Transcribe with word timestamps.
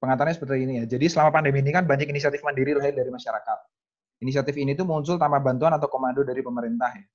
pengantarnya 0.00 0.34
seperti 0.34 0.64
ini 0.64 0.74
ya. 0.82 0.84
Jadi 0.88 1.06
selama 1.12 1.30
pandemi 1.30 1.60
ini 1.60 1.70
kan 1.70 1.84
banyak 1.84 2.08
inisiatif 2.08 2.40
mandiri 2.40 2.72
lahir 2.72 2.96
dari 2.96 3.12
masyarakat. 3.12 3.58
Inisiatif 4.24 4.56
ini 4.56 4.72
tuh 4.72 4.88
muncul 4.88 5.20
tanpa 5.20 5.38
bantuan 5.40 5.76
atau 5.76 5.86
komando 5.92 6.24
dari 6.24 6.40
pemerintah 6.40 6.90
ya. 6.96 7.06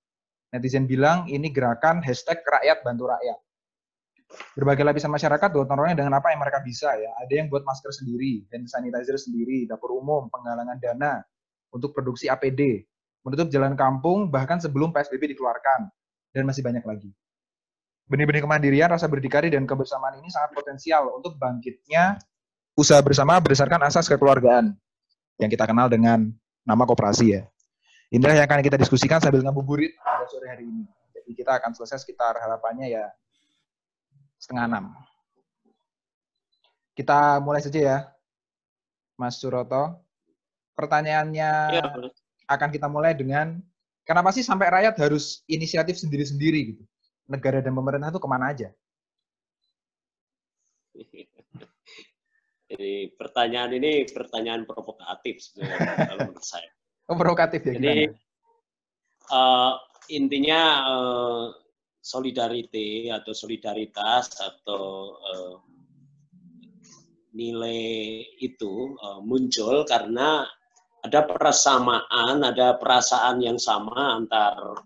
Netizen 0.56 0.86
bilang 0.86 1.26
ini 1.28 1.50
gerakan 1.50 2.00
hashtag 2.06 2.40
rakyat 2.46 2.86
bantu 2.86 3.10
rakyat. 3.10 3.38
Berbagai 4.58 4.84
lapisan 4.86 5.14
masyarakat 5.14 5.50
gotong 5.54 5.78
royong 5.78 5.98
dengan 5.98 6.18
apa 6.18 6.34
yang 6.34 6.42
mereka 6.42 6.64
bisa 6.66 6.90
ya. 6.98 7.12
Ada 7.22 7.34
yang 7.44 7.48
buat 7.50 7.62
masker 7.62 7.92
sendiri, 7.94 8.46
hand 8.50 8.66
sanitizer 8.66 9.18
sendiri, 9.22 9.70
dapur 9.70 9.94
umum, 9.94 10.32
penggalangan 10.34 10.78
dana 10.82 11.22
untuk 11.70 11.94
produksi 11.94 12.32
APD, 12.32 12.88
menutup 13.22 13.52
jalan 13.54 13.78
kampung 13.78 14.32
bahkan 14.34 14.58
sebelum 14.58 14.90
PSBB 14.96 15.36
dikeluarkan, 15.36 15.92
dan 16.34 16.44
masih 16.48 16.66
banyak 16.66 16.82
lagi. 16.82 17.12
Benih-benih 18.06 18.46
kemandirian, 18.46 18.90
rasa 18.90 19.10
berdikari, 19.10 19.50
dan 19.50 19.66
kebersamaan 19.66 20.22
ini 20.22 20.30
sangat 20.30 20.54
potensial 20.54 21.10
untuk 21.14 21.42
bangkitnya 21.42 22.22
usaha 22.76 23.00
bersama 23.00 23.40
berdasarkan 23.40 23.88
asas 23.88 24.06
kekeluargaan 24.12 24.76
yang 25.40 25.50
kita 25.50 25.64
kenal 25.64 25.88
dengan 25.88 26.32
nama 26.68 26.84
koperasi 26.84 27.40
ya. 27.40 27.44
Inilah 28.12 28.44
yang 28.44 28.46
akan 28.46 28.62
kita 28.62 28.78
diskusikan 28.78 29.18
sambil 29.24 29.42
ngabuburit 29.42 29.96
pada 29.98 30.28
sore 30.30 30.48
hari 30.52 30.68
ini. 30.68 30.84
Jadi 31.16 31.32
kita 31.34 31.58
akan 31.58 31.74
selesai 31.74 32.06
sekitar 32.06 32.38
harapannya 32.38 32.92
ya 32.92 33.06
setengah 34.38 34.70
enam. 34.70 34.86
Kita 36.96 37.44
mulai 37.44 37.60
saja 37.60 37.80
ya, 37.80 37.98
Mas 39.20 39.42
Suroto. 39.42 40.00
Pertanyaannya 40.76 41.50
ya, 41.72 41.84
akan 42.52 42.70
kita 42.72 42.88
mulai 42.92 43.16
dengan 43.16 43.60
kenapa 44.04 44.32
sih 44.36 44.44
sampai 44.44 44.68
rakyat 44.68 44.96
harus 45.00 45.44
inisiatif 45.48 46.00
sendiri-sendiri 46.00 46.76
gitu? 46.76 46.84
Negara 47.26 47.64
dan 47.64 47.74
pemerintah 47.74 48.12
itu 48.12 48.22
ke 48.22 48.30
mana 48.30 48.52
aja? 48.52 48.70
Jadi 52.76 53.16
pertanyaan 53.16 53.72
ini 53.80 54.04
pertanyaan 54.12 54.68
provokatif 54.68 55.40
sebenarnya 55.40 55.96
kalau 56.12 56.22
menurut 56.28 56.46
saya. 56.46 56.70
Oh, 57.06 57.14
provokatif 57.14 57.62
ya 57.62 57.78
Jadi 57.78 58.10
uh, 59.30 59.78
intinya 60.10 60.62
uh, 60.90 61.54
solidarity 62.02 63.14
atau 63.14 63.30
solidaritas 63.30 64.34
atau 64.42 65.14
uh, 65.14 65.56
nilai 67.38 68.26
itu 68.42 68.98
uh, 68.98 69.22
muncul 69.22 69.86
karena 69.86 70.50
ada 71.06 71.30
persamaan, 71.30 72.42
ada 72.42 72.74
perasaan 72.82 73.38
yang 73.38 73.62
sama 73.62 74.18
antar 74.18 74.82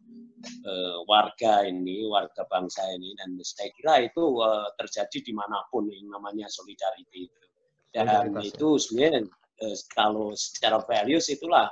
uh, 0.67 0.98
warga 1.08 1.64
ini, 1.64 2.04
warga 2.04 2.44
bangsa 2.52 2.84
ini, 2.92 3.16
dan 3.16 3.40
saya 3.40 3.72
kira 3.72 4.04
itu 4.04 4.44
uh, 4.44 4.67
terjadi 4.76 5.23
di 5.23 5.32
mana 5.32 5.64
pun 5.72 5.88
yang 5.88 6.12
namanya 6.12 6.52
solidarity 6.52 7.32
itu. 7.32 7.48
Dan 7.90 8.38
itu 8.45 8.78
sebenarnya 8.78 9.26
uh, 9.66 9.78
kalau 9.92 10.34
secara 10.38 10.82
values 10.86 11.28
itulah 11.34 11.70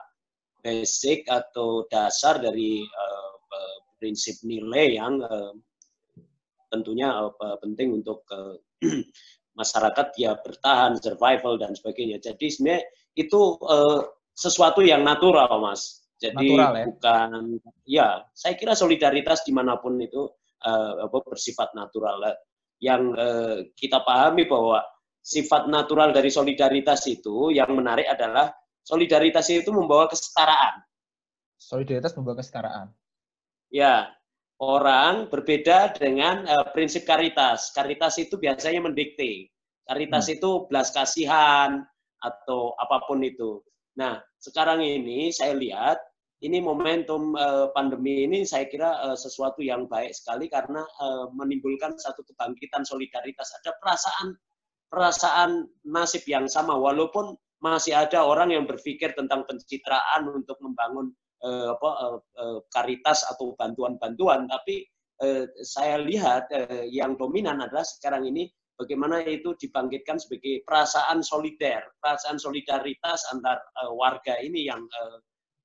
basic 0.62 1.30
atau 1.30 1.86
dasar 1.88 2.42
dari 2.42 2.82
uh, 2.84 3.38
prinsip 3.98 4.38
nilai 4.46 4.98
yang 4.98 5.22
uh, 5.22 5.54
tentunya 6.70 7.10
uh, 7.14 7.58
penting 7.60 8.02
untuk 8.02 8.24
uh, 8.30 8.56
masyarakat 9.60 10.08
ya 10.22 10.38
bertahan, 10.38 11.02
survival 11.02 11.58
dan 11.58 11.74
sebagainya. 11.74 12.22
Jadi 12.22 12.46
sebenarnya 12.46 12.86
itu 13.18 13.58
uh, 13.66 14.06
sesuatu 14.38 14.86
yang 14.86 15.02
natural, 15.02 15.50
mas. 15.58 16.06
Jadi 16.18 16.54
natural, 16.54 16.74
ya? 16.74 16.86
bukan, 16.86 17.30
ya 17.86 18.08
saya 18.34 18.54
kira 18.58 18.74
solidaritas 18.78 19.46
di 19.46 19.54
mana 19.54 19.78
pun 19.82 19.98
itu 19.98 20.30
uh, 20.66 21.10
bersifat 21.10 21.74
natural. 21.74 22.22
Yang 22.78 23.02
uh, 23.18 23.58
kita 23.74 24.06
pahami 24.06 24.46
bahwa 24.46 24.86
sifat 25.28 25.68
natural 25.68 26.16
dari 26.16 26.32
solidaritas 26.32 27.04
itu 27.12 27.52
yang 27.52 27.68
menarik 27.76 28.08
adalah 28.08 28.48
solidaritas 28.88 29.52
itu 29.52 29.68
membawa 29.76 30.08
kesetaraan. 30.08 30.80
Solidaritas 31.60 32.16
membawa 32.16 32.40
kesetaraan. 32.40 32.88
Ya, 33.68 34.08
orang 34.64 35.28
berbeda 35.28 35.92
dengan 36.00 36.48
uh, 36.48 36.72
prinsip 36.72 37.04
karitas. 37.04 37.76
Karitas 37.76 38.16
itu 38.24 38.40
biasanya 38.40 38.88
mendikte. 38.88 39.52
Karitas 39.84 40.32
hmm. 40.32 40.36
itu 40.40 40.50
belas 40.72 40.96
kasihan 40.96 41.84
atau 42.24 42.72
apa 42.80 43.04
pun 43.04 43.20
itu. 43.20 43.60
Nah, 44.00 44.24
sekarang 44.40 44.80
ini 44.80 45.28
saya 45.36 45.52
lihat 45.60 46.00
ini 46.40 46.62
momentum 46.64 47.34
uh, 47.36 47.68
pandemi 47.76 48.24
ini 48.24 48.46
saya 48.46 48.70
kira 48.70 48.96
uh, 49.04 49.18
sesuatu 49.18 49.60
yang 49.60 49.90
baik 49.90 50.14
sekali 50.14 50.48
karena 50.48 50.86
uh, 51.02 51.28
menimbulkan 51.36 51.98
satu 52.00 52.24
kebangkitan 52.24 52.88
solidaritas. 52.88 53.52
Ada 53.60 53.76
perasaan 53.82 54.38
perasaan 54.88 55.68
nasib 55.88 56.24
yang 56.28 56.48
sama 56.48 56.76
walaupun 56.76 57.36
masih 57.60 57.98
ada 57.98 58.24
orang 58.24 58.54
yang 58.54 58.66
berpikir 58.70 59.18
tentang 59.18 59.44
pencitraan 59.50 60.30
untuk 60.30 60.58
membangun 60.62 61.10
uh, 61.42 61.74
apa, 61.74 61.90
uh, 61.90 62.20
uh, 62.38 62.60
karitas 62.70 63.26
atau 63.26 63.58
bantuan-bantuan, 63.58 64.46
tapi 64.46 64.86
uh, 65.26 65.46
saya 65.66 65.98
lihat 65.98 66.50
uh, 66.54 66.86
yang 66.86 67.18
dominan 67.18 67.58
adalah 67.62 67.82
sekarang 67.82 68.30
ini 68.30 68.50
bagaimana 68.78 69.26
itu 69.26 69.58
dibangkitkan 69.58 70.22
sebagai 70.22 70.62
perasaan 70.64 71.26
solider, 71.26 71.82
perasaan 71.98 72.38
solidaritas 72.38 73.26
antar 73.34 73.58
uh, 73.82 73.92
warga 73.92 74.38
ini 74.38 74.70
yang 74.70 74.86
uh, 75.02 75.18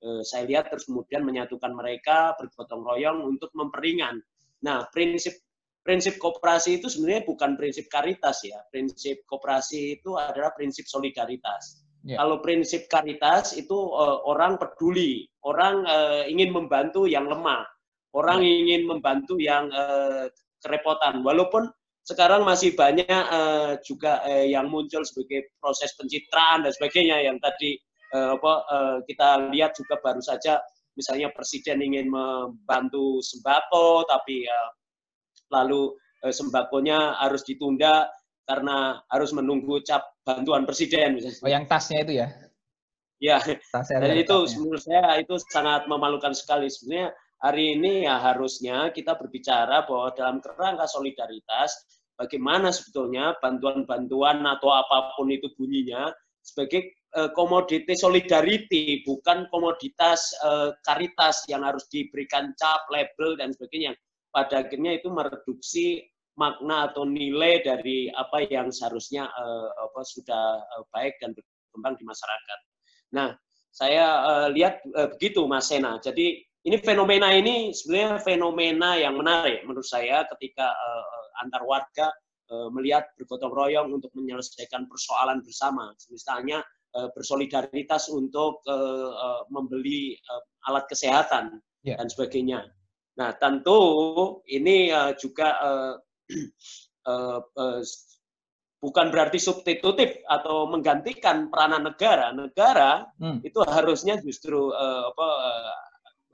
uh, 0.09 0.23
saya 0.25 0.49
lihat 0.49 0.73
terus 0.73 0.89
kemudian 0.89 1.29
menyatukan 1.29 1.77
mereka 1.77 2.33
bergotong 2.41 2.83
royong 2.83 3.21
untuk 3.21 3.53
memperingan. 3.53 4.17
Nah, 4.65 4.89
prinsip 4.89 5.37
prinsip 5.83 6.19
kooperasi 6.19 6.79
itu 6.79 6.87
sebenarnya 6.87 7.27
bukan 7.27 7.59
prinsip 7.59 7.91
karitas 7.91 8.43
ya. 8.47 8.59
Prinsip 8.71 9.27
kooperasi 9.27 10.01
itu 10.01 10.15
adalah 10.15 10.55
prinsip 10.55 10.87
solidaritas. 10.87 11.83
Yeah. 12.03 12.19
Kalau 12.19 12.43
prinsip 12.43 12.91
karitas 12.91 13.55
itu 13.55 13.75
uh, 13.75 14.27
orang 14.27 14.59
peduli, 14.59 15.27
orang 15.47 15.87
uh, 15.87 16.27
ingin 16.27 16.51
membantu 16.51 17.07
yang 17.07 17.31
lemah, 17.31 17.63
orang 18.15 18.43
yeah. 18.43 18.59
ingin 18.59 18.83
membantu 18.91 19.39
yang 19.39 19.71
uh, 19.71 20.27
kerepotan. 20.63 21.23
Walaupun 21.23 21.71
sekarang 22.03 22.43
masih 22.43 22.75
banyak 22.75 23.07
uh, 23.07 23.79
juga 23.87 24.19
uh, 24.27 24.47
yang 24.47 24.67
muncul 24.67 25.07
sebagai 25.07 25.55
proses 25.63 25.95
pencitraan 25.95 26.67
dan 26.67 26.75
sebagainya 26.75 27.23
yang 27.23 27.39
tadi 27.39 27.79
uh, 28.11 28.35
apa 28.35 28.53
uh, 28.67 28.97
kita 29.07 29.55
lihat 29.55 29.79
juga 29.79 30.03
baru 30.03 30.19
saja 30.19 30.59
misalnya 30.99 31.31
presiden 31.31 31.79
ingin 31.79 32.11
membantu 32.11 33.23
sembako 33.23 34.03
tapi 34.11 34.43
uh, 34.51 34.71
lalu 35.53 35.93
uh, 36.25 36.33
sembakonya 36.33 37.21
harus 37.21 37.45
ditunda 37.45 38.09
karena 38.49 38.99
harus 39.07 39.31
menunggu 39.31 39.79
cap 39.87 40.19
bantuan 40.27 40.67
presiden 40.67 41.21
misalnya. 41.21 41.39
Oh, 41.45 41.51
yang 41.51 41.65
tasnya 41.69 41.99
itu 42.03 42.13
ya? 42.19 42.29
Ya, 43.23 43.39
tasnya 43.71 44.03
dan 44.03 44.19
itu 44.19 44.35
menurut 44.59 44.83
saya 44.83 45.23
itu 45.23 45.39
sangat 45.55 45.87
memalukan 45.87 46.35
sekali. 46.35 46.67
Sebenarnya 46.67 47.15
hari 47.39 47.79
ini 47.79 48.03
ya 48.03 48.19
harusnya 48.19 48.91
kita 48.91 49.15
berbicara 49.15 49.87
bahwa 49.87 50.11
dalam 50.19 50.43
kerangka 50.43 50.91
solidaritas, 50.91 51.71
bagaimana 52.19 52.75
sebetulnya 52.75 53.39
bantuan-bantuan 53.39 54.43
atau 54.43 54.75
apa 54.75 55.15
pun 55.15 55.31
itu 55.31 55.47
bunyinya 55.55 56.11
sebagai 56.43 56.99
uh, 57.15 57.31
komoditi 57.39 57.95
solidarity, 57.95 59.07
bukan 59.07 59.47
komoditas 59.55 60.35
uh, 60.43 60.75
karitas 60.83 61.47
yang 61.47 61.63
harus 61.63 61.87
diberikan 61.91 62.51
cap, 62.59 62.83
label, 62.91 63.39
dan 63.39 63.55
sebagainya. 63.55 63.95
Pada 64.33 64.65
akhirnya 64.65 64.97
itu 64.97 65.13
mereduksi 65.13 66.01
makna 66.41 66.89
atau 66.89 67.05
nilai 67.05 67.61
dari 67.61 68.09
apa 68.09 68.49
yang 68.49 68.73
seharusnya 68.73 69.29
uh, 69.29 69.69
apa 69.85 70.01
sudah 70.01 70.65
uh, 70.65 70.85
baik 70.89 71.21
dan 71.21 71.37
berkembang 71.37 72.01
di 72.01 72.05
masyarakat. 72.09 72.59
Nah, 73.13 73.37
saya 73.69 74.25
uh, 74.25 74.49
lihat 74.49 74.81
uh, 74.97 75.13
begitu 75.13 75.45
Mas 75.45 75.69
Sena. 75.69 76.01
Jadi 76.01 76.41
ini 76.65 76.77
fenomena 76.81 77.35
ini 77.35 77.77
sebenarnya 77.77 78.23
fenomena 78.23 78.97
yang 78.97 79.21
menarik 79.21 79.61
menurut 79.69 79.85
saya 79.85 80.25
ketika 80.33 80.73
uh, 80.73 81.45
antar 81.45 81.69
warga 81.69 82.09
uh, 82.49 82.69
melihat 82.73 83.13
bergotong 83.21 83.53
royong 83.53 83.89
untuk 83.93 84.09
menyelesaikan 84.17 84.89
persoalan 84.89 85.45
bersama. 85.45 85.93
Misalnya 86.09 86.65
uh, 86.97 87.09
bersolidaritas 87.13 88.09
untuk 88.09 88.65
uh, 88.69 89.11
uh, 89.13 89.43
membeli 89.53 90.17
uh, 90.33 90.71
alat 90.71 90.89
kesehatan 90.89 91.61
yeah. 91.85 92.01
dan 92.01 92.09
sebagainya. 92.09 92.69
Nah, 93.13 93.31
tentu 93.37 93.81
ini 94.49 94.89
uh, 94.89 95.13
juga 95.19 95.49
uh, 95.61 95.95
uh, 97.09 97.39
uh, 97.45 97.81
bukan 98.83 99.07
berarti 99.15 99.39
substitutif 99.39 100.25
atau 100.27 100.67
menggantikan 100.67 101.53
peranan 101.53 101.87
negara. 101.87 102.33
Negara 102.33 103.07
hmm. 103.21 103.45
itu 103.45 103.61
harusnya 103.69 104.17
justru 104.19 104.73
uh, 104.73 105.13
apa, 105.13 105.29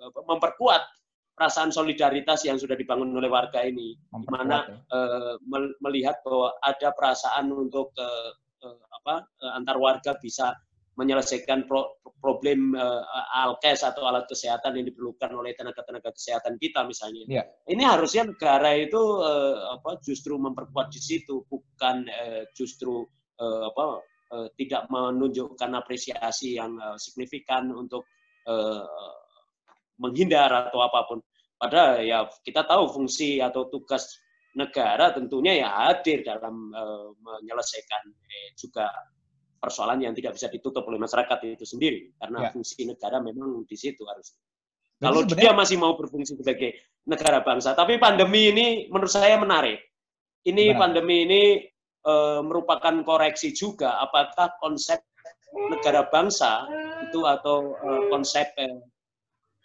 uh, 0.07 0.11
memperkuat 0.25 0.83
perasaan 1.39 1.71
solidaritas 1.71 2.43
yang 2.43 2.59
sudah 2.59 2.75
dibangun 2.75 3.15
oleh 3.15 3.31
warga 3.31 3.63
ini, 3.63 3.95
di 3.95 4.27
mana 4.27 4.67
ya. 4.67 4.75
uh, 4.91 5.35
melihat 5.79 6.19
bahwa 6.27 6.51
ada 6.67 6.91
perasaan 6.91 7.55
untuk 7.55 7.95
uh, 7.95 8.35
uh, 8.67 8.83
apa 9.03 9.23
uh, 9.47 9.53
antar 9.55 9.79
warga 9.79 10.19
bisa 10.19 10.51
menyelesaikan 10.99 11.71
pro, 11.71 12.03
problem 12.19 12.75
uh, 12.75 13.06
alkes 13.47 13.87
atau 13.87 14.11
alat 14.11 14.27
kesehatan 14.27 14.83
yang 14.83 14.87
diperlukan 14.91 15.31
oleh 15.31 15.55
tenaga-tenaga 15.55 16.11
kesehatan 16.11 16.59
kita 16.59 16.83
misalnya. 16.83 17.23
Yeah. 17.31 17.47
Ini 17.71 17.87
harusnya 17.87 18.35
negara 18.35 18.75
itu 18.75 18.99
uh, 18.99 19.79
apa 19.79 20.03
justru 20.03 20.35
memperkuat 20.35 20.91
di 20.91 20.99
situ 20.99 21.47
bukan 21.47 22.11
uh, 22.11 22.43
justru 22.50 23.06
uh, 23.39 23.62
apa 23.71 24.03
uh, 24.35 24.49
tidak 24.59 24.91
menunjukkan 24.91 25.71
apresiasi 25.79 26.59
yang 26.59 26.75
uh, 26.83 26.99
signifikan 26.99 27.71
untuk 27.71 28.11
uh, 28.51 29.15
menghindar 30.03 30.51
atau 30.51 30.83
apa 30.83 31.06
pun. 31.06 31.19
Padahal 31.59 32.03
ya 32.03 32.27
kita 32.43 32.67
tahu 32.67 32.91
fungsi 32.91 33.39
atau 33.39 33.71
tugas 33.71 34.19
negara 34.59 35.15
tentunya 35.15 35.62
ya 35.62 35.69
hadir 35.71 36.27
dalam 36.27 36.71
uh, 36.75 37.15
menyelesaikan 37.19 38.03
eh, 38.11 38.51
juga 38.59 38.91
persoalan 39.58 40.00
yang 40.02 40.14
tidak 40.14 40.38
bisa 40.38 40.49
ditutup 40.49 40.87
oleh 40.87 40.99
masyarakat 41.02 41.38
itu 41.58 41.66
sendiri 41.66 42.14
karena 42.16 42.49
ya. 42.49 42.50
fungsi 42.55 42.87
negara 42.87 43.19
memang 43.19 43.66
di 43.66 43.76
situ 43.76 44.06
harus. 44.06 44.38
Kalau 44.99 45.22
sebenarnya... 45.22 45.43
dia 45.43 45.52
masih 45.55 45.76
mau 45.78 45.94
berfungsi 45.94 46.34
sebagai 46.34 46.75
negara 47.06 47.43
bangsa, 47.43 47.75
tapi 47.75 47.99
pandemi 48.02 48.50
ini 48.50 48.66
menurut 48.90 49.10
saya 49.10 49.38
menarik. 49.38 49.78
Ini 50.43 50.75
Benar. 50.75 50.78
pandemi 50.78 51.16
ini 51.26 51.43
uh, 52.06 52.40
merupakan 52.43 52.94
koreksi 53.02 53.55
juga 53.55 53.99
apakah 54.02 54.58
konsep 54.58 55.02
negara 55.70 56.06
bangsa 56.08 56.66
itu 57.08 57.25
atau 57.25 57.75
uh, 57.78 58.02
konsep 58.10 58.46
uh, 58.58 58.78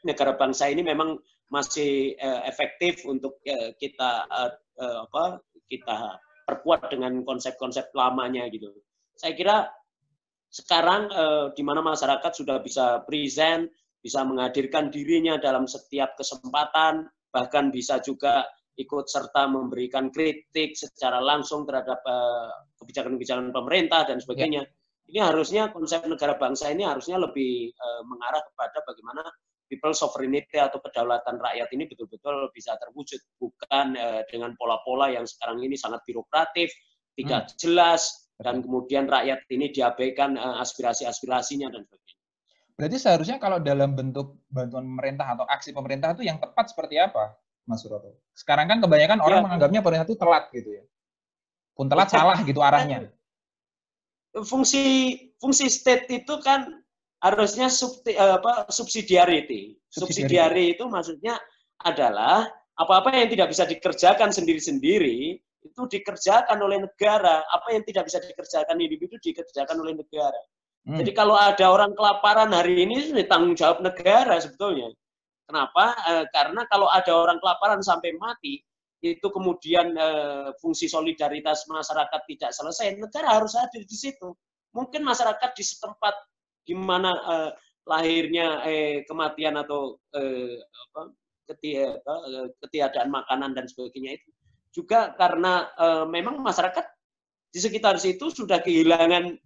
negara 0.04 0.36
bangsa 0.36 0.70
ini 0.70 0.84
memang 0.84 1.18
masih 1.50 2.18
uh, 2.18 2.42
efektif 2.50 3.06
untuk 3.06 3.38
uh, 3.46 3.72
kita 3.78 4.26
uh, 4.26 4.52
uh, 4.82 4.98
apa 5.06 5.40
kita 5.70 6.18
perkuat 6.44 6.92
dengan 6.92 7.24
konsep-konsep 7.24 7.94
lamanya 7.96 8.50
gitu. 8.52 8.74
Saya 9.16 9.34
kira 9.38 9.58
sekarang 10.54 11.10
uh, 11.10 11.50
di 11.58 11.66
mana 11.66 11.82
masyarakat 11.82 12.30
sudah 12.30 12.62
bisa 12.62 13.02
present, 13.10 13.74
bisa 13.98 14.22
menghadirkan 14.22 14.94
dirinya 14.94 15.42
dalam 15.42 15.66
setiap 15.66 16.14
kesempatan, 16.14 17.10
bahkan 17.34 17.74
bisa 17.74 17.98
juga 18.06 18.46
ikut 18.78 19.10
serta 19.10 19.50
memberikan 19.50 20.14
kritik 20.14 20.78
secara 20.78 21.18
langsung 21.18 21.66
terhadap 21.66 22.06
kebijakan-kebijakan 22.78 23.50
uh, 23.50 23.54
pemerintah 23.54 24.06
dan 24.06 24.22
sebagainya. 24.22 24.62
Ya. 24.62 24.70
Ini 25.04 25.20
harusnya 25.26 25.64
konsep 25.74 26.06
negara 26.06 26.38
bangsa 26.38 26.70
ini 26.70 26.86
harusnya 26.86 27.18
lebih 27.18 27.74
uh, 27.74 28.02
mengarah 28.06 28.46
kepada 28.54 28.86
bagaimana 28.86 29.26
people 29.66 29.94
sovereignty 29.98 30.62
atau 30.62 30.78
kedaulatan 30.78 31.42
rakyat 31.42 31.70
ini 31.74 31.90
betul-betul 31.90 32.54
bisa 32.54 32.78
terwujud 32.78 33.18
bukan 33.42 33.98
uh, 33.98 34.22
dengan 34.30 34.54
pola-pola 34.54 35.10
yang 35.10 35.26
sekarang 35.26 35.66
ini 35.66 35.74
sangat 35.74 36.06
birokratif, 36.06 36.70
tidak 37.18 37.50
hmm. 37.50 37.54
jelas 37.58 38.23
dan 38.42 38.66
kemudian 38.66 39.06
rakyat 39.06 39.46
ini 39.54 39.70
diabaikan 39.70 40.36
uh, 40.36 40.62
aspirasi-aspirasinya 40.62 41.70
dan 41.70 41.86
sebagainya. 41.86 42.22
Berarti 42.74 42.98
seharusnya 42.98 43.38
kalau 43.38 43.62
dalam 43.62 43.94
bentuk 43.94 44.42
bantuan 44.50 44.90
pemerintah 44.90 45.38
atau 45.38 45.46
aksi 45.46 45.72
pemerintah 45.72 46.18
itu 46.18 46.26
yang 46.26 46.42
tepat 46.42 46.74
seperti 46.74 46.98
apa, 46.98 47.38
Mas 47.70 47.86
Suroto? 47.86 48.18
Sekarang 48.34 48.66
kan 48.66 48.82
kebanyakan 48.82 49.22
orang 49.22 49.40
ya. 49.40 49.46
menganggapnya 49.46 49.80
pemerintah 49.86 50.08
itu 50.10 50.18
telat 50.18 50.50
gitu 50.50 50.70
ya. 50.82 50.84
Pun 51.78 51.86
telat 51.86 52.10
salah 52.10 52.38
gitu 52.42 52.60
arahnya. 52.66 53.14
Fungsi 54.34 55.14
fungsi 55.38 55.70
state 55.70 56.10
itu 56.10 56.34
kan 56.42 56.82
harusnya 57.22 57.70
subti, 57.70 58.18
eh, 58.18 58.34
apa, 58.42 58.66
subsidiarity. 58.74 59.78
Subsidiary 59.94 60.74
itu 60.74 60.90
maksudnya 60.90 61.38
adalah 61.86 62.50
apa-apa 62.74 63.14
yang 63.14 63.30
tidak 63.30 63.54
bisa 63.54 63.70
dikerjakan 63.70 64.34
sendiri-sendiri 64.34 65.38
itu 65.64 65.82
dikerjakan 65.88 66.60
oleh 66.60 66.84
negara. 66.84 67.44
Apa 67.50 67.74
yang 67.74 67.84
tidak 67.88 68.12
bisa 68.12 68.20
dikerjakan 68.20 68.76
individu 68.78 69.16
dikerjakan 69.20 69.80
oleh 69.80 69.98
negara. 69.98 70.42
Hmm. 70.84 71.00
Jadi 71.00 71.12
kalau 71.16 71.40
ada 71.40 71.66
orang 71.72 71.96
kelaparan 71.96 72.52
hari 72.52 72.84
ini 72.84 73.16
ini 73.16 73.24
tanggung 73.24 73.56
jawab 73.56 73.80
negara 73.80 74.36
sebetulnya. 74.38 74.92
Kenapa? 75.48 75.96
E, 76.08 76.14
karena 76.32 76.68
kalau 76.68 76.92
ada 76.92 77.12
orang 77.16 77.40
kelaparan 77.40 77.80
sampai 77.80 78.16
mati, 78.20 78.60
itu 79.00 79.28
kemudian 79.32 79.96
e, 79.96 80.08
fungsi 80.60 80.92
solidaritas 80.92 81.64
masyarakat 81.72 82.22
tidak 82.28 82.52
selesai, 82.52 83.00
negara 83.00 83.40
harus 83.40 83.56
hadir 83.56 83.88
di 83.88 83.96
situ. 83.96 84.36
Mungkin 84.76 85.08
masyarakat 85.08 85.56
di 85.56 85.64
setempat 85.64 86.16
gimana 86.64 87.12
uh, 87.28 87.52
lahirnya 87.88 88.64
eh, 88.64 89.04
kematian 89.04 89.60
atau 89.60 90.00
eh, 90.16 90.60
apa, 90.64 91.02
eh, 91.52 92.48
ketiadaan 92.64 93.10
makanan 93.12 93.52
dan 93.52 93.68
sebagainya 93.68 94.20
itu 94.20 94.30
juga 94.74 95.14
karena 95.14 95.70
eh, 95.78 96.06
memang 96.10 96.42
masyarakat 96.42 96.86
di 97.54 97.60
sekitar 97.62 98.02
situ 98.02 98.34
sudah 98.34 98.60
kehilangan 98.66 99.38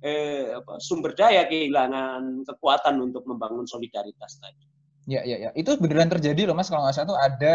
eh, 0.00 0.56
apa, 0.56 0.80
sumber 0.80 1.12
daya, 1.12 1.44
kehilangan 1.44 2.48
kekuatan 2.48 2.96
untuk 3.04 3.28
membangun 3.28 3.68
solidaritas 3.68 4.40
tadi. 4.40 4.64
Ya, 5.04 5.20
ya, 5.28 5.36
ya. 5.48 5.50
Itu 5.52 5.76
beneran 5.76 6.08
terjadi 6.08 6.48
loh, 6.48 6.56
Mas. 6.56 6.72
Kalau 6.72 6.84
nggak 6.84 6.96
salah 6.96 7.08
itu 7.12 7.16
ada 7.20 7.54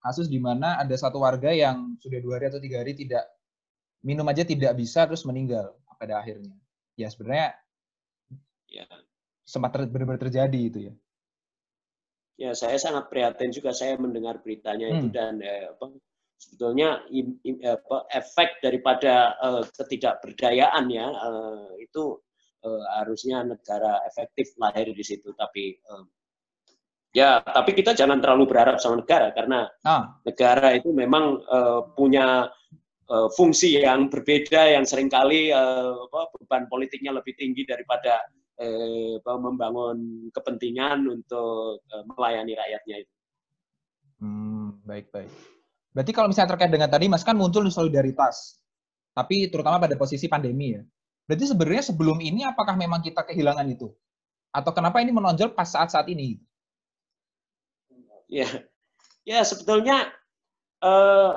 kasus 0.00 0.26
di 0.30 0.38
mana 0.38 0.78
ada 0.80 0.94
satu 0.96 1.20
warga 1.20 1.50
yang 1.52 1.98
sudah 2.00 2.18
dua 2.22 2.40
hari 2.40 2.48
atau 2.48 2.62
tiga 2.62 2.80
hari 2.80 2.96
tidak 2.96 3.26
minum 4.00 4.24
aja 4.30 4.46
tidak 4.46 4.72
bisa 4.78 5.04
terus 5.04 5.26
meninggal 5.26 5.76
pada 6.00 6.22
akhirnya. 6.22 6.56
Ya 6.96 7.12
sebenarnya 7.12 7.52
ya. 8.70 8.86
sempat 9.44 9.76
ter, 9.76 9.90
benar-benar 9.90 10.22
terjadi 10.22 10.60
itu 10.60 10.78
ya. 10.88 10.94
Ya, 12.40 12.56
saya 12.56 12.80
sangat 12.80 13.12
prihatin 13.12 13.52
juga 13.52 13.76
saya 13.76 14.00
mendengar 14.00 14.40
beritanya 14.40 14.88
hmm. 14.88 14.96
itu 14.96 15.06
dan 15.12 15.44
eh, 15.44 15.68
apa, 15.76 15.92
sebetulnya 16.40 17.04
im, 17.12 17.36
im, 17.44 17.60
apa, 17.60 18.08
efek 18.16 18.64
daripada 18.64 19.36
uh, 19.44 19.62
ketidakberdayaan 19.76 20.88
ya 20.88 21.12
uh, 21.12 21.76
itu 21.76 22.16
uh, 22.64 22.84
harusnya 22.96 23.44
negara 23.44 24.00
efektif 24.08 24.56
lahir 24.56 24.88
di 24.88 25.04
situ 25.04 25.36
tapi 25.36 25.76
ya 27.12 27.44
tapi 27.44 27.76
kita 27.76 27.92
jangan 27.92 28.24
terlalu 28.24 28.48
berharap 28.48 28.80
sama 28.80 29.04
negara 29.04 29.36
karena 29.36 29.68
ah. 29.84 30.16
negara 30.24 30.72
itu 30.72 30.88
memang 30.96 31.44
uh, 31.44 31.84
punya 31.92 32.48
uh, 33.12 33.28
fungsi 33.36 33.76
yang 33.76 34.08
berbeda 34.08 34.80
yang 34.80 34.88
sering 34.88 35.12
kali 35.12 35.52
uh, 35.52 36.08
apa, 36.08 36.32
beban 36.40 36.64
politiknya 36.72 37.12
lebih 37.12 37.36
tinggi 37.36 37.68
daripada 37.68 38.24
eh, 38.60 39.16
membangun 39.24 40.28
kepentingan 40.30 41.08
untuk 41.08 41.80
eh, 41.88 42.04
melayani 42.04 42.52
rakyatnya 42.54 42.96
itu. 43.02 43.14
Hmm, 44.20 44.76
baik 44.84 45.08
baik. 45.08 45.32
Berarti 45.90 46.12
kalau 46.14 46.30
misalnya 46.30 46.54
terkait 46.54 46.70
dengan 46.70 46.86
tadi 46.86 47.10
Mas 47.10 47.26
kan 47.26 47.34
muncul 47.34 47.66
solidaritas, 47.66 48.62
tapi 49.10 49.50
terutama 49.50 49.82
pada 49.82 49.98
posisi 49.98 50.30
pandemi 50.30 50.78
ya. 50.78 50.82
Berarti 51.26 51.50
sebenarnya 51.50 51.84
sebelum 51.94 52.18
ini 52.22 52.46
apakah 52.46 52.74
memang 52.74 53.02
kita 53.02 53.26
kehilangan 53.26 53.66
itu? 53.70 53.90
Atau 54.50 54.74
kenapa 54.74 54.98
ini 55.02 55.14
menonjol 55.14 55.54
pas 55.54 55.66
saat-saat 55.66 56.10
ini? 56.10 56.38
Ya, 58.30 58.46
ya 59.26 59.42
sebetulnya 59.42 60.10
eh, 60.82 61.32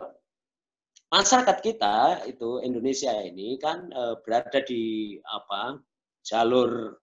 masyarakat 1.14 1.58
kita 1.62 2.26
itu 2.30 2.62
Indonesia 2.62 3.14
ini 3.22 3.58
kan 3.58 3.90
eh, 3.90 4.16
berada 4.22 4.62
di 4.66 5.18
apa 5.22 5.82
jalur 6.26 6.98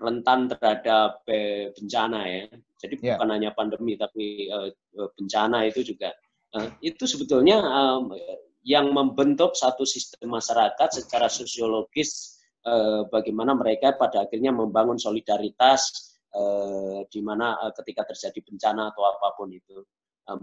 rentan 0.00 0.48
terhadap 0.48 1.24
eh, 1.28 1.72
bencana 1.76 2.20
ya. 2.24 2.44
Jadi 2.80 2.94
yeah. 3.00 3.16
bukan 3.20 3.30
hanya 3.36 3.50
pandemi 3.52 3.96
tapi 3.96 4.48
eh, 4.48 4.68
bencana 5.16 5.68
itu 5.68 5.84
juga 5.84 6.12
eh, 6.56 6.70
itu 6.82 7.04
sebetulnya 7.04 7.58
yang 8.60 8.92
membentuk 8.92 9.56
satu 9.56 9.88
sistem 9.88 10.36
masyarakat 10.36 10.88
secara 10.92 11.32
sosiologis 11.32 12.36
bagaimana 13.08 13.56
mereka 13.56 13.96
pada 13.96 14.28
akhirnya 14.28 14.52
membangun 14.52 15.00
solidaritas 15.00 16.12
di 17.08 17.24
mana 17.24 17.56
ketika 17.72 18.04
terjadi 18.12 18.36
bencana 18.44 18.92
atau 18.92 19.00
apa 19.08 19.32
pun 19.32 19.48
itu. 19.48 19.80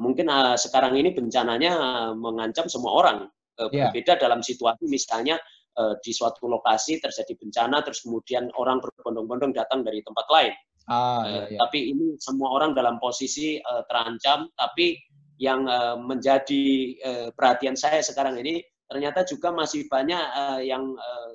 mungkin 0.01 0.25
sekarang 0.57 0.97
ini 0.97 1.13
bencananya 1.13 1.77
mengancam 2.17 2.65
semua 2.65 2.97
orang 2.97 3.29
yeah. 3.69 3.89
berbeda 3.89 4.17
dalam 4.21 4.41
situasi 4.41 4.85
misalnya 4.85 5.37
uh, 5.77 5.93
di 6.01 6.11
suatu 6.13 6.45
lokasi 6.45 7.01
terjadi 7.01 7.33
bencana 7.37 7.81
terus 7.85 8.05
kemudian 8.05 8.49
orang 8.57 8.81
berbondong-bondong 8.81 9.53
datang 9.53 9.81
dari 9.81 10.01
tempat 10.05 10.25
lain. 10.29 10.53
Ah, 10.87 11.27
iya, 11.27 11.43
iya. 11.51 11.59
tapi 11.67 11.91
ini 11.91 12.15
semua 12.15 12.55
orang 12.55 12.71
dalam 12.71 12.95
posisi 12.97 13.59
uh, 13.59 13.83
terancam. 13.91 14.47
Tapi 14.55 14.95
yang 15.37 15.69
uh, 15.69 15.97
menjadi 15.97 16.65
uh, 17.05 17.29
perhatian 17.33 17.77
saya 17.77 18.01
sekarang 18.01 18.37
ini 18.41 18.61
ternyata 18.89 19.21
juga 19.25 19.53
masih 19.53 19.85
banyak 19.85 20.23
uh, 20.33 20.61
yang 20.61 20.95
uh, 20.97 21.31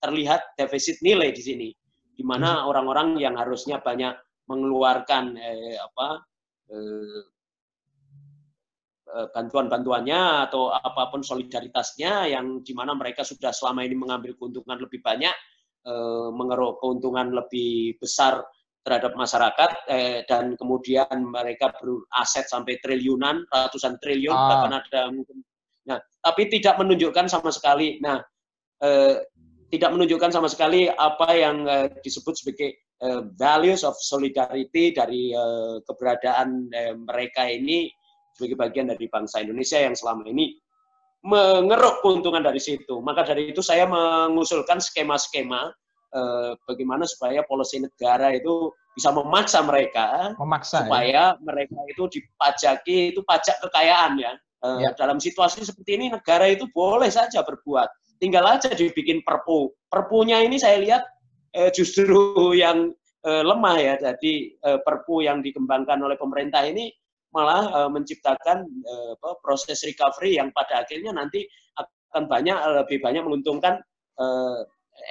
terlihat 0.00 0.54
defisit 0.54 1.00
nilai 1.00 1.32
di 1.32 1.42
sini, 1.42 1.68
di 2.14 2.22
mana 2.22 2.62
hmm. 2.62 2.68
orang-orang 2.68 3.08
yang 3.18 3.34
harusnya 3.34 3.80
banyak 3.80 4.14
mengeluarkan 4.46 5.34
eh, 5.34 5.74
apa 5.74 6.08
eh, 6.70 7.22
bantuan-bantuannya 9.06 10.50
atau 10.50 10.70
apa 10.70 11.08
pun 11.10 11.22
solidaritasnya 11.22 12.30
yang 12.30 12.60
di 12.62 12.74
mana 12.74 12.94
mereka 12.94 13.22
sudah 13.22 13.54
selama 13.54 13.86
ini 13.86 13.94
mengambil 13.98 14.34
keuntungan 14.38 14.78
lebih 14.78 15.02
banyak, 15.02 15.34
eh, 15.86 16.28
mengeruk 16.30 16.78
keuntungan 16.78 17.34
lebih 17.34 17.98
besar 17.98 18.42
terhadap 18.86 19.18
masyarakat 19.18 19.70
eh, 19.90 20.22
dan 20.30 20.54
kemudian 20.54 21.10
mereka 21.26 21.74
beraset 21.74 22.46
sampai 22.46 22.78
triliunan, 22.78 23.42
ratusan 23.50 23.98
triliun 23.98 24.30
ah. 24.30 24.46
bahkan 24.46 24.72
ada 24.78 25.02
mungkin. 25.10 25.42
Nah, 25.90 25.98
tapi 26.22 26.46
tidak 26.46 26.78
menunjukkan 26.78 27.26
sama 27.26 27.50
sekali. 27.50 27.98
Nah, 27.98 28.22
eh, 28.86 29.26
tidak 29.74 29.90
menunjukkan 29.90 30.30
sama 30.30 30.46
sekali 30.46 30.86
apa 30.86 31.28
yang 31.34 31.66
eh, 31.66 31.90
disebut 31.98 32.38
sebagai 32.38 32.78
eh, 32.78 33.22
values 33.34 33.82
of 33.82 33.98
solidarity 33.98 34.94
dari 34.94 35.34
eh, 35.34 35.82
keberadaan 35.82 36.70
eh, 36.70 36.94
mereka 36.94 37.50
ini 37.50 37.90
sebagai 38.38 38.54
bagian 38.54 38.86
dari 38.94 39.10
bangsa 39.10 39.42
Indonesia 39.42 39.82
yang 39.82 39.98
selama 39.98 40.30
ini 40.30 40.54
mengeruk 41.26 42.06
keuntungan 42.06 42.46
dari 42.46 42.62
situ. 42.62 43.02
Maka 43.02 43.26
dari 43.26 43.50
itu 43.50 43.58
saya 43.58 43.90
mengusulkan 43.90 44.78
skema-skema 44.78 45.74
eh, 46.12 46.52
bagaimana 46.66 47.08
supaya 47.08 47.42
polisi 47.46 47.82
negara 47.82 48.34
itu 48.34 48.70
bisa 48.96 49.12
memaksa 49.12 49.60
mereka 49.60 50.32
memaksa 50.40 50.80
ya? 50.80 50.80
supaya 50.88 51.22
ya? 51.36 51.42
mereka 51.44 51.78
itu 51.90 52.02
dipajaki 52.16 53.12
itu 53.12 53.20
pajak 53.26 53.56
kekayaan 53.64 54.16
ya. 54.16 54.32
Eh, 54.64 54.88
ya. 54.88 54.90
Dalam 54.96 55.20
situasi 55.20 55.62
seperti 55.62 56.00
ini 56.00 56.06
negara 56.08 56.48
itu 56.48 56.64
boleh 56.72 57.12
saja 57.12 57.44
berbuat, 57.44 58.18
tinggal 58.18 58.44
aja 58.48 58.72
dibikin 58.72 59.20
perpu. 59.22 59.72
Perpunya 59.92 60.40
ini 60.40 60.56
saya 60.56 60.80
lihat 60.80 61.02
eh, 61.52 61.70
justru 61.72 62.16
yang 62.62 62.92
eh, 63.24 63.42
lemah 63.44 63.76
ya. 63.76 63.94
Jadi 64.00 64.56
eh, 64.56 64.78
perpu 64.80 65.24
yang 65.24 65.44
dikembangkan 65.44 66.00
oleh 66.00 66.16
pemerintah 66.16 66.64
ini 66.64 66.90
malah 67.34 67.92
menciptakan 67.92 68.64
proses 69.44 69.84
recovery 69.84 70.40
yang 70.40 70.48
pada 70.56 70.80
akhirnya 70.80 71.12
nanti 71.12 71.44
akan 71.76 72.32
banyak 72.32 72.56
lebih 72.80 73.04
banyak 73.04 73.20
menguntungkan 73.28 73.76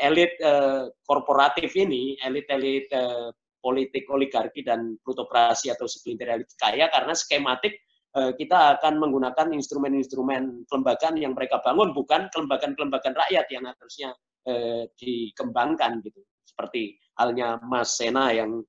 elit 0.01 0.35
uh, 0.41 0.89
korporatif 1.05 1.73
ini, 1.77 2.17
elit-elit 2.21 2.89
uh, 2.93 3.29
politik 3.59 4.05
oligarki 4.13 4.61
dan 4.61 4.93
plutokrasi 5.01 5.73
atau 5.73 5.89
segelintir 5.89 6.29
elit 6.29 6.49
kaya 6.53 6.85
karena 6.93 7.17
skematik 7.17 7.81
uh, 8.13 8.29
kita 8.37 8.77
akan 8.77 9.01
menggunakan 9.01 9.49
instrumen-instrumen 9.57 10.69
kelembagaan 10.69 11.17
yang 11.17 11.33
mereka 11.33 11.61
bangun 11.65 11.89
bukan 11.91 12.29
kelembagaan-kelembagaan 12.29 13.17
rakyat 13.17 13.45
yang 13.49 13.65
harusnya 13.65 14.13
uh, 14.45 14.85
dikembangkan 14.97 16.05
gitu. 16.05 16.21
Seperti 16.45 16.95
halnya 17.17 17.57
Mas 17.65 17.97
Sena 17.97 18.31
yang 18.31 18.63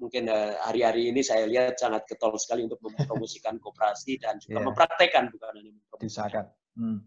mungkin 0.00 0.32
eh, 0.32 0.56
hari-hari 0.64 1.12
ini 1.12 1.20
saya 1.20 1.44
lihat 1.44 1.76
sangat 1.76 2.08
getol 2.08 2.32
sekali 2.40 2.64
untuk 2.64 2.80
mempromosikan 2.80 3.56
kooperasi 3.62 4.16
dan 4.16 4.40
juga 4.40 4.64
yeah. 4.64 4.66
mempraktekkan 4.66 5.24
bukan 5.28 5.52
hanya 5.60 5.72
mempromosikan. 5.76 6.44
Hmm. 6.74 6.98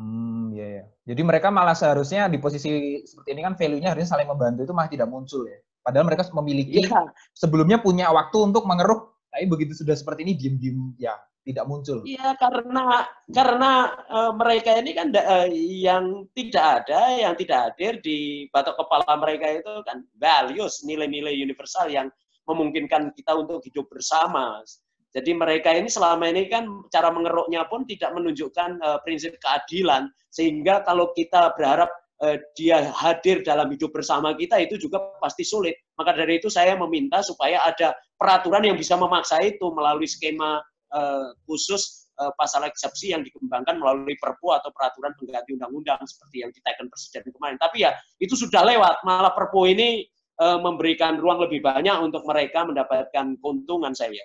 Hmm, 0.00 0.56
ya 0.56 0.80
ya. 0.80 0.84
Jadi 1.12 1.20
mereka 1.20 1.52
malah 1.52 1.76
seharusnya 1.76 2.24
di 2.32 2.40
posisi 2.40 3.04
seperti 3.04 3.36
ini 3.36 3.44
kan 3.44 3.52
value-nya 3.52 3.92
harusnya 3.92 4.16
saling 4.16 4.32
membantu 4.32 4.64
itu 4.64 4.72
malah 4.72 4.88
tidak 4.88 5.12
muncul 5.12 5.44
ya. 5.44 5.60
Padahal 5.84 6.08
mereka 6.08 6.24
memiliki 6.32 6.88
yeah. 6.88 7.04
sebelumnya 7.36 7.84
punya 7.84 8.08
waktu 8.08 8.36
untuk 8.40 8.64
mengeruk, 8.64 9.20
tapi 9.28 9.44
begitu 9.44 9.76
sudah 9.76 9.92
seperti 9.92 10.24
ini 10.24 10.32
diem-diem 10.40 10.96
ya 10.96 11.12
tidak 11.44 11.64
muncul. 11.68 12.00
Iya 12.04 12.36
karena 12.36 13.04
karena 13.28 13.72
uh, 14.08 14.32
mereka 14.32 14.76
ini 14.80 14.92
kan 14.96 15.12
uh, 15.12 15.48
yang 15.52 16.28
tidak 16.32 16.84
ada, 16.84 17.00
yang 17.16 17.34
tidak 17.36 17.58
hadir 17.72 18.00
di 18.00 18.48
batok 18.52 18.80
kepala 18.80 19.12
mereka 19.20 19.46
itu 19.52 19.72
kan 19.84 20.04
values, 20.16 20.80
nilai-nilai 20.84 21.36
universal 21.36 21.92
yang 21.92 22.08
memungkinkan 22.48 23.12
kita 23.16 23.36
untuk 23.36 23.60
hidup 23.68 23.88
bersama. 23.88 24.64
Jadi 25.10 25.34
mereka 25.34 25.74
ini 25.74 25.90
selama 25.90 26.30
ini 26.30 26.46
kan 26.46 26.86
cara 26.86 27.10
mengeruknya 27.10 27.66
pun 27.66 27.82
tidak 27.82 28.14
menunjukkan 28.14 28.78
uh, 28.78 28.98
prinsip 29.02 29.34
keadilan 29.42 30.06
sehingga 30.30 30.86
kalau 30.86 31.10
kita 31.18 31.50
berharap 31.58 31.90
uh, 32.22 32.38
dia 32.54 32.94
hadir 32.94 33.42
dalam 33.42 33.66
hidup 33.74 33.90
bersama 33.90 34.38
kita 34.38 34.62
itu 34.62 34.78
juga 34.78 35.02
pasti 35.18 35.42
sulit. 35.42 35.74
Maka 35.98 36.14
dari 36.14 36.38
itu 36.38 36.46
saya 36.46 36.78
meminta 36.78 37.26
supaya 37.26 37.66
ada 37.66 37.90
peraturan 38.14 38.62
yang 38.62 38.78
bisa 38.78 38.94
memaksa 38.94 39.42
itu 39.42 39.66
melalui 39.74 40.06
skema 40.06 40.62
uh, 40.94 41.34
khusus 41.42 42.06
uh, 42.22 42.30
pasal 42.38 42.62
eksepsi 42.70 43.10
yang 43.10 43.26
dikembangkan 43.26 43.82
melalui 43.82 44.14
perpu 44.14 44.54
atau 44.54 44.70
peraturan 44.70 45.10
pengganti 45.18 45.58
undang-undang 45.58 45.98
seperti 46.06 46.46
yang 46.46 46.54
ditekan 46.54 46.86
presiden 46.86 47.26
kemarin. 47.34 47.58
Tapi 47.58 47.82
ya 47.82 47.96
itu 48.22 48.38
sudah 48.38 48.62
lewat, 48.62 49.02
malah 49.02 49.34
perpu 49.34 49.74
ini 49.74 50.06
uh, 50.38 50.62
memberikan 50.62 51.18
ruang 51.18 51.42
lebih 51.42 51.64
banyak 51.64 51.96
untuk 51.98 52.22
mereka 52.28 52.62
mendapatkan 52.62 53.26
keuntungan 53.42 53.90
saya. 53.96 54.22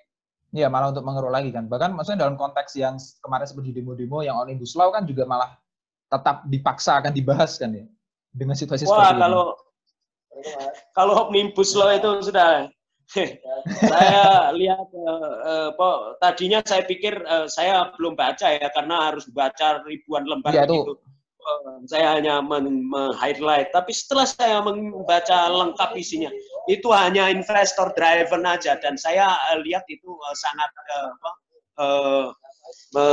Iya, 0.56 0.72
malah 0.72 0.96
untuk 0.96 1.04
mengeruk 1.04 1.36
lagi 1.36 1.52
kan. 1.52 1.68
Bahkan 1.68 1.92
maksudnya 1.92 2.24
dalam 2.24 2.40
konteks 2.40 2.80
yang 2.80 2.96
kemarin 3.20 3.44
seperti 3.44 3.76
demo-demo 3.76 4.24
yang 4.24 4.40
omnibus 4.40 4.72
law 4.80 4.88
kan 4.96 5.04
juga 5.04 5.28
malah 5.28 5.52
tetap 6.08 6.48
dipaksa 6.48 7.04
akan 7.04 7.12
dibahas 7.12 7.60
kan 7.60 7.76
ya 7.76 7.84
dengan 8.32 8.56
situasi 8.56 8.88
Wah, 8.88 9.12
seperti 9.12 9.20
kalau, 9.20 9.44
ini. 9.52 10.54
Kalau 10.96 11.14
omnibus 11.28 11.76
law 11.76 11.92
itu 11.92 12.32
sudah 12.32 12.72
saya 13.92 14.50
lihat 14.56 14.88
uh, 14.96 15.70
uh, 15.78 16.00
tadinya 16.18 16.64
saya 16.66 16.82
pikir 16.88 17.14
uh, 17.22 17.46
saya 17.46 17.94
belum 18.00 18.18
baca 18.18 18.50
ya 18.50 18.68
karena 18.74 19.12
harus 19.12 19.30
baca 19.30 19.86
ribuan 19.86 20.26
lembar 20.26 20.56
ya, 20.56 20.66
itu. 20.66 20.98
Uh, 21.46 21.86
saya 21.86 22.18
hanya 22.18 22.42
men-highlight 22.42 23.70
tapi 23.70 23.94
setelah 23.94 24.26
saya 24.26 24.58
membaca 24.66 25.38
lengkap 25.54 25.94
isinya 26.02 26.34
itu 26.66 26.90
hanya 26.94 27.30
investor 27.30 27.94
driven 27.94 28.44
aja 28.46 28.78
dan 28.82 28.98
saya 28.98 29.30
uh, 29.30 29.58
lihat 29.62 29.86
itu 29.90 30.10
uh, 30.10 30.36
sangat 30.36 30.70
uh, 30.94 31.12
uh, 31.82 32.28
me 32.96 33.08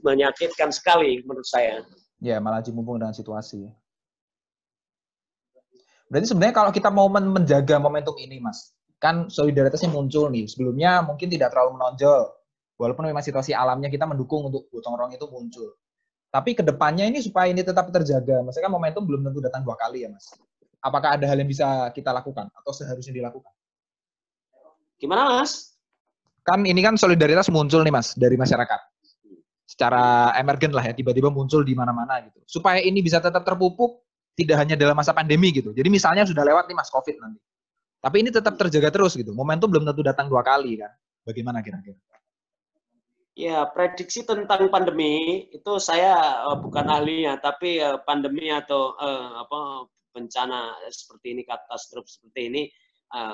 menyakitkan 0.00 0.72
sekali 0.72 1.20
menurut 1.28 1.44
saya. 1.44 1.84
Ya, 2.24 2.40
malah 2.40 2.64
mumpung 2.72 2.96
dengan 2.96 3.12
situasi. 3.12 3.68
Berarti 6.08 6.26
sebenarnya 6.26 6.56
kalau 6.56 6.72
kita 6.72 6.88
mau 6.88 7.06
menjaga 7.12 7.76
momentum 7.76 8.16
ini, 8.16 8.40
Mas, 8.40 8.74
kan 8.98 9.30
solidaritasnya 9.30 9.92
muncul 9.92 10.32
nih. 10.32 10.48
Sebelumnya 10.48 11.04
mungkin 11.04 11.28
tidak 11.28 11.52
terlalu 11.52 11.78
menonjol, 11.78 12.32
walaupun 12.80 13.06
memang 13.06 13.22
situasi 13.22 13.52
alamnya 13.52 13.92
kita 13.92 14.08
mendukung 14.08 14.48
untuk 14.48 14.66
gotong 14.72 14.96
royong 14.96 15.14
itu 15.14 15.26
muncul. 15.28 15.68
Tapi 16.30 16.56
ke 16.56 16.62
depannya 16.64 17.04
ini 17.04 17.20
supaya 17.20 17.52
ini 17.52 17.60
tetap 17.60 17.92
terjaga, 17.92 18.40
maksudnya 18.40 18.70
kan 18.70 18.74
momentum 18.74 19.02
belum 19.04 19.26
tentu 19.26 19.38
datang 19.42 19.66
dua 19.66 19.74
kali 19.76 20.06
ya 20.06 20.08
mas. 20.10 20.30
Apakah 20.80 21.20
ada 21.20 21.28
hal 21.28 21.36
yang 21.36 21.50
bisa 21.50 21.92
kita 21.92 22.10
lakukan 22.10 22.48
atau 22.50 22.72
seharusnya 22.72 23.12
dilakukan? 23.12 23.52
Gimana 24.96 25.40
mas? 25.40 25.76
Kan 26.44 26.64
ini 26.64 26.80
kan 26.80 26.96
solidaritas 26.96 27.52
muncul 27.52 27.84
nih 27.84 27.92
mas 27.92 28.16
dari 28.16 28.36
masyarakat. 28.40 28.80
Secara 29.68 30.34
emergen 30.34 30.74
lah 30.74 30.82
ya, 30.82 30.92
tiba-tiba 30.96 31.30
muncul 31.30 31.62
di 31.62 31.76
mana-mana 31.76 32.18
gitu. 32.26 32.42
Supaya 32.48 32.82
ini 32.82 33.04
bisa 33.04 33.22
tetap 33.22 33.44
terpupuk, 33.46 34.02
tidak 34.34 34.56
hanya 34.60 34.74
dalam 34.74 34.96
masa 34.96 35.12
pandemi 35.12 35.52
gitu. 35.52 35.70
Jadi 35.70 35.88
misalnya 35.92 36.24
sudah 36.26 36.42
lewat 36.42 36.66
nih 36.66 36.76
mas 36.76 36.90
COVID 36.90 37.16
nanti 37.20 37.40
tapi 38.00 38.24
ini 38.24 38.32
tetap 38.32 38.56
terjaga 38.56 38.88
terus 38.88 39.12
gitu. 39.12 39.36
Momentum 39.36 39.68
belum 39.68 39.84
tentu 39.84 40.00
datang 40.00 40.32
dua 40.32 40.40
kali 40.40 40.80
kan. 40.80 40.88
Bagaimana 41.20 41.60
kira-kira? 41.60 42.00
Ya, 43.36 43.64
prediksi 43.68 44.24
tentang 44.24 44.72
pandemi 44.72 45.46
itu 45.52 45.72
saya 45.78 46.44
uh, 46.48 46.58
bukan 46.60 46.88
ahlinya, 46.88 47.40
tapi 47.40 47.78
uh, 47.80 48.00
pandemi 48.02 48.48
atau 48.48 48.96
uh, 48.96 49.44
apa 49.44 49.60
bencana 50.10 50.76
seperti 50.90 51.38
ini, 51.38 51.42
katastrofe 51.46 52.10
seperti 52.10 52.40
ini, 52.50 52.62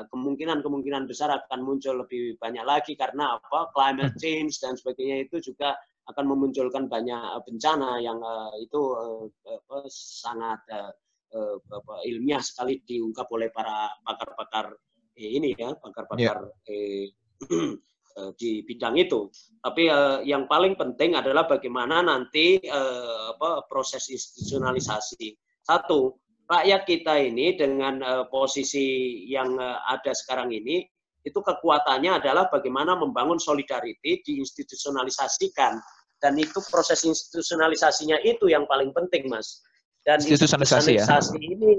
kemungkinan-kemungkinan 0.08 1.04
besar 1.04 1.28
akan 1.36 1.60
muncul 1.60 2.00
lebih 2.00 2.40
banyak 2.40 2.64
lagi 2.64 2.96
karena 2.96 3.36
apa 3.36 3.68
climate 3.76 4.16
hmm. 4.16 4.20
change 4.20 4.56
dan 4.64 4.72
sebagainya 4.72 5.28
itu 5.28 5.52
juga 5.52 5.76
akan 6.08 6.24
memunculkan 6.32 6.88
banyak 6.88 7.18
bencana 7.44 8.00
yang 8.00 8.16
uh, 8.22 8.54
itu 8.56 8.80
uh, 8.96 9.84
sangat 9.92 10.62
uh, 10.72 10.92
uh, 11.34 12.00
ilmiah 12.08 12.40
sekali 12.40 12.80
diungkap 12.86 13.26
oleh 13.34 13.52
para 13.52 13.90
pakar-pakar 14.00 14.72
eh, 15.16 15.30
ini 15.40 15.56
ya, 15.56 15.72
pakar-pakar 15.74 16.44
yeah. 16.44 16.70
eh, 16.70 17.10
eh, 18.20 18.30
di 18.36 18.62
bidang 18.62 18.96
itu. 19.00 19.32
Tapi 19.60 19.88
uh, 19.88 20.20
yang 20.22 20.46
paling 20.46 20.76
penting 20.76 21.16
adalah 21.16 21.48
bagaimana 21.48 22.04
nanti 22.04 22.60
uh, 22.68 23.34
apa, 23.34 23.64
proses 23.66 24.06
institusionalisasi. 24.12 25.34
Satu, 25.66 26.14
rakyat 26.46 26.82
kita 26.86 27.14
ini 27.18 27.58
dengan 27.58 27.98
uh, 28.02 28.24
posisi 28.30 29.18
yang 29.26 29.58
uh, 29.58 29.82
ada 29.90 30.14
sekarang 30.14 30.54
ini 30.54 30.86
itu 31.26 31.42
kekuatannya 31.42 32.22
adalah 32.22 32.46
bagaimana 32.46 32.94
membangun 32.94 33.42
solidarity 33.42 34.22
diinstitusionalisasikan 34.22 35.82
dan 36.22 36.32
itu 36.38 36.62
proses 36.70 37.02
institusionalisasinya 37.02 38.22
itu 38.22 38.46
yang 38.46 38.64
paling 38.70 38.94
penting 38.94 39.26
mas 39.26 39.66
dan 40.06 40.22
institusionalisasi, 40.22 40.94
institusionalisasi 41.02 41.38
ya. 41.42 41.50
ini 41.58 41.70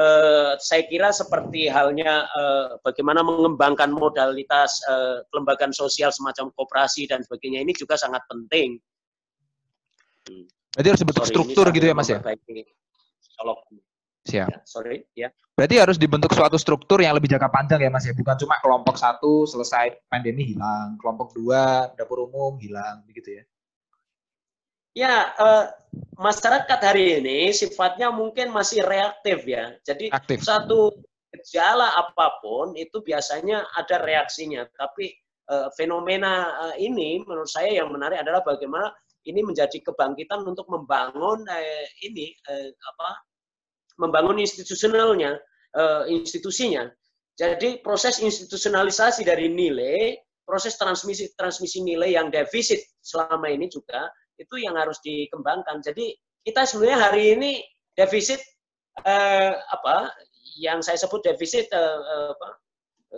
uh, 0.00 0.56
saya 0.56 0.88
kira 0.88 1.12
seperti 1.12 1.68
halnya 1.68 2.24
uh, 2.32 2.80
bagaimana 2.80 3.20
mengembangkan 3.20 3.92
modalitas 3.92 4.80
uh, 4.88 5.20
kelembagaan 5.28 5.76
sosial 5.76 6.08
semacam 6.08 6.48
kooperasi 6.56 7.04
dan 7.04 7.20
sebagainya 7.20 7.64
ini 7.64 7.76
juga 7.76 8.00
sangat 8.00 8.24
penting. 8.32 8.80
Berarti 10.72 10.88
harus 10.92 11.00
dibentuk 11.00 11.24
sorry, 11.24 11.32
struktur 11.32 11.66
gitu 11.72 11.86
ya 11.88 11.94
Mas 11.96 12.08
ya? 12.08 12.20
Siap. 14.26 14.48
Ya, 14.50 14.58
sorry, 14.66 15.06
ya. 15.14 15.28
Berarti 15.54 15.78
harus 15.78 15.96
dibentuk 15.96 16.34
suatu 16.34 16.58
struktur 16.58 17.00
yang 17.00 17.16
lebih 17.16 17.30
jangka 17.32 17.48
panjang 17.48 17.80
ya 17.80 17.88
Mas 17.88 18.04
ya, 18.04 18.12
bukan 18.12 18.36
cuma 18.36 18.58
kelompok 18.60 18.98
satu 18.98 19.46
selesai 19.46 20.04
pandemi 20.10 20.52
hilang, 20.52 20.98
kelompok 21.00 21.32
dua 21.32 21.88
dapur 21.94 22.26
umum 22.26 22.58
hilang, 22.60 23.06
begitu 23.06 23.40
ya? 23.40 23.44
Ya, 24.96 25.16
eh, 25.36 25.64
masyarakat 26.16 26.80
hari 26.80 27.20
ini 27.20 27.52
sifatnya 27.52 28.08
mungkin 28.08 28.48
masih 28.52 28.80
reaktif 28.84 29.44
ya. 29.44 29.76
Jadi 29.84 30.08
Aktif. 30.08 30.40
satu 30.40 30.92
gejala 31.32 31.92
apa 32.00 32.40
pun 32.40 32.72
itu 32.76 33.04
biasanya 33.04 33.64
ada 33.76 34.00
reaksinya. 34.00 34.64
Tapi 34.72 35.12
eh, 35.52 35.68
fenomena 35.76 36.48
eh, 36.68 36.88
ini 36.88 37.20
menurut 37.24 37.48
saya 37.48 37.76
yang 37.76 37.92
menarik 37.92 38.24
adalah 38.24 38.40
bagaimana 38.40 38.88
ini 39.28 39.42
menjadi 39.42 39.82
kebangkitan 39.84 40.46
untuk 40.48 40.64
membangun 40.72 41.44
eh, 41.44 41.86
ini 42.00 42.32
eh, 42.48 42.72
apa? 42.72 43.25
Membangun 43.96 44.40
institusionalnya, 44.40 45.36
eh, 45.76 46.04
institusinya. 46.12 46.88
Jadi 47.36 47.84
proses 47.84 48.20
institusionalisasi 48.20 49.24
dari 49.24 49.52
nilai, 49.52 50.16
proses 50.46 50.80
transmisi 50.80 51.32
transmisi 51.36 51.84
nilai 51.84 52.16
yang 52.16 52.32
defisit 52.32 52.80
selama 53.04 53.52
ini 53.52 53.68
juga 53.68 54.08
itu 54.40 54.56
yang 54.56 54.76
harus 54.76 54.96
dikembangkan. 55.04 55.84
Jadi 55.84 56.16
kita 56.46 56.64
sebenarnya 56.64 56.98
hari 57.10 57.36
ini 57.36 57.60
defisit 57.92 58.40
eh, 59.04 59.52
apa 59.52 60.12
yang 60.56 60.80
saya 60.80 60.96
sebut 60.96 61.20
defisit 61.24 61.68
eh, 61.72 62.00
eh 62.00 62.32
apa, 62.32 62.48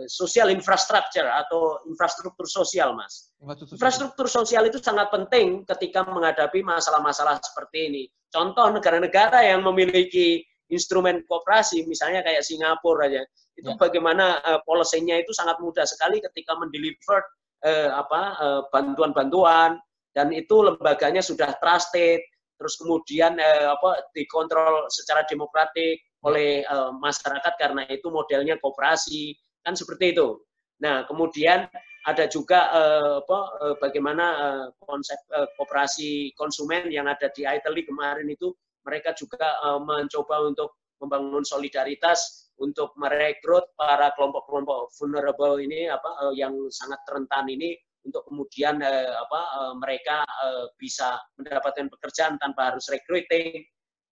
sosial 0.06 0.52
infrastruktur 0.52 1.26
atau 1.26 1.82
infrastruktur 1.88 2.46
sosial, 2.46 2.94
Mas. 2.94 3.32
Infrastruktur 3.72 4.30
sosial 4.30 4.68
itu 4.68 4.78
sangat 4.78 5.10
penting 5.10 5.64
ketika 5.64 6.06
menghadapi 6.06 6.62
masalah-masalah 6.62 7.40
seperti 7.40 7.78
ini. 7.90 8.02
Contoh 8.28 8.68
negara-negara 8.68 9.42
yang 9.42 9.64
memiliki 9.64 10.44
instrumen 10.68 11.24
kooperasi, 11.24 11.84
misalnya 11.88 12.20
kayak 12.24 12.44
Singapura 12.44 13.08
aja, 13.08 13.22
itu 13.58 13.70
ya. 13.72 13.76
bagaimana 13.76 14.38
uh, 14.44 14.60
policy-nya 14.64 15.20
itu 15.20 15.34
sangat 15.34 15.58
mudah 15.58 15.84
sekali 15.84 16.22
ketika 16.22 16.54
mendeliver 16.56 17.20
uh, 17.64 17.90
apa 17.98 18.20
uh, 18.38 18.60
bantuan-bantuan 18.70 19.80
dan 20.14 20.30
itu 20.30 20.62
lembaganya 20.62 21.24
sudah 21.24 21.56
trusted, 21.58 22.22
terus 22.60 22.74
kemudian 22.78 23.36
uh, 23.38 23.74
apa 23.74 24.08
dikontrol 24.14 24.86
secara 24.92 25.26
demokratik 25.26 26.00
oleh 26.26 26.66
uh, 26.66 26.90
masyarakat 26.94 27.54
karena 27.58 27.86
itu 27.90 28.10
modelnya 28.10 28.58
kooperasi 28.58 29.34
kan 29.62 29.74
seperti 29.74 30.14
itu. 30.16 30.38
Nah, 30.78 31.02
kemudian 31.06 31.66
ada 32.06 32.24
juga 32.30 32.70
uh, 32.70 33.14
apa, 33.20 33.38
uh, 33.60 33.74
bagaimana 33.82 34.24
uh, 34.38 34.66
konsep 34.86 35.18
uh, 35.34 35.50
kooperasi 35.58 36.32
konsumen 36.38 36.88
yang 36.88 37.10
ada 37.10 37.28
di 37.34 37.42
Italy 37.44 37.82
kemarin 37.84 38.30
itu 38.30 38.54
mereka 38.88 39.12
juga 39.12 39.60
uh, 39.60 39.76
mencoba 39.76 40.48
untuk 40.48 40.80
membangun 41.04 41.44
solidaritas 41.44 42.48
untuk 42.58 42.96
merekrut 42.96 43.76
para 43.76 44.10
kelompok-kelompok 44.16 44.90
vulnerable 44.96 45.60
ini 45.60 45.92
apa 45.92 46.10
uh, 46.24 46.32
yang 46.32 46.56
sangat 46.72 46.98
rentan 47.12 47.46
ini 47.52 47.76
untuk 48.08 48.24
kemudian 48.24 48.80
uh, 48.80 49.12
apa 49.28 49.40
uh, 49.60 49.74
mereka 49.76 50.24
uh, 50.24 50.72
bisa 50.80 51.20
mendapatkan 51.36 51.92
pekerjaan 51.92 52.40
tanpa 52.40 52.72
harus 52.72 52.88
recruiting 52.88 53.60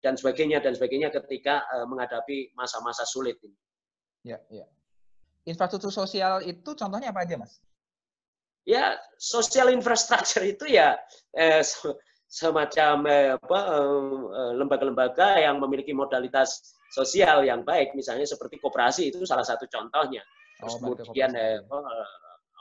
dan 0.05 0.15
sebagainya 0.15 0.61
dan 0.61 0.77
sebagainya 0.77 1.09
ketika 1.09 1.65
uh, 1.73 1.89
menghadapi 1.89 2.53
masa-masa 2.53 3.09
sulit 3.09 3.41
ini. 3.41 3.57
Ya, 4.23 4.39
ya 4.53 4.69
infrastruktur 5.47 5.95
sosial 5.95 6.43
itu 6.43 6.75
contohnya 6.75 7.15
apa 7.15 7.23
aja, 7.23 7.39
Mas? 7.39 7.63
Ya, 8.67 8.99
sosial 9.15 9.71
infrastruktur 9.71 10.43
itu 10.43 10.67
ya 10.67 10.99
eh, 11.39 11.63
semacam 12.27 13.07
eh, 13.07 13.29
apa 13.39 13.61
eh, 13.71 14.53
lembaga-lembaga 14.59 15.39
yang 15.39 15.63
memiliki 15.63 15.95
modalitas 15.95 16.77
sosial 16.91 17.47
yang 17.47 17.63
baik, 17.63 17.95
misalnya 17.95 18.27
seperti 18.27 18.59
koperasi 18.59 19.15
itu 19.15 19.23
salah 19.23 19.47
satu 19.47 19.71
contohnya. 19.71 20.23
Terus 20.59 20.75
oh, 20.81 20.97
kemudian 20.97 21.33
eh, 21.37 21.63
apa, 21.63 21.79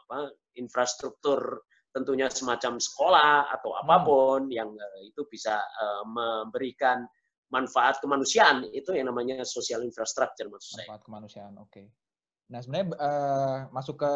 apa 0.06 0.18
infrastruktur 0.56 1.66
tentunya 1.96 2.28
semacam 2.28 2.76
sekolah 2.76 3.56
atau 3.56 3.72
hmm. 3.72 3.82
apa 3.88 3.96
pun 4.04 4.42
hmm. 4.48 4.54
yang 4.54 4.70
eh, 4.76 5.10
itu 5.10 5.24
bisa 5.32 5.56
eh, 5.58 6.04
memberikan 6.04 7.08
manfaat 7.54 8.04
kemanusiaan 8.04 8.68
itu 8.76 8.92
yang 8.92 9.08
namanya 9.08 9.48
sosial 9.48 9.82
infrastruktur 9.88 10.52
maksud 10.52 10.76
saya. 10.76 10.92
Manfaat 10.92 11.04
kemanusiaan, 11.08 11.54
oke. 11.56 11.72
Okay. 11.72 11.88
Nah, 12.46 12.62
sebenarnya 12.62 12.94
uh, 13.02 13.58
masuk 13.74 14.06
ke 14.06 14.14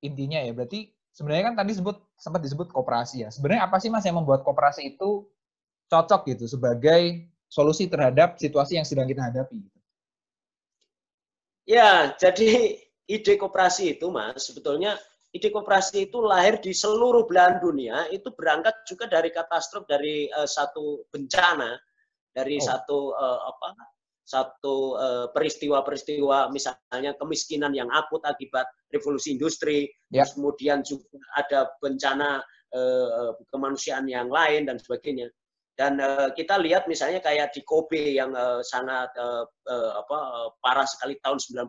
intinya 0.00 0.40
ya, 0.40 0.52
berarti 0.56 0.95
sebenarnya 1.16 1.44
kan 1.48 1.54
tadi 1.56 1.72
sebut 1.72 1.96
sempat 2.20 2.44
disebut 2.44 2.68
kooperasi 2.68 3.24
ya. 3.24 3.32
Sebenarnya 3.32 3.64
apa 3.64 3.80
sih 3.80 3.88
Mas 3.88 4.04
yang 4.04 4.20
membuat 4.20 4.44
kooperasi 4.44 4.84
itu 4.84 5.24
cocok 5.88 6.20
gitu 6.36 6.44
sebagai 6.44 7.24
solusi 7.48 7.88
terhadap 7.88 8.36
situasi 8.36 8.76
yang 8.76 8.84
sedang 8.84 9.08
kita 9.08 9.24
hadapi 9.24 9.64
gitu? 9.64 9.78
Ya, 11.66 12.14
jadi 12.20 12.78
ide 13.08 13.34
kooperasi 13.40 13.96
itu 13.96 14.12
Mas, 14.12 14.44
sebetulnya 14.44 15.00
ide 15.32 15.48
kooperasi 15.48 16.12
itu 16.12 16.20
lahir 16.20 16.60
di 16.60 16.76
seluruh 16.76 17.24
belahan 17.24 17.64
dunia, 17.64 18.12
itu 18.12 18.28
berangkat 18.36 18.76
juga 18.84 19.08
dari 19.08 19.32
katastrof 19.32 19.88
dari 19.88 20.28
uh, 20.30 20.46
satu 20.46 21.08
bencana, 21.10 21.80
dari 22.36 22.60
oh. 22.60 22.62
satu 22.62 22.98
uh, 23.16 23.40
apa 23.50 23.95
satu 24.26 24.98
eh, 24.98 25.26
peristiwa-peristiwa 25.30 26.50
misalnya 26.50 27.14
kemiskinan 27.14 27.70
yang 27.70 27.86
akut 27.94 28.20
akibat 28.26 28.66
revolusi 28.90 29.38
industri, 29.38 29.86
ya. 30.10 30.26
terus 30.26 30.34
kemudian 30.34 30.82
juga 30.82 31.06
ada 31.38 31.70
bencana 31.78 32.42
uh, 32.74 33.34
kemanusiaan 33.50 34.06
yang 34.06 34.30
lain 34.30 34.66
dan 34.66 34.78
sebagainya. 34.78 35.30
Dan 35.76 36.00
uh, 36.00 36.32
kita 36.32 36.56
lihat 36.56 36.88
misalnya 36.88 37.20
kayak 37.20 37.52
di 37.52 37.60
Kobe 37.60 38.16
yang 38.16 38.32
uh, 38.32 38.64
sangat 38.64 39.12
uh, 39.20 39.44
uh, 39.68 39.90
apa 40.00 40.18
uh, 40.18 40.48
parah 40.58 40.88
sekali 40.88 41.20
tahun 41.20 41.36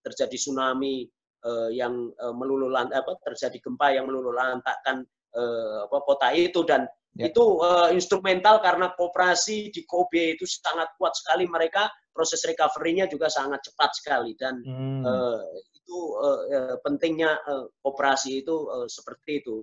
terjadi 0.00 0.36
tsunami 0.40 1.04
uh, 1.44 1.68
yang 1.68 2.08
uh, 2.24 2.32
meluluh 2.32 2.72
apa 2.72 3.12
terjadi 3.28 3.60
gempa 3.60 3.92
yang 3.92 4.08
meluluh 4.08 4.32
lantakkan 4.32 5.04
uh, 5.36 5.84
apa 5.84 5.98
kota 6.08 6.32
itu 6.32 6.64
dan 6.64 6.88
Ya. 7.16 7.32
Itu 7.32 7.64
uh, 7.64 7.90
instrumental 7.90 8.60
karena 8.60 8.92
kooperasi 8.92 9.72
di 9.72 9.82
Kobe 9.88 10.36
itu 10.36 10.44
sangat 10.44 10.92
kuat 11.00 11.16
sekali 11.16 11.48
mereka 11.48 11.88
proses 12.12 12.42
recovery-nya 12.42 13.06
juga 13.06 13.30
sangat 13.30 13.62
cepat 13.62 13.90
sekali 13.94 14.34
dan 14.34 14.58
hmm. 14.62 15.02
uh, 15.06 15.40
itu 15.70 15.98
uh, 16.18 16.40
uh, 16.50 16.76
pentingnya 16.82 17.38
uh, 17.46 17.70
kooperasi 17.80 18.42
itu 18.42 18.54
uh, 18.68 18.86
seperti 18.90 19.40
itu. 19.40 19.62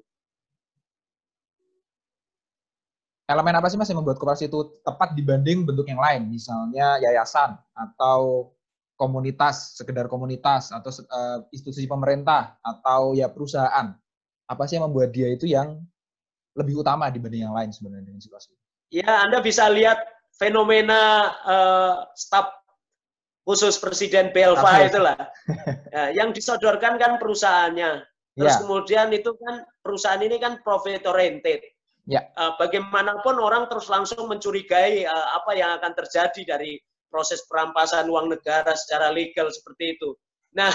Elemen 3.25 3.57
apa 3.57 3.67
sih 3.73 3.77
mas 3.77 3.89
yang 3.89 4.05
membuat 4.05 4.21
kooperasi 4.21 4.45
itu 4.45 4.79
tepat 4.85 5.17
dibanding 5.17 5.65
bentuk 5.65 5.89
yang 5.89 5.97
lain, 5.97 6.29
misalnya 6.29 7.01
yayasan 7.01 7.57
atau 7.73 8.53
komunitas, 8.95 9.75
sekedar 9.75 10.07
komunitas 10.07 10.71
atau 10.71 10.91
uh, 11.11 11.43
institusi 11.51 11.89
pemerintah 11.89 12.55
atau 12.63 13.17
ya 13.17 13.27
perusahaan. 13.27 13.91
Apa 14.45 14.63
sih 14.69 14.77
yang 14.77 14.87
membuat 14.87 15.11
dia 15.11 15.33
itu 15.33 15.49
yang 15.49 15.83
lebih 16.55 16.81
utama 16.81 17.11
dibanding 17.11 17.45
yang 17.45 17.55
lain 17.55 17.69
sebenarnya 17.69 18.07
dengan 18.07 18.21
situasi. 18.23 18.55
Ya, 18.89 19.27
Anda 19.27 19.43
bisa 19.43 19.67
lihat 19.67 19.99
fenomena 20.39 21.31
uh, 21.43 21.95
staf 22.15 22.51
khusus 23.45 23.77
Presiden 23.77 24.33
Belva 24.33 24.63
okay. 24.63 24.89
itulah. 24.89 25.19
ya, 25.95 26.15
yang 26.15 26.31
disodorkan 26.31 26.97
kan 26.97 27.21
perusahaannya. 27.21 28.03
Terus 28.35 28.55
yeah. 28.55 28.61
kemudian 28.65 29.07
itu 29.15 29.31
kan 29.39 29.63
perusahaan 29.79 30.19
ini 30.19 30.41
kan 30.41 30.59
profit 30.65 31.05
oriented. 31.07 31.61
Yeah. 32.09 32.25
Ya. 32.25 32.37
Uh, 32.37 32.51
bagaimanapun 32.57 33.37
orang 33.37 33.69
terus 33.71 33.87
langsung 33.87 34.27
mencurigai 34.27 35.07
uh, 35.07 35.27
apa 35.39 35.55
yang 35.55 35.77
akan 35.79 35.93
terjadi 35.97 36.57
dari 36.57 36.77
proses 37.09 37.47
perampasan 37.47 38.11
uang 38.11 38.27
negara 38.33 38.75
secara 38.75 39.13
legal 39.13 39.47
seperti 39.47 39.95
itu. 39.95 40.13
Nah, 40.51 40.71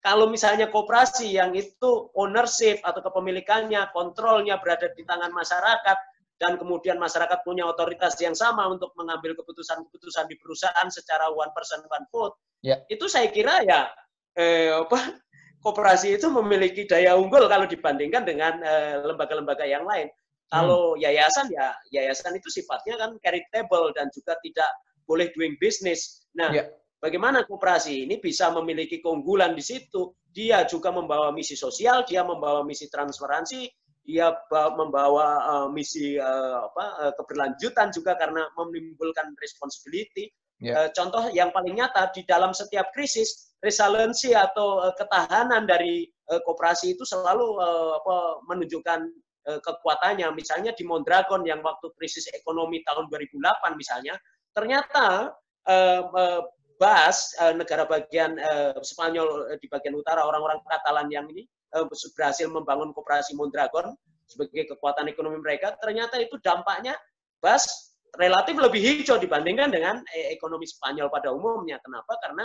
kalau 0.00 0.32
misalnya 0.32 0.72
koperasi 0.72 1.36
yang 1.36 1.52
itu 1.52 2.08
ownership 2.16 2.80
atau 2.80 3.04
kepemilikannya, 3.04 3.92
kontrolnya 3.92 4.56
berada 4.56 4.88
di 4.96 5.04
tangan 5.04 5.28
masyarakat, 5.28 5.98
dan 6.40 6.56
kemudian 6.56 6.96
masyarakat 6.96 7.44
punya 7.44 7.68
otoritas 7.68 8.16
yang 8.16 8.32
sama 8.32 8.64
untuk 8.72 8.96
mengambil 8.96 9.36
keputusan-keputusan 9.36 10.24
di 10.24 10.40
perusahaan 10.40 10.88
secara 10.88 11.28
one 11.28 11.52
person 11.52 11.84
one 11.84 12.08
vote, 12.08 12.40
ya. 12.64 12.80
itu 12.88 13.04
saya 13.12 13.28
kira 13.28 13.60
ya 13.60 13.92
eh, 14.40 14.72
apa 14.72 15.20
koperasi 15.60 16.16
itu 16.16 16.32
memiliki 16.32 16.88
daya 16.88 17.20
unggul 17.20 17.44
kalau 17.44 17.68
dibandingkan 17.68 18.24
dengan 18.24 18.56
eh, 18.64 19.04
lembaga-lembaga 19.04 19.68
eh, 19.68 19.76
yang 19.76 19.84
lain. 19.84 20.08
Kalau 20.50 20.96
hmm. 20.96 21.04
yayasan 21.04 21.46
ya 21.52 21.76
yayasan 21.92 22.34
itu 22.40 22.48
sifatnya 22.48 22.96
kan 22.96 23.20
charitable 23.20 23.92
dan 23.92 24.08
juga 24.10 24.34
tidak 24.40 24.70
boleh 25.04 25.28
doing 25.36 25.60
business. 25.60 26.24
Nah, 26.34 26.50
ya. 26.50 26.64
Bagaimana 27.00 27.48
kooperasi 27.48 28.04
ini 28.04 28.20
bisa 28.20 28.52
memiliki 28.52 29.00
keunggulan 29.00 29.56
di 29.56 29.64
situ? 29.64 30.12
Dia 30.28 30.68
juga 30.68 30.92
membawa 30.92 31.32
misi 31.32 31.56
sosial, 31.56 32.04
dia 32.04 32.20
membawa 32.20 32.60
misi 32.60 32.92
transparansi, 32.92 33.64
dia 34.04 34.28
membawa 34.76 35.26
uh, 35.48 35.68
misi 35.72 36.20
uh, 36.20 36.68
apa 36.68 36.84
uh, 37.08 37.12
keberlanjutan 37.16 37.88
juga 37.88 38.20
karena 38.20 38.44
menimbulkan 38.52 39.32
responsibility. 39.40 40.28
Yeah. 40.60 40.76
Uh, 40.76 40.88
contoh 40.92 41.32
yang 41.32 41.48
paling 41.56 41.80
nyata 41.80 42.12
di 42.12 42.20
dalam 42.28 42.52
setiap 42.52 42.92
krisis, 42.92 43.56
resiliensi 43.64 44.36
atau 44.36 44.84
uh, 44.84 44.92
ketahanan 44.92 45.64
dari 45.64 46.04
uh, 46.28 46.40
kooperasi 46.44 47.00
itu 47.00 47.08
selalu 47.08 47.56
uh, 47.64 47.96
apa, 47.96 48.44
menunjukkan 48.44 49.00
uh, 49.48 49.60
kekuatannya. 49.64 50.28
Misalnya 50.36 50.76
di 50.76 50.84
Mondragon 50.84 51.48
yang 51.48 51.64
waktu 51.64 51.88
krisis 51.96 52.28
ekonomi 52.36 52.84
tahun 52.84 53.08
2008 53.08 53.80
misalnya, 53.80 54.20
ternyata 54.52 55.32
uh, 55.64 56.02
uh, 56.12 56.44
Bas, 56.80 57.36
uh, 57.36 57.52
negara 57.52 57.84
bagian 57.84 58.40
uh, 58.40 58.80
Spanyol 58.80 59.52
uh, 59.52 59.58
di 59.60 59.68
bagian 59.68 59.92
utara, 59.92 60.24
orang-orang 60.24 60.64
Katalan 60.64 61.12
yang 61.12 61.28
ini 61.28 61.44
uh, 61.76 61.84
berhasil 62.16 62.48
membangun 62.48 62.96
kooperasi 62.96 63.36
Mondragon 63.36 63.92
sebagai 64.24 64.72
kekuatan 64.72 65.12
ekonomi 65.12 65.36
mereka, 65.44 65.76
ternyata 65.76 66.16
itu 66.16 66.40
dampaknya 66.40 66.96
Bas 67.44 67.90
relatif 68.16 68.56
lebih 68.58 68.80
hijau 68.80 69.20
dibandingkan 69.20 69.70
dengan 69.70 70.02
eh, 70.16 70.34
ekonomi 70.34 70.66
Spanyol 70.66 71.12
pada 71.12 71.30
umumnya. 71.30 71.78
Kenapa? 71.84 72.18
Karena 72.18 72.44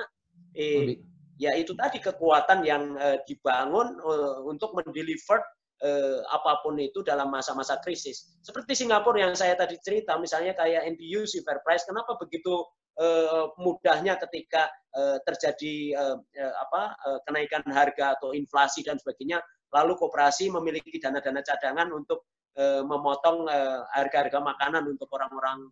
eh, 0.54 1.00
ya 1.42 1.56
itu 1.58 1.74
tadi 1.74 1.98
kekuatan 2.04 2.62
yang 2.68 2.94
eh, 3.00 3.18
dibangun 3.26 3.98
eh, 3.98 4.38
untuk 4.46 4.78
mendeliver 4.78 5.42
eh, 5.82 6.22
apa 6.30 6.62
pun 6.62 6.78
itu 6.78 7.02
dalam 7.02 7.34
masa-masa 7.34 7.82
krisis. 7.82 8.38
Seperti 8.46 8.78
Singapura 8.78 9.26
yang 9.26 9.34
saya 9.34 9.58
tadi 9.58 9.80
cerita, 9.82 10.16
misalnya 10.22 10.54
kayak 10.54 10.86
NBU, 10.96 11.26
Fair 11.42 11.60
Price, 11.66 11.84
kenapa 11.88 12.14
begitu 12.22 12.62
uh, 13.00 13.52
mudahnya 13.60 14.16
ketika 14.28 14.72
uh, 14.96 15.18
terjadi 15.24 15.76
uh, 15.96 16.18
apa 16.68 16.96
kenaikan 17.28 17.64
harga 17.70 18.20
atau 18.20 18.32
inflasi 18.32 18.84
dan 18.84 19.00
sebagainya 19.00 19.44
lalu 19.74 20.00
koperasi 20.00 20.48
memiliki 20.52 20.98
dana-dana 21.02 21.44
cadangan 21.44 21.92
untuk 21.92 22.24
memotong 22.56 23.52
harga-harga 23.92 24.40
makanan 24.40 24.88
untuk 24.88 25.12
orang-orang 25.12 25.68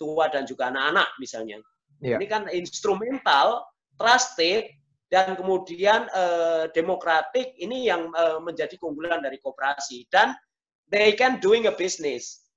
tua 0.00 0.32
dan 0.32 0.48
juga 0.48 0.72
anak-anak 0.72 1.04
misalnya. 1.20 1.60
Yeah. 2.00 2.16
Ini 2.16 2.24
kan 2.24 2.42
instrumental, 2.48 3.68
trusted, 4.00 4.72
dan 5.12 5.36
kemudian 5.36 6.08
demokratik 6.72 7.52
ini 7.60 7.92
yang 7.92 8.08
menjadi 8.40 8.80
keunggulan 8.80 9.20
dari 9.20 9.36
kooperasi 9.36 10.08
dan 10.08 10.32
they 10.88 11.12
can 11.12 11.36
doing 11.44 11.68
a 11.68 11.74
business. 11.76 12.47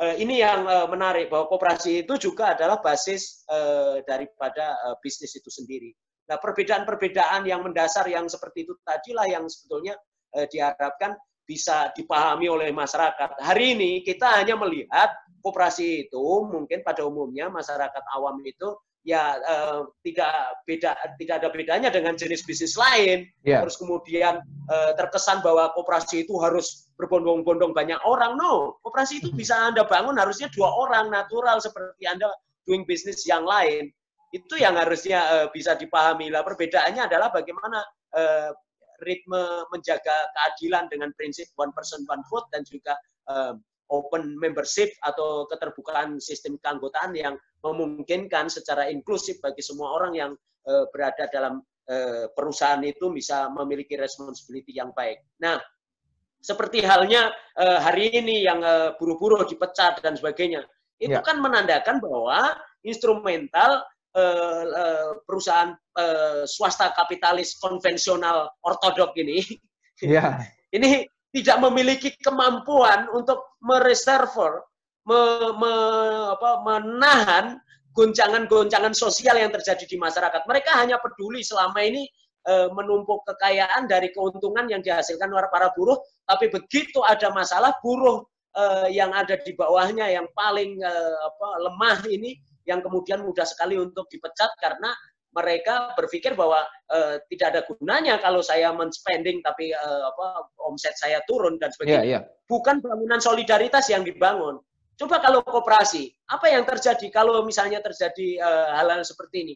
Uh, 0.00 0.16
ini 0.16 0.40
yang 0.40 0.64
uh, 0.64 0.88
menarik 0.88 1.28
bahwa 1.28 1.44
kooperasi 1.52 2.08
itu 2.08 2.16
juga 2.16 2.56
adalah 2.56 2.80
basis 2.80 3.44
uh, 3.52 4.00
daripada 4.08 4.96
bisnis 5.04 5.36
itu 5.36 5.52
sendiri. 5.52 5.92
Nah, 6.24 6.40
perbedaan-perbedaan 6.40 7.44
yang 7.44 7.60
mendasar 7.60 8.08
yang 8.08 8.24
seperti 8.24 8.64
itu 8.64 8.72
tadilah 8.80 9.28
yang 9.28 9.44
sebetulnya 9.50 9.98
diharapkan 10.30 11.18
bisa 11.42 11.90
dipahami 11.90 12.46
oleh 12.46 12.70
masyarakat. 12.70 13.42
Hari 13.42 13.74
ini 13.74 14.06
kita 14.06 14.38
hanya 14.38 14.54
melihat 14.54 15.10
kooperasi 15.42 16.06
itu 16.06 16.24
mungkin 16.46 16.86
pada 16.86 17.02
umumnya 17.02 17.50
masyarakat 17.50 18.04
awam 18.14 18.38
itu 18.46 18.70
ya 19.00 19.40
uh, 19.40 19.88
tidak 20.04 20.60
beda 20.68 20.92
tidak 21.16 21.34
ada 21.40 21.48
bedanya 21.48 21.88
dengan 21.88 22.14
jenis 22.16 22.44
bisnis 22.44 22.76
lain. 22.76 23.24
Yeah. 23.44 23.64
Terus 23.64 23.80
kemudian 23.80 24.44
uh, 24.68 24.92
terkesan 24.96 25.40
bahwa 25.40 25.72
koperasi 25.72 26.28
itu 26.28 26.36
harus 26.36 26.90
berbondong-bondong 27.00 27.72
banyak 27.72 28.00
orang. 28.04 28.36
No, 28.36 28.76
koperasi 28.84 29.24
itu 29.24 29.32
bisa 29.32 29.56
Anda 29.56 29.88
bangun 29.88 30.20
harusnya 30.20 30.52
dua 30.52 30.68
orang 30.68 31.08
natural 31.08 31.58
seperti 31.64 32.04
Anda 32.04 32.28
doing 32.68 32.84
bisnis 32.84 33.24
yang 33.24 33.48
lain. 33.48 33.88
Itu 34.30 34.60
yang 34.60 34.76
harusnya 34.78 35.26
uh, 35.26 35.46
bisa 35.50 35.74
dipahami. 35.74 36.30
Lah 36.30 36.44
perbedaannya 36.44 37.08
adalah 37.08 37.32
bagaimana 37.32 37.82
uh, 38.14 38.52
ritme 39.00 39.64
menjaga 39.72 40.28
keadilan 40.36 40.92
dengan 40.92 41.10
prinsip 41.16 41.48
one 41.56 41.72
person 41.72 42.04
one 42.04 42.20
vote 42.28 42.46
dan 42.52 42.62
juga 42.68 42.94
uh, 43.32 43.56
open 43.90 44.38
membership 44.38 44.94
atau 45.02 45.44
keterbukaan 45.50 46.22
sistem 46.22 46.56
keanggotaan 46.62 47.12
yang 47.14 47.34
memungkinkan 47.60 48.46
secara 48.46 48.86
inklusif 48.88 49.42
bagi 49.42 49.60
semua 49.60 49.92
orang 49.98 50.12
yang 50.14 50.32
uh, 50.70 50.86
berada 50.94 51.26
dalam 51.28 51.60
uh, 51.90 52.26
perusahaan 52.32 52.80
itu 52.86 53.10
bisa 53.10 53.50
memiliki 53.50 53.98
responsibility 53.98 54.78
yang 54.78 54.94
baik. 54.94 55.20
Nah, 55.42 55.58
seperti 56.40 56.80
halnya 56.86 57.34
uh, 57.58 57.78
hari 57.84 58.14
ini 58.16 58.46
yang 58.46 58.64
buru-buru 58.96 59.44
dipecat 59.44 60.00
dan 60.00 60.16
sebagainya, 60.16 60.64
itu 61.00 61.16
ya. 61.16 61.24
kan 61.24 61.40
menandakan 61.40 62.00
bahwa 62.00 62.56
instrumental 62.84 63.84
uh, 64.16 64.64
uh, 64.68 65.10
perusahaan 65.24 65.72
uh, 65.96 66.42
swasta 66.44 66.92
kapitalis 66.92 67.56
konvensional 67.60 68.52
ortodok 68.64 69.16
ini, 69.16 69.44
ya. 70.04 70.44
ini 70.76 71.08
tidak 71.30 71.62
memiliki 71.62 72.10
kemampuan 72.18 73.06
untuk 73.14 73.58
mereserver, 73.62 74.66
me, 75.06 75.20
me, 75.56 75.72
apa, 76.34 76.50
menahan 76.66 77.58
goncangan-goncangan 77.94 78.94
sosial 78.94 79.38
yang 79.38 79.50
terjadi 79.50 79.84
di 79.86 79.96
masyarakat. 79.98 80.46
Mereka 80.46 80.70
hanya 80.78 80.98
peduli 81.02 81.42
selama 81.42 81.82
ini 81.82 82.06
e, 82.46 82.54
menumpuk 82.70 83.26
kekayaan 83.26 83.90
dari 83.90 84.14
keuntungan 84.14 84.70
yang 84.70 84.82
dihasilkan 84.82 85.30
para 85.50 85.70
buruh, 85.74 85.98
tapi 86.26 86.50
begitu 86.50 87.02
ada 87.02 87.34
masalah 87.34 87.74
buruh 87.82 88.22
e, 88.54 88.94
yang 88.94 89.10
ada 89.10 89.38
di 89.42 89.52
bawahnya 89.54 90.06
yang 90.06 90.26
paling 90.34 90.78
e, 90.78 90.94
apa, 91.26 91.48
lemah 91.66 91.98
ini 92.10 92.38
yang 92.68 92.82
kemudian 92.84 93.26
mudah 93.26 93.46
sekali 93.46 93.74
untuk 93.74 94.06
dipecat 94.06 94.50
karena 94.62 94.94
mereka 95.30 95.94
berpikir 95.94 96.34
bahwa 96.34 96.66
uh, 96.90 97.16
tidak 97.30 97.46
ada 97.54 97.60
gunanya 97.66 98.18
kalau 98.18 98.42
saya 98.42 98.74
men-spending 98.74 99.38
tapi 99.46 99.70
uh, 99.70 100.02
apa 100.10 100.50
omset 100.66 100.94
saya 100.98 101.22
turun 101.30 101.54
dan 101.62 101.70
sebagainya. 101.70 102.02
Yeah, 102.02 102.22
yeah. 102.26 102.46
Bukan 102.50 102.82
bangunan 102.82 103.22
solidaritas 103.22 103.86
yang 103.90 104.02
dibangun. 104.02 104.58
Coba 104.98 105.22
kalau 105.22 105.40
koperasi, 105.40 106.12
apa 106.28 106.52
yang 106.52 106.68
terjadi 106.68 107.08
kalau 107.08 107.40
misalnya 107.46 107.80
terjadi 107.80 108.42
uh, 108.42 108.76
hal-hal 108.76 109.00
seperti 109.06 109.36
ini? 109.48 109.54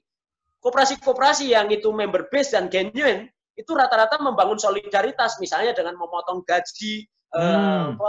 Koperasi-koperasi 0.62 1.52
yang 1.52 1.68
itu 1.68 1.92
member 1.92 2.32
base 2.32 2.56
dan 2.56 2.72
genuine 2.72 3.28
itu 3.52 3.70
rata-rata 3.76 4.16
membangun 4.18 4.56
solidaritas 4.56 5.36
misalnya 5.38 5.76
dengan 5.76 6.00
memotong 6.00 6.42
gaji 6.48 7.04
hmm. 7.36 8.00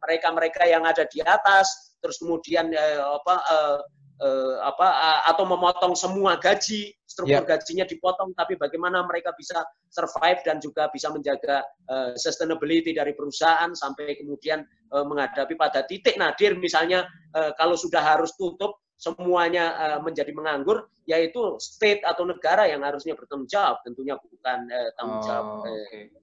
mereka-mereka 0.00 0.64
yang 0.64 0.82
ada 0.88 1.04
di 1.06 1.20
atas, 1.20 1.94
terus 2.00 2.18
kemudian 2.18 2.72
uh, 2.72 3.20
apa 3.20 3.34
uh, 3.46 3.78
uh, 4.22 4.56
apa 4.62 4.88
atau 5.26 5.44
memotong 5.44 5.98
semua 5.98 6.38
gaji 6.38 6.94
struktur 7.04 7.42
yeah. 7.42 7.50
gajinya 7.58 7.84
dipotong 7.84 8.32
tapi 8.32 8.54
bagaimana 8.56 9.02
mereka 9.04 9.34
bisa 9.34 9.66
survive 9.90 10.40
dan 10.46 10.62
juga 10.62 10.88
bisa 10.88 11.10
menjaga 11.10 11.66
uh, 11.90 12.14
sustainability 12.14 12.94
dari 12.94 13.12
perusahaan 13.12 13.74
sampai 13.74 14.16
kemudian 14.16 14.62
uh, 14.94 15.04
menghadapi 15.04 15.58
pada 15.58 15.84
titik 15.84 16.16
nadir 16.16 16.56
misalnya 16.56 17.04
uh, 17.34 17.52
kalau 17.58 17.74
sudah 17.74 18.00
harus 18.00 18.32
tutup 18.38 18.78
semuanya 18.96 19.74
uh, 19.76 19.98
menjadi 19.98 20.30
menganggur 20.30 20.86
yaitu 21.10 21.58
state 21.58 22.06
atau 22.06 22.22
negara 22.22 22.70
yang 22.70 22.86
harusnya 22.86 23.18
bertanggung 23.18 23.50
jawab 23.50 23.82
tentunya 23.82 24.14
bukan 24.14 24.58
uh, 24.70 24.90
tanggung 24.94 25.20
jawab 25.26 25.44
oh, 25.44 25.66
okay. 25.66 26.14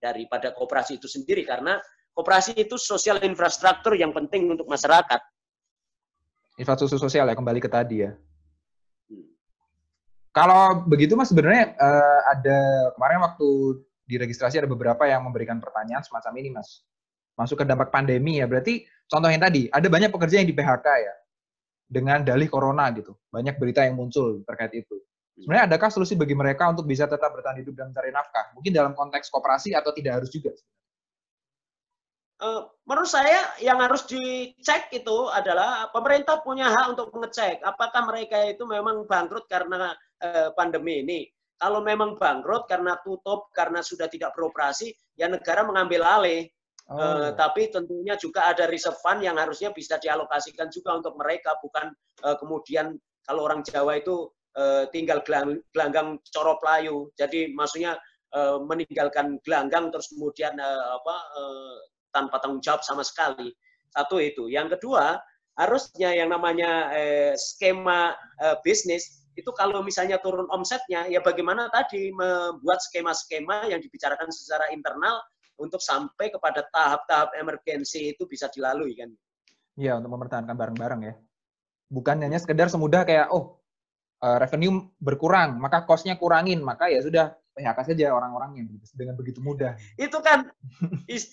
daripada 0.00 0.56
kooperasi 0.56 0.96
itu 0.96 1.06
sendiri 1.06 1.44
karena 1.44 1.76
kooperasi 2.16 2.56
itu 2.56 2.80
sosial 2.80 3.20
infrastruktur 3.20 3.92
yang 4.00 4.16
penting 4.16 4.48
untuk 4.48 4.64
masyarakat 4.64 5.20
infrastruktur 6.56 6.98
sosial 6.98 7.28
ya 7.28 7.36
kembali 7.36 7.60
ke 7.60 7.68
tadi 7.68 8.02
ya. 8.02 8.12
Kalau 10.32 10.84
begitu 10.84 11.16
mas 11.16 11.32
sebenarnya 11.32 11.72
uh, 11.80 12.20
ada 12.28 12.92
kemarin 12.92 13.24
waktu 13.24 13.48
diregistrasi 14.04 14.60
ada 14.60 14.68
beberapa 14.68 15.08
yang 15.08 15.24
memberikan 15.24 15.56
pertanyaan 15.60 16.04
semacam 16.04 16.32
ini 16.36 16.52
mas. 16.52 16.84
Masuk 17.36 17.60
ke 17.60 17.64
dampak 17.64 17.88
pandemi 17.88 18.40
ya 18.40 18.48
berarti 18.48 18.84
contoh 19.08 19.28
yang 19.32 19.40
tadi 19.40 19.68
ada 19.72 19.88
banyak 19.88 20.12
pekerja 20.12 20.44
yang 20.44 20.48
di 20.48 20.56
PHK 20.56 20.86
ya 20.88 21.14
dengan 21.88 22.20
dalih 22.20 22.52
corona 22.52 22.92
gitu. 22.92 23.16
Banyak 23.32 23.56
berita 23.56 23.84
yang 23.84 23.96
muncul 23.96 24.44
terkait 24.44 24.76
itu. 24.76 25.00
Sebenarnya 25.36 25.76
adakah 25.76 25.92
solusi 25.92 26.16
bagi 26.16 26.32
mereka 26.32 26.68
untuk 26.72 26.88
bisa 26.88 27.04
tetap 27.04 27.28
bertahan 27.28 27.60
hidup 27.60 27.76
dan 27.76 27.92
mencari 27.92 28.08
nafkah? 28.08 28.56
Mungkin 28.56 28.72
dalam 28.72 28.96
konteks 28.96 29.28
kooperasi 29.28 29.76
atau 29.76 29.92
tidak 29.92 30.20
harus 30.20 30.32
juga? 30.32 30.56
Eh, 32.36 32.62
menurut 32.84 33.08
saya 33.08 33.56
yang 33.64 33.80
harus 33.80 34.04
dicek 34.04 34.92
itu 34.92 35.16
adalah 35.32 35.88
pemerintah 35.88 36.44
punya 36.44 36.68
hak 36.68 36.92
untuk 36.92 37.08
mengecek 37.16 37.64
apakah 37.64 38.04
mereka 38.04 38.36
itu 38.44 38.68
memang 38.68 39.08
bangkrut 39.08 39.48
karena 39.48 39.96
uh, 40.20 40.52
pandemi 40.52 41.00
ini. 41.00 41.20
Kalau 41.56 41.80
memang 41.80 42.20
bangkrut 42.20 42.68
karena 42.68 43.00
tutup, 43.00 43.48
karena 43.56 43.80
sudah 43.80 44.12
tidak 44.12 44.36
beroperasi, 44.36 44.92
ya 45.16 45.32
negara 45.32 45.64
mengambil 45.64 46.04
alih. 46.04 46.44
Oh. 46.92 47.00
Uh, 47.00 47.28
tapi 47.32 47.72
tentunya 47.72 48.20
juga 48.20 48.52
ada 48.52 48.68
reserve 48.68 49.00
fund 49.00 49.24
yang 49.24 49.40
harusnya 49.40 49.72
bisa 49.72 49.96
dialokasikan 49.96 50.68
juga 50.68 50.92
untuk 50.92 51.16
mereka, 51.16 51.56
bukan 51.64 51.88
uh, 52.20 52.36
kemudian 52.36 53.00
kalau 53.24 53.48
orang 53.48 53.64
Jawa 53.64 53.96
itu 53.96 54.28
uh, 54.60 54.84
tinggal 54.92 55.24
gelang, 55.24 55.56
gelanggang 55.72 56.20
corop 56.28 56.60
layu. 56.60 57.08
Jadi 57.16 57.56
maksudnya 57.56 57.96
uh, 58.36 58.60
meninggalkan 58.60 59.40
gelanggang 59.40 59.88
terus 59.88 60.12
kemudian 60.12 60.52
uh, 60.60 61.00
apa 61.00 61.16
uh, 61.32 61.95
tanpa 62.16 62.40
tanggung 62.40 62.64
jawab 62.64 62.80
sama 62.80 63.04
sekali. 63.04 63.52
Satu 63.92 64.16
itu. 64.16 64.48
Yang 64.48 64.80
kedua, 64.80 65.20
harusnya 65.60 66.16
yang 66.16 66.32
namanya 66.32 66.88
eh, 66.96 67.32
skema 67.36 68.16
eh, 68.40 68.56
bisnis 68.64 69.26
itu 69.36 69.52
kalau 69.52 69.84
misalnya 69.84 70.16
turun 70.16 70.48
omsetnya, 70.48 71.04
ya 71.12 71.20
bagaimana 71.20 71.68
tadi 71.68 72.08
membuat 72.08 72.80
skema-skema 72.80 73.68
yang 73.68 73.84
dibicarakan 73.84 74.32
secara 74.32 74.72
internal 74.72 75.20
untuk 75.60 75.80
sampai 75.80 76.32
kepada 76.32 76.64
tahap-tahap 76.72 77.36
emergensi 77.36 78.16
itu 78.16 78.24
bisa 78.24 78.48
dilalui 78.48 78.96
kan? 78.96 79.12
Iya, 79.76 80.00
untuk 80.00 80.16
mempertahankan 80.16 80.56
bareng-bareng 80.56 81.00
ya. 81.04 81.14
Bukan 81.92 82.24
hanya 82.24 82.40
sekedar 82.40 82.72
semudah 82.72 83.04
kayak, 83.04 83.28
oh, 83.28 83.60
uh, 84.24 84.36
revenue 84.40 84.88
berkurang, 84.96 85.60
maka 85.60 85.84
cost-nya 85.84 86.16
kurangin, 86.16 86.64
maka 86.64 86.88
ya 86.88 87.04
sudah 87.04 87.36
PHK 87.56 87.78
saja 87.96 88.12
orang-orangnya 88.12 88.68
dengan 88.92 89.16
begitu 89.16 89.40
mudah. 89.40 89.80
Itu 89.96 90.20
kan 90.20 90.52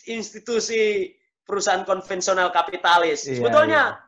institusi 0.08 1.12
perusahaan 1.44 1.84
konvensional 1.84 2.48
kapitalis. 2.56 3.28
Iya, 3.28 3.44
Sebetulnya 3.44 3.82
iya. 3.92 4.00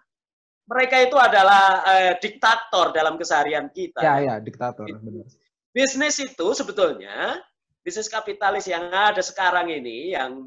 mereka 0.71 0.95
itu 1.03 1.19
adalah 1.19 1.83
eh, 1.83 2.13
diktator 2.23 2.95
dalam 2.95 3.19
keseharian 3.19 3.67
kita. 3.75 3.99
Ya, 3.99 4.23
ya, 4.23 4.35
diktator. 4.39 4.87
Benar. 4.87 5.27
Bisnis 5.75 6.15
itu 6.23 6.47
sebetulnya 6.55 7.35
bisnis 7.83 8.07
kapitalis 8.07 8.65
yang 8.65 8.87
ada 8.89 9.19
sekarang 9.19 9.67
ini 9.69 10.15
yang 10.15 10.41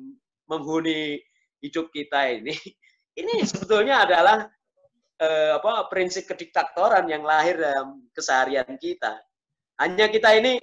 menghuni 0.48 1.20
hidup 1.60 1.92
kita 1.92 2.32
ini, 2.32 2.56
ini 3.20 3.44
sebetulnya 3.44 4.08
adalah 4.08 4.48
eh, 5.20 5.52
apa 5.52 5.86
prinsip 5.92 6.24
kediktatoran 6.24 7.04
yang 7.06 7.22
lahir 7.22 7.60
dalam 7.60 8.08
keseharian 8.16 8.72
kita. 8.80 9.20
Hanya 9.78 10.10
kita 10.10 10.34
ini 10.34 10.58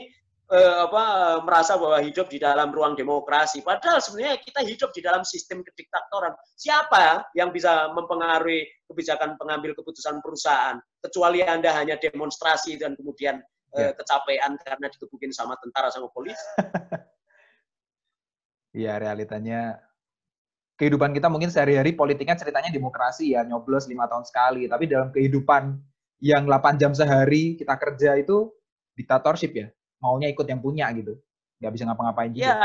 eh, 0.51 0.77
apa 0.85 1.03
merasa 1.41 1.73
bahwa 1.77 1.97
hidup 2.01 2.29
di 2.29 2.37
dalam 2.37 2.69
ruang 2.69 2.93
demokrasi. 2.93 3.65
Padahal 3.65 3.97
sebenarnya 4.01 4.37
kita 4.41 4.61
hidup 4.61 4.93
di 4.93 5.01
dalam 5.01 5.25
sistem 5.25 5.65
kediktatoran. 5.65 6.33
Siapa 6.53 7.33
yang 7.33 7.49
bisa 7.49 7.89
mempengaruhi 7.93 8.85
kebijakan 8.85 9.37
pengambil 9.41 9.73
keputusan 9.73 10.21
perusahaan? 10.21 10.77
Kecuali 11.01 11.41
anda 11.41 11.73
hanya 11.73 11.97
demonstrasi 11.97 12.77
dan 12.77 12.93
kemudian 12.93 13.41
eh, 13.73 13.89
ya. 13.89 13.97
kecapean 13.97 14.57
karena 14.61 14.87
digebukin 14.93 15.31
sama 15.33 15.57
tentara 15.57 15.89
sama 15.89 16.09
polisi 16.13 16.37
Iya 18.75 18.99
realitanya 18.99 19.79
kehidupan 20.75 21.15
kita 21.15 21.31
mungkin 21.31 21.47
sehari-hari 21.47 21.95
politiknya 21.95 22.35
ceritanya 22.35 22.67
demokrasi 22.67 23.31
ya 23.31 23.47
nyoblos 23.47 23.87
lima 23.87 24.03
tahun 24.11 24.27
sekali. 24.27 24.67
Tapi 24.67 24.91
dalam 24.91 25.15
kehidupan 25.15 25.79
yang 26.19 26.43
8 26.43 26.75
jam 26.75 26.91
sehari 26.91 27.55
kita 27.55 27.79
kerja 27.79 28.19
itu 28.19 28.51
diktatorship 28.99 29.51
ya 29.55 29.67
maunya 30.05 30.29
ikut 30.29 30.45
yang 30.45 30.61
punya 30.61 30.85
gitu 30.93 31.17
nggak 31.59 31.71
bisa 31.73 31.83
ngapa-ngapain 31.87 32.31
juga. 32.35 32.45
Ya, 32.45 32.59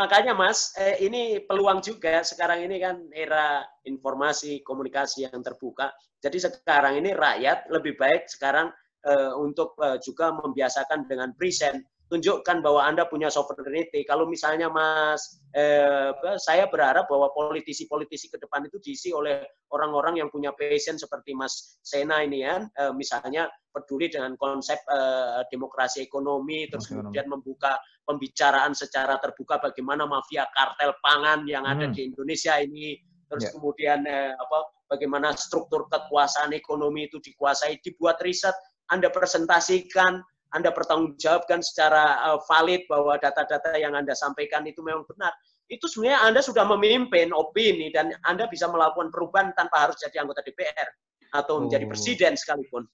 makanya 0.00 0.32
Mas, 0.34 0.74
eh, 0.76 1.00
ini 1.06 1.40
peluang 1.46 1.80
juga 1.80 2.20
sekarang 2.26 2.66
ini 2.66 2.76
kan 2.82 3.06
era 3.14 3.62
informasi 3.86 4.60
komunikasi 4.66 5.24
yang 5.24 5.40
terbuka. 5.40 5.94
Jadi 6.20 6.42
sekarang 6.42 6.98
ini 6.98 7.14
rakyat 7.14 7.70
lebih 7.70 7.94
baik 7.96 8.26
sekarang 8.26 8.68
eh, 9.06 9.32
untuk 9.38 9.78
eh, 9.80 9.98
juga 10.02 10.34
membiasakan 10.34 11.06
dengan 11.06 11.30
present 11.38 11.80
tunjukkan 12.06 12.62
bahwa 12.62 12.86
Anda 12.86 13.10
punya 13.10 13.26
sovereignty. 13.26 14.06
Kalau 14.06 14.30
misalnya 14.30 14.70
Mas, 14.70 15.42
eh, 15.58 16.14
saya 16.38 16.70
berharap 16.70 17.10
bahwa 17.10 17.34
politisi-politisi 17.34 18.30
ke 18.30 18.38
depan 18.38 18.66
itu 18.70 18.78
diisi 18.78 19.10
oleh 19.10 19.42
orang-orang 19.74 20.22
yang 20.22 20.28
punya 20.30 20.54
passion 20.54 20.94
seperti 20.94 21.34
Mas 21.34 21.82
Sena 21.82 22.22
ini 22.22 22.46
ya, 22.46 22.62
eh, 22.62 22.92
misalnya 22.94 23.50
peduli 23.74 24.06
dengan 24.06 24.38
konsep 24.38 24.78
eh, 24.86 25.42
demokrasi 25.50 26.06
ekonomi, 26.06 26.70
terus 26.70 26.86
kemudian 26.86 27.26
membuka 27.26 27.74
pembicaraan 28.06 28.70
secara 28.72 29.18
terbuka 29.18 29.58
bagaimana 29.58 30.06
mafia 30.06 30.46
kartel 30.54 30.94
pangan 31.02 31.42
yang 31.50 31.66
ada 31.66 31.90
hmm. 31.90 31.94
di 31.94 32.00
Indonesia 32.06 32.54
ini, 32.62 32.94
terus 33.26 33.50
yeah. 33.50 33.52
kemudian 33.58 34.00
eh, 34.06 34.30
apa, 34.30 34.58
bagaimana 34.86 35.34
struktur 35.34 35.90
kekuasaan 35.90 36.54
ekonomi 36.54 37.10
itu 37.10 37.18
dikuasai, 37.18 37.82
dibuat 37.82 38.22
riset, 38.22 38.54
Anda 38.86 39.10
presentasikan, 39.10 40.22
anda 40.54 40.70
pertanggungjawabkan 40.70 41.58
secara 41.58 42.22
uh, 42.30 42.38
valid 42.46 42.86
bahwa 42.86 43.18
data-data 43.18 43.74
yang 43.76 43.98
Anda 43.98 44.14
sampaikan 44.14 44.62
itu 44.62 44.78
memang 44.78 45.02
benar. 45.10 45.34
Itu 45.66 45.90
sebenarnya 45.90 46.22
Anda 46.22 46.40
sudah 46.44 46.62
memimpin 46.62 47.34
opini 47.34 47.90
dan 47.90 48.14
Anda 48.22 48.46
bisa 48.46 48.70
melakukan 48.70 49.10
perubahan 49.10 49.50
tanpa 49.58 49.90
harus 49.90 49.98
jadi 49.98 50.22
anggota 50.22 50.46
DPR 50.46 50.86
atau 51.34 51.66
menjadi 51.66 51.84
oh. 51.84 51.90
presiden 51.90 52.38
sekalipun. 52.38 52.86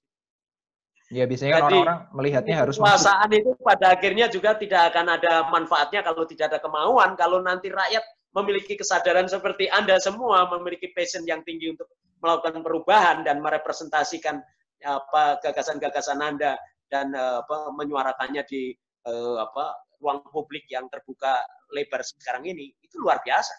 Ya 1.13 1.29
biasanya 1.29 1.61
kan 1.61 1.63
orang-orang 1.69 1.99
melihatnya 2.17 2.55
harus 2.57 2.75
kekuasaan 2.81 3.29
itu 3.37 3.53
pada 3.61 3.93
akhirnya 3.93 4.25
juga 4.33 4.57
tidak 4.57 4.89
akan 4.89 5.13
ada 5.13 5.45
manfaatnya 5.53 6.01
kalau 6.01 6.25
tidak 6.25 6.49
ada 6.49 6.57
kemauan. 6.57 7.13
Kalau 7.13 7.37
nanti 7.37 7.69
rakyat 7.69 8.01
memiliki 8.33 8.73
kesadaran 8.73 9.29
seperti 9.29 9.69
Anda 9.69 10.01
semua 10.01 10.49
memiliki 10.57 10.89
passion 10.89 11.21
yang 11.29 11.45
tinggi 11.45 11.77
untuk 11.77 11.85
melakukan 12.17 12.65
perubahan 12.65 13.21
dan 13.21 13.45
merepresentasikan 13.45 14.41
apa 14.81 15.37
gagasan-gagasan 15.45 16.17
Anda 16.17 16.57
dan 16.93 17.09
uh, 17.17 17.41
apa, 17.41 17.73
menyuarakannya 17.73 18.45
di 18.45 18.69
uh, 19.09 19.41
apa 19.41 19.81
ruang 19.97 20.21
publik 20.29 20.69
yang 20.69 20.85
terbuka 20.93 21.41
lebar 21.73 22.05
sekarang 22.05 22.45
ini 22.45 22.69
itu 22.85 23.01
luar 23.01 23.17
biasa. 23.25 23.55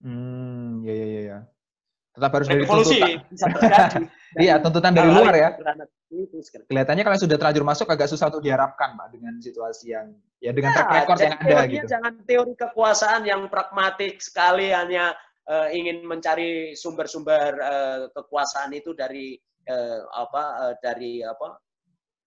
Hmm, 0.00 0.80
ya 0.88 0.94
ya 0.96 1.06
ya. 1.06 1.22
ya. 1.28 1.38
Tetap 2.16 2.30
harus 2.32 2.48
dari 2.48 2.64
tuntutan. 2.64 3.10
bisa 3.30 3.46
terjadi. 3.52 3.96
iya, 4.48 4.54
tuntutan 4.58 4.92
dari 4.96 5.10
luar 5.12 5.34
ya. 5.36 5.50
Kelihatannya 6.66 7.04
kalau 7.04 7.18
sudah 7.20 7.36
terlanjur 7.36 7.64
masuk 7.68 7.86
agak 7.92 8.08
susah 8.08 8.32
untuk 8.32 8.40
diharapkan, 8.40 8.96
Pak, 8.96 9.12
dengan 9.12 9.36
situasi 9.38 9.92
yang 9.92 10.16
ya 10.40 10.56
dengan 10.56 10.72
ya, 10.72 10.76
track 10.80 10.90
record 11.04 11.18
yang 11.20 11.36
ada 11.36 11.58
gitu. 11.68 11.86
Jangan 11.86 12.12
teori 12.24 12.54
kekuasaan 12.56 13.22
yang 13.28 13.46
pragmatik 13.52 14.18
sekali 14.18 14.72
hanya 14.72 15.12
uh, 15.46 15.68
ingin 15.68 16.02
mencari 16.08 16.72
sumber-sumber 16.72 17.52
uh, 17.60 18.00
kekuasaan 18.16 18.72
itu 18.72 18.96
dari 18.96 19.36
uh, 19.68 20.00
apa 20.16 20.42
uh, 20.64 20.74
dari 20.80 21.20
apa 21.20 21.60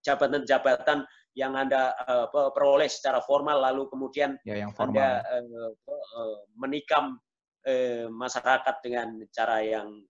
jabatan-jabatan 0.02 1.06
yang 1.38 1.56
Anda 1.56 1.96
uh, 2.06 2.28
peroleh 2.30 2.92
secara 2.92 3.24
formal 3.24 3.64
lalu 3.64 3.88
kemudian 3.88 4.36
ya, 4.44 4.60
yang 4.60 4.76
formal. 4.76 5.00
Anda 5.00 5.24
uh, 5.24 5.72
uh, 5.88 6.38
menikam 6.60 7.18
uh, 7.66 8.12
masyarakat 8.12 8.76
dengan 8.84 9.24
cara 9.32 9.64
yang 9.64 10.04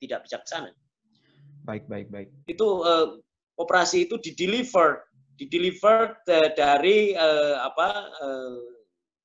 tidak 0.00 0.24
bijaksana. 0.26 0.72
Baik, 1.62 1.86
baik, 1.86 2.08
baik. 2.10 2.28
Itu 2.48 2.82
uh, 2.82 3.20
operasi 3.60 4.08
itu 4.08 4.18
dideliver 4.18 5.04
dideliver 5.36 6.22
dari 6.54 7.16
uh, 7.16 7.56
apa 7.66 7.88
uh, 8.20 8.58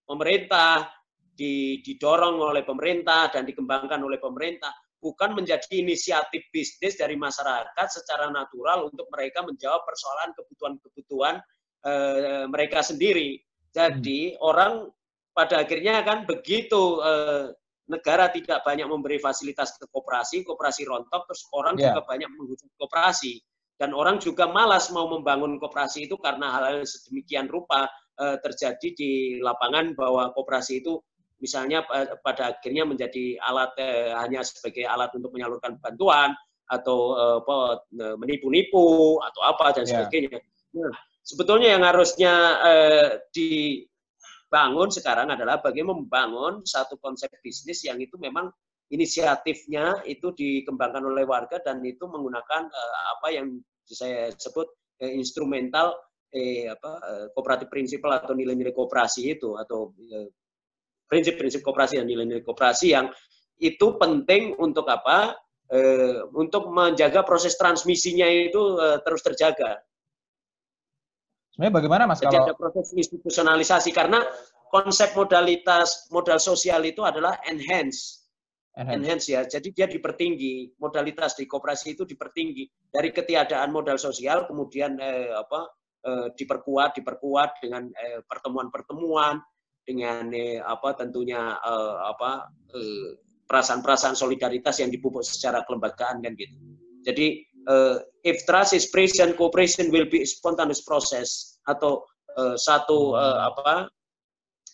pemerintah 0.08 0.90
didorong 1.38 2.42
oleh 2.42 2.66
pemerintah 2.66 3.30
dan 3.30 3.46
dikembangkan 3.46 4.02
oleh 4.02 4.18
pemerintah 4.18 4.74
bukan 4.98 5.38
menjadi 5.38 5.78
inisiatif 5.78 6.50
bisnis 6.50 6.98
dari 6.98 7.14
masyarakat 7.14 7.88
secara 7.88 8.34
natural 8.34 8.90
untuk 8.90 9.06
mereka 9.14 9.46
menjawab 9.46 9.86
persoalan 9.86 10.34
kebutuhan-kebutuhan 10.34 11.36
e, 11.86 11.94
mereka 12.50 12.82
sendiri. 12.82 13.38
Jadi 13.70 14.34
hmm. 14.34 14.42
orang 14.42 14.90
pada 15.38 15.62
akhirnya 15.62 16.02
kan 16.02 16.26
begitu 16.26 16.98
e, 17.02 17.14
negara 17.88 18.28
tidak 18.34 18.66
banyak 18.66 18.90
memberi 18.90 19.22
fasilitas 19.22 19.78
ke 19.78 19.86
koperasi, 19.88 20.44
koperasi 20.44 20.84
rontok, 20.84 21.30
terus 21.30 21.46
orang 21.56 21.78
yeah. 21.78 21.94
juga 21.94 22.02
banyak 22.04 22.30
menghujat 22.36 22.72
koperasi. 22.76 23.40
Dan 23.78 23.94
orang 23.94 24.18
juga 24.18 24.50
malas 24.50 24.90
mau 24.90 25.06
membangun 25.06 25.62
koperasi 25.62 26.10
itu 26.10 26.18
karena 26.18 26.50
hal-hal 26.50 26.82
sedemikian 26.82 27.46
rupa 27.46 27.86
e, 28.18 28.42
terjadi 28.42 28.88
di 28.98 29.12
lapangan 29.38 29.94
bahwa 29.94 30.34
koperasi 30.34 30.82
itu 30.82 30.98
misalnya 31.38 31.86
pada 32.22 32.58
akhirnya 32.58 32.84
menjadi 32.86 33.38
alat 33.42 33.72
eh, 33.78 34.14
hanya 34.18 34.42
sebagai 34.42 34.86
alat 34.86 35.14
untuk 35.14 35.34
menyalurkan 35.34 35.78
bantuan 35.78 36.34
atau 36.68 37.00
eh, 37.16 38.16
menipu-nipu 38.18 39.18
atau 39.24 39.42
apa 39.46 39.78
dan 39.78 39.86
ya. 39.88 40.04
sebagainya. 40.04 40.40
Nah, 40.76 40.94
sebetulnya 41.24 41.76
yang 41.76 41.84
harusnya 41.84 42.34
eh, 42.64 43.08
dibangun 43.32 44.90
sekarang 44.92 45.32
adalah 45.32 45.60
bagaimana 45.60 46.00
membangun 46.00 46.54
satu 46.64 46.96
konsep 47.00 47.32
bisnis 47.44 47.84
yang 47.84 48.00
itu 48.00 48.16
memang 48.16 48.48
inisiatifnya 48.88 50.08
itu 50.08 50.32
dikembangkan 50.32 51.04
oleh 51.04 51.28
warga 51.28 51.60
dan 51.60 51.84
itu 51.84 52.08
menggunakan 52.08 52.72
eh, 52.72 53.04
apa 53.20 53.28
yang 53.36 53.48
saya 53.84 54.32
sebut 54.36 54.68
eh, 55.04 55.12
instrumental 55.16 55.96
eh, 56.32 56.72
apa 56.72 56.92
eh, 57.04 57.26
kooperatif 57.36 57.68
prinsipal 57.68 58.16
atau 58.16 58.32
nilai-nilai 58.36 58.72
kooperasi 58.72 59.36
itu 59.36 59.60
atau 59.60 59.92
eh, 60.00 60.32
prinsip-prinsip 61.08 61.64
kooperasi 61.64 61.98
dan 61.98 62.06
nilai-nilai 62.06 62.44
kooperasi 62.44 62.94
yang 62.94 63.10
itu 63.58 63.98
penting 63.98 64.54
untuk 64.60 64.86
apa? 64.86 65.34
E, 65.68 65.80
untuk 66.32 66.72
menjaga 66.72 67.28
proses 67.28 67.60
transmisinya 67.60 68.28
itu 68.28 68.80
e, 68.80 68.88
terus 69.04 69.20
terjaga. 69.20 69.84
Sebenarnya 71.52 71.74
bagaimana 71.74 72.04
Mas 72.06 72.22
Jadi 72.22 72.38
kalau 72.38 72.48
ada 72.48 72.56
proses 72.56 72.88
institusionalisasi 72.94 73.90
karena 73.92 74.22
konsep 74.70 75.12
modalitas 75.18 76.08
modal 76.14 76.38
sosial 76.38 76.86
itu 76.86 77.02
adalah 77.04 77.36
enhance. 77.50 78.30
Enhance. 78.78 78.94
enhance 78.94 79.26
ya. 79.26 79.42
Jadi 79.44 79.74
dia 79.74 79.90
dipertinggi, 79.90 80.78
modalitas 80.78 81.34
di 81.34 81.50
kooperasi 81.50 81.98
itu 81.98 82.06
dipertinggi 82.06 82.94
dari 82.94 83.10
ketiadaan 83.10 83.74
modal 83.74 83.98
sosial 83.98 84.46
kemudian 84.46 85.02
eh, 85.02 85.34
apa 85.34 85.74
eh, 86.06 86.28
diperkuat 86.38 87.02
diperkuat 87.02 87.50
dengan 87.60 87.90
pertemuan-pertemuan 88.30 89.42
dengan 89.88 90.28
eh, 90.36 90.60
apa 90.60 91.00
tentunya 91.00 91.56
eh, 91.56 91.98
apa 92.12 92.52
eh, 92.76 93.16
perasaan-perasaan 93.48 94.20
solidaritas 94.20 94.84
yang 94.84 94.92
dipupuk 94.92 95.24
secara 95.24 95.64
kelembagaan 95.64 96.20
kan 96.20 96.36
gitu. 96.36 96.52
Jadi 97.08 97.48
uh, 97.72 98.04
if 98.28 98.44
trust 98.44 98.76
is 98.76 98.92
present, 98.92 99.40
cooperation 99.40 99.88
will 99.88 100.04
be 100.12 100.28
spontaneous 100.28 100.84
process 100.84 101.56
atau 101.64 102.04
uh, 102.36 102.60
satu 102.60 103.16
uh, 103.16 103.48
apa 103.48 103.88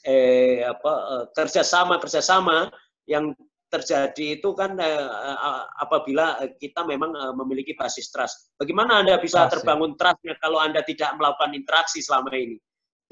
eh 0.03 0.65
apa 0.65 0.93
uh, 0.93 1.25
kerjasama 1.37 2.01
kerjasama 2.01 2.73
yang 3.05 3.37
terjadi 3.69 4.41
itu 4.41 4.49
kan 4.53 4.77
uh, 4.77 5.65
apabila 5.81 6.41
kita 6.61 6.85
memang 6.85 7.13
uh, 7.13 7.33
memiliki 7.37 7.73
basis 7.77 8.09
trust. 8.09 8.53
Bagaimana 8.57 9.05
Anda 9.05 9.17
bisa 9.17 9.45
trust, 9.45 9.49
ya. 9.49 9.53
terbangun 9.61 9.93
trustnya 9.97 10.33
kalau 10.41 10.61
Anda 10.61 10.81
tidak 10.85 11.13
melakukan 11.17 11.57
interaksi 11.57 12.01
selama 12.01 12.33
ini? 12.33 12.57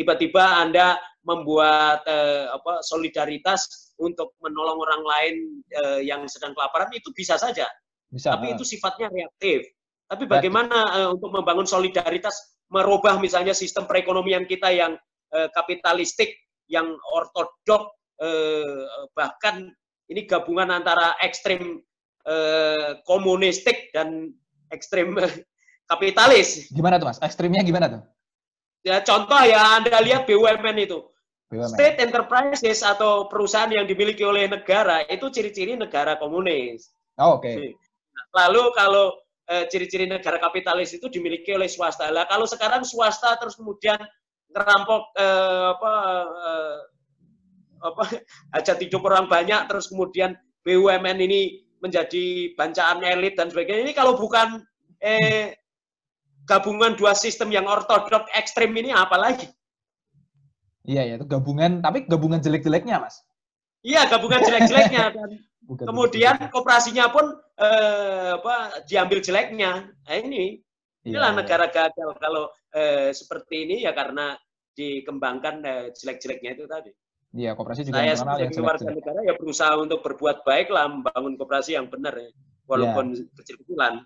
Tiba-tiba 0.01 0.57
Anda 0.57 0.97
membuat 1.21 2.01
eh, 2.09 2.49
apa 2.49 2.81
solidaritas 2.81 3.93
untuk 4.01 4.33
menolong 4.41 4.81
orang 4.81 5.03
lain 5.05 5.35
eh, 5.69 6.01
yang 6.09 6.25
sedang 6.25 6.57
kelaparan 6.57 6.89
itu 6.97 7.13
bisa 7.13 7.37
saja. 7.37 7.69
Bisa, 8.09 8.33
Tapi 8.33 8.51
uh. 8.51 8.53
itu 8.57 8.65
sifatnya 8.65 9.13
reaktif. 9.13 9.69
Tapi 10.09 10.25
bagaimana 10.25 10.77
eh, 10.97 11.09
untuk 11.13 11.29
membangun 11.29 11.69
solidaritas 11.69 12.57
merubah 12.73 13.21
misalnya 13.21 13.53
sistem 13.53 13.85
perekonomian 13.85 14.49
kita 14.49 14.73
yang 14.73 14.97
eh, 15.29 15.47
kapitalistik, 15.53 16.33
yang 16.65 16.89
ortodok 17.13 17.93
eh, 18.17 18.81
bahkan 19.13 19.69
ini 20.09 20.25
gabungan 20.25 20.73
antara 20.73 21.13
ekstrim 21.21 21.79
eh, 22.25 22.97
komunistik 23.05 23.93
dan 23.93 24.33
ekstrim 24.73 25.13
kapitalis. 25.91 26.73
Gimana 26.73 26.97
tuh 26.97 27.13
Mas? 27.13 27.21
Ekstrimnya 27.21 27.61
gimana 27.61 27.87
tuh? 27.87 28.01
Ya 28.81 29.01
contoh 29.05 29.41
ya 29.45 29.77
Anda 29.77 30.01
lihat 30.01 30.25
BUMN 30.25 30.77
itu. 30.81 31.05
BUMN. 31.53 31.69
State 31.69 31.97
enterprises 32.01 32.81
atau 32.81 33.29
perusahaan 33.29 33.69
yang 33.69 33.85
dimiliki 33.85 34.25
oleh 34.25 34.49
negara 34.49 35.05
itu 35.05 35.29
ciri-ciri 35.29 35.77
negara 35.77 36.17
komunis. 36.17 36.89
Oh, 37.21 37.37
Oke. 37.37 37.51
Okay. 37.51 37.69
Lalu 38.33 38.63
kalau 38.73 39.13
eh, 39.51 39.67
ciri-ciri 39.69 40.07
negara 40.09 40.41
kapitalis 40.41 40.95
itu 40.95 41.11
dimiliki 41.11 41.53
oleh 41.53 41.69
swasta. 41.69 42.09
Lah 42.09 42.25
kalau 42.25 42.49
sekarang 42.49 42.81
swasta 42.81 43.37
terus 43.37 43.53
kemudian 43.59 43.99
ngerampok 44.49 45.13
eh, 45.19 45.65
apa 45.77 45.93
eh, 46.25 46.77
apa 47.81 48.03
hajat 48.57 48.77
hidup 48.81 49.01
orang 49.05 49.29
banyak 49.29 49.69
terus 49.69 49.89
kemudian 49.89 50.33
BUMN 50.65 51.17
ini 51.21 51.61
menjadi 51.81 52.53
bancaan 52.53 53.01
elit 53.01 53.33
dan 53.37 53.49
sebagainya 53.49 53.89
ini 53.89 53.93
kalau 53.97 54.13
bukan 54.13 54.61
eh 55.01 55.57
gabungan 56.45 56.97
dua 56.97 57.13
sistem 57.13 57.53
yang 57.53 57.69
ortodok 57.69 58.27
ekstrim 58.33 58.73
ini 58.77 58.91
apa 58.91 59.17
lagi? 59.17 59.47
Iya 60.81 61.05
ya, 61.05 61.13
itu 61.21 61.25
gabungan 61.29 61.81
tapi 61.81 62.09
gabungan 62.09 62.41
jelek-jeleknya, 62.41 62.97
Mas. 62.97 63.21
Iya, 63.85 64.09
gabungan 64.09 64.41
jelek-jeleknya 64.41 65.03
dan 65.13 65.29
kemudian 65.89 66.35
kooperasinya 66.49 67.09
pun 67.13 67.37
eh, 67.57 68.31
apa 68.37 68.85
diambil 68.89 69.21
jeleknya. 69.21 69.93
Nah, 69.93 70.15
ini 70.17 70.57
iya, 71.05 71.17
inilah 71.17 71.31
iya, 71.33 71.39
negara 71.41 71.65
gagal 71.69 72.09
kalau 72.17 72.49
eh, 72.73 73.13
seperti 73.13 73.69
ini 73.69 73.75
ya 73.85 73.93
karena 73.93 74.33
dikembangkan 74.73 75.55
eh, 75.65 75.85
jelek-jeleknya 75.93 76.51
itu 76.57 76.65
tadi. 76.65 76.91
Iya, 77.31 77.55
kooperasi 77.55 77.87
juga 77.87 78.03
Saya 78.03 78.13
sebagai 78.19 78.59
warga 78.59 78.91
negara 78.91 79.19
ya 79.23 79.33
berusaha 79.39 79.73
untuk 79.79 80.03
berbuat 80.03 80.43
baik 80.43 80.67
lah, 80.67 80.91
membangun 80.91 81.39
kooperasi 81.39 81.79
yang 81.79 81.87
benar 81.87 82.11
ya, 82.17 82.27
walaupun 82.67 83.15
ya. 83.15 83.23
kecil-kecilan. 83.39 84.03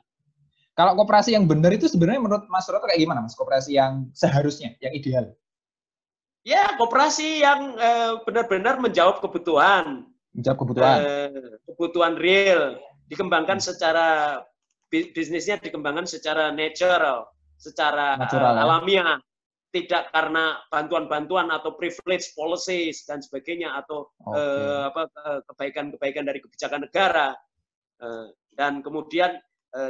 Kalau 0.75 0.91
kooperasi 0.99 1.31
yang 1.31 1.47
benar 1.47 1.71
itu 1.71 1.87
sebenarnya 1.87 2.19
menurut 2.19 2.45
Mas 2.51 2.67
Roto 2.67 2.83
kayak 2.83 2.99
gimana, 2.99 3.23
Mas? 3.23 3.31
Kooperasi 3.39 3.79
yang 3.79 4.11
seharusnya, 4.11 4.75
yang 4.83 4.91
ideal? 4.91 5.25
Ya, 6.43 6.75
kooperasi 6.75 7.39
yang 7.39 7.79
eh, 7.79 8.19
benar-benar 8.27 8.83
menjawab 8.83 9.23
kebutuhan. 9.23 10.03
Menjawab 10.35 10.57
kebutuhan. 10.59 10.97
Eh, 10.99 11.57
kebutuhan 11.63 12.13
real, 12.19 12.75
dikembangkan 13.07 13.63
secara 13.63 14.43
bisnisnya 14.91 15.63
dikembangkan 15.63 16.05
secara 16.05 16.51
natural, 16.51 17.27
secara 17.55 18.19
natural, 18.19 18.55
uh, 18.55 18.63
alamiah 18.63 19.17
tidak 19.73 20.07
karena 20.15 20.55
bantuan-bantuan 20.71 21.51
atau 21.51 21.75
privilege 21.75 22.31
policies 22.31 23.03
dan 23.03 23.19
sebagainya 23.19 23.75
atau 23.75 24.07
okay. 24.23 24.39
uh, 24.39 24.83
apa 24.87 25.01
kebaikan-kebaikan 25.51 26.23
dari 26.23 26.39
kebijakan 26.39 26.87
negara 26.87 27.35
dan 28.55 28.79
kemudian 28.79 29.35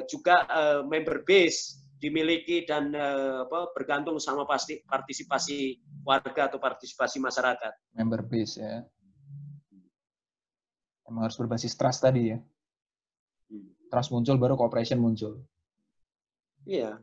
juga 0.09 0.45
uh, 0.49 0.81
member 0.85 1.21
base 1.21 1.85
dimiliki 1.99 2.67
dan 2.67 2.91
uh, 2.93 3.47
apa 3.47 3.71
bergantung 3.73 4.19
sama 4.19 4.43
pasti 4.45 4.83
partisipasi 4.85 5.79
warga 6.05 6.51
atau 6.51 6.59
partisipasi 6.59 7.17
masyarakat. 7.17 7.73
Member 7.97 8.21
base 8.25 8.61
ya. 8.61 8.83
Emang 11.05 11.25
harus 11.25 11.37
berbasis 11.37 11.77
trust 11.77 12.01
tadi 12.01 12.33
ya. 12.33 12.37
Hmm. 13.49 13.69
Trust 13.89 14.09
muncul 14.13 14.35
baru 14.37 14.57
cooperation 14.57 15.01
muncul. 15.01 15.41
Iya. 16.65 16.97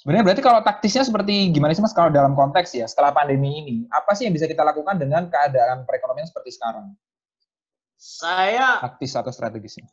Sebenarnya 0.00 0.24
berarti 0.26 0.42
kalau 0.42 0.60
taktisnya 0.66 1.06
seperti 1.06 1.54
gimana 1.54 1.70
sih 1.78 1.84
Mas 1.84 1.94
kalau 1.94 2.10
dalam 2.10 2.34
konteks 2.34 2.74
ya 2.74 2.90
setelah 2.90 3.14
pandemi 3.14 3.62
ini, 3.62 3.76
apa 3.86 4.18
sih 4.18 4.26
yang 4.26 4.34
bisa 4.34 4.50
kita 4.50 4.66
lakukan 4.66 4.98
dengan 4.98 5.30
keadaan 5.30 5.86
perekonomian 5.86 6.26
seperti 6.26 6.58
sekarang? 6.58 6.90
Saya 7.94 8.82
taktis 8.82 9.14
atau 9.14 9.30
strategisnya? 9.30 9.86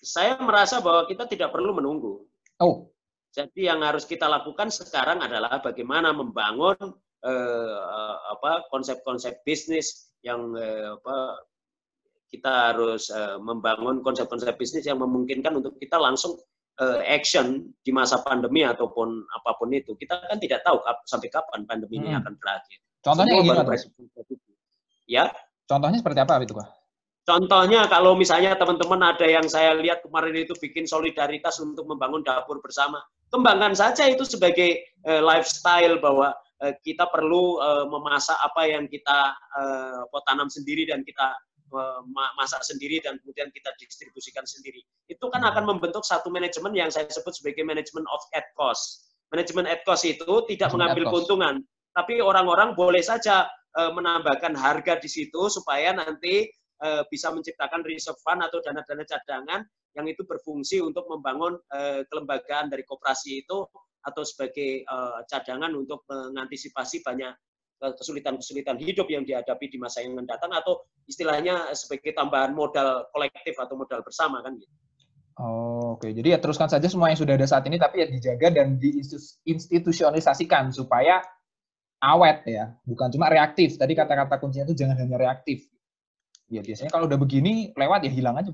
Saya 0.00 0.36
merasa 0.38 0.80
bahwa 0.84 1.08
kita 1.08 1.24
tidak 1.28 1.52
perlu 1.52 1.76
menunggu. 1.76 2.24
Oh. 2.60 2.88
Jadi 3.32 3.68
yang 3.68 3.84
harus 3.84 4.08
kita 4.08 4.24
lakukan 4.28 4.72
sekarang 4.72 5.20
adalah 5.20 5.60
bagaimana 5.60 6.12
membangun 6.12 6.76
eh, 7.20 7.78
apa 8.32 8.64
konsep-konsep 8.72 9.44
bisnis 9.44 10.08
yang 10.24 10.56
eh, 10.56 10.96
apa 10.96 11.44
kita 12.32 12.72
harus 12.72 13.12
eh, 13.12 13.36
membangun 13.36 14.00
konsep-konsep 14.00 14.56
bisnis 14.56 14.88
yang 14.88 15.00
memungkinkan 15.04 15.52
untuk 15.60 15.76
kita 15.76 16.00
langsung 16.00 16.40
uh, 16.80 17.00
action 17.04 17.72
di 17.80 17.90
masa 17.92 18.20
pandemi 18.20 18.64
ataupun 18.64 19.08
apa 19.32 19.50
pun 19.56 19.72
itu. 19.72 19.96
Kita 19.96 20.28
kan 20.28 20.38
tidak 20.40 20.60
tahu 20.64 20.80
kap 20.84 21.00
sampai 21.08 21.28
kapan 21.32 21.60
pandemi 21.64 22.00
ini 22.00 22.12
hmm. 22.12 22.20
akan 22.20 22.32
berakhir. 22.36 22.78
Contohnya 23.00 23.32
Semua 23.32 23.44
gimana, 23.44 23.62
Ya. 25.06 25.24
Contohnya 25.66 25.98
seperti 26.02 26.20
apa 26.20 26.42
itu, 26.42 26.54
Pak? 26.54 26.68
Contohnya 27.26 27.90
kalau 27.90 28.14
misalnya 28.14 28.54
teman-teman 28.54 29.02
ada 29.02 29.26
yang 29.26 29.42
saya 29.50 29.74
lihat 29.74 29.98
kemarin 30.06 30.46
itu 30.46 30.54
bikin 30.62 30.86
solidaritas 30.86 31.58
untuk 31.58 31.82
membangun 31.90 32.22
dapur 32.22 32.62
bersama, 32.62 33.02
kembangkan 33.34 33.74
saja 33.74 34.06
itu 34.06 34.22
sebagai 34.22 34.78
uh, 35.02 35.18
lifestyle 35.26 35.98
bahwa 35.98 36.30
uh, 36.62 36.72
kita 36.86 37.10
perlu 37.10 37.58
uh, 37.58 37.82
memasak 37.90 38.38
apa 38.38 38.70
yang 38.70 38.86
kita 38.86 39.34
uh, 39.58 40.22
tanam 40.22 40.46
sendiri 40.46 40.86
dan 40.86 41.02
kita 41.02 41.34
masak 42.38 42.62
sendiri 42.62 43.02
dan 43.02 43.18
kemudian 43.18 43.50
kita 43.50 43.74
distribusikan 43.82 44.46
sendiri. 44.46 44.86
Itu 45.10 45.26
kan 45.34 45.42
akan 45.42 45.66
membentuk 45.66 46.06
satu 46.06 46.30
manajemen 46.30 46.70
yang 46.78 46.94
saya 46.94 47.10
sebut 47.10 47.34
sebagai 47.34 47.66
manajemen 47.66 48.06
of 48.06 48.22
at 48.38 48.46
cost. 48.54 49.10
Manajemen 49.34 49.66
at 49.66 49.82
cost 49.82 50.06
itu 50.06 50.46
tidak 50.46 50.70
mengambil 50.70 51.10
keuntungan, 51.10 51.58
tapi 51.90 52.22
orang-orang 52.22 52.78
boleh 52.78 53.02
saja 53.02 53.50
uh, 53.74 53.90
menambahkan 53.90 54.54
harga 54.54 55.02
di 55.02 55.10
situ 55.10 55.50
supaya 55.50 55.90
nanti 55.90 56.46
uh, 56.82 57.02
bisa 57.08 57.32
menciptakan 57.32 57.84
reserve 57.86 58.18
fund 58.20 58.42
atau 58.42 58.58
dana-dana 58.60 59.04
cadangan 59.06 59.60
yang 59.96 60.06
itu 60.08 60.24
berfungsi 60.28 60.84
untuk 60.84 61.08
membangun 61.08 61.56
uh, 61.72 62.04
kelembagaan 62.08 62.68
dari 62.68 62.84
koperasi 62.84 63.46
itu 63.46 63.64
atau 64.06 64.22
sebagai 64.22 64.84
uh, 64.86 65.24
cadangan 65.26 65.72
untuk 65.74 66.06
mengantisipasi 66.06 67.02
banyak 67.02 67.34
kesulitan-kesulitan 67.76 68.80
hidup 68.80 69.04
yang 69.12 69.20
dihadapi 69.20 69.68
di 69.68 69.76
masa 69.76 70.00
yang 70.00 70.16
mendatang 70.16 70.48
atau 70.48 70.88
istilahnya 71.04 71.76
sebagai 71.76 72.16
tambahan 72.16 72.56
modal 72.56 73.04
kolektif 73.12 73.52
atau 73.60 73.76
modal 73.76 74.00
bersama 74.00 74.40
kan 74.40 74.56
gitu. 74.56 74.72
Oh, 75.36 75.76
Oke, 76.00 76.08
okay. 76.08 76.16
jadi 76.16 76.36
ya 76.36 76.38
teruskan 76.40 76.72
saja 76.72 76.88
semua 76.88 77.12
yang 77.12 77.20
sudah 77.20 77.36
ada 77.36 77.44
saat 77.44 77.68
ini, 77.68 77.76
tapi 77.76 78.00
ya 78.00 78.08
dijaga 78.08 78.56
dan 78.56 78.80
diinstitusionalisasikan 78.80 80.72
supaya 80.72 81.20
awet 82.00 82.48
ya, 82.48 82.72
bukan 82.88 83.12
cuma 83.12 83.28
reaktif. 83.28 83.76
Tadi 83.76 83.92
kata-kata 83.92 84.40
kuncinya 84.40 84.64
itu 84.64 84.80
jangan 84.80 84.96
hanya 84.96 85.20
reaktif. 85.20 85.68
Ya 86.46 86.62
biasanya 86.62 86.90
kalau 86.94 87.10
udah 87.10 87.18
begini 87.18 87.74
lewat 87.74 88.06
ya 88.06 88.12
hilang 88.12 88.38
aja. 88.38 88.52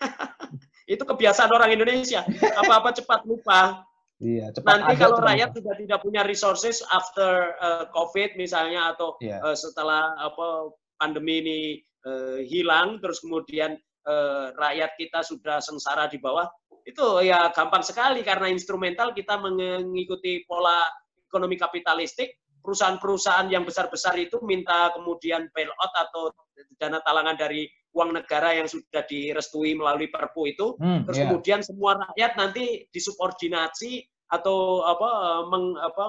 itu 0.94 1.02
kebiasaan 1.06 1.50
orang 1.52 1.72
Indonesia. 1.72 2.26
Apa-apa 2.58 2.92
cepat 2.96 3.24
lupa. 3.24 3.86
Iya, 4.20 4.52
cepat 4.52 4.84
Nanti 4.84 4.94
kalau 5.00 5.16
rakyat 5.16 5.56
sudah 5.56 5.74
tidak 5.80 5.98
punya 6.04 6.20
resources 6.20 6.84
after 6.92 7.56
uh, 7.56 7.88
COVID 7.88 8.36
misalnya 8.36 8.92
atau 8.92 9.16
yeah. 9.24 9.40
Iya. 9.40 9.48
uh, 9.48 9.56
setelah 9.56 10.12
apa 10.20 10.76
pandemi 11.00 11.40
ini 11.40 11.58
uh, 12.04 12.44
hilang, 12.44 13.00
terus 13.00 13.24
kemudian 13.24 13.80
uh, 14.04 14.52
rakyat 14.60 14.92
kita 15.00 15.24
sudah 15.24 15.64
sengsara 15.64 16.04
di 16.12 16.20
bawah, 16.20 16.44
itu 16.84 17.24
ya 17.24 17.48
gampang 17.56 17.80
sekali 17.80 18.20
karena 18.20 18.52
instrumental 18.52 19.16
kita 19.16 19.40
mengikuti 19.40 20.44
pola 20.44 20.84
ekonomi 21.24 21.56
kapitalistik. 21.56 22.39
Perusahaan-perusahaan 22.60 23.48
yang 23.48 23.64
besar-besar 23.64 24.16
itu 24.20 24.38
minta 24.44 24.92
kemudian 24.92 25.48
bailout 25.52 25.92
atau 25.96 26.30
dana 26.76 27.00
talangan 27.00 27.36
dari 27.36 27.64
uang 27.96 28.14
negara 28.14 28.54
yang 28.54 28.70
sudah 28.70 29.02
direstui 29.08 29.74
melalui 29.74 30.06
Perpu 30.12 30.46
itu, 30.46 30.78
hmm, 30.78 31.08
terus 31.08 31.18
yeah. 31.18 31.26
kemudian 31.26 31.60
semua 31.64 31.98
rakyat 31.98 32.32
nanti 32.38 32.86
disubordinasi 32.94 34.06
atau 34.30 34.86
apa, 34.86 35.10
meng, 35.50 35.74
apa 35.74 36.04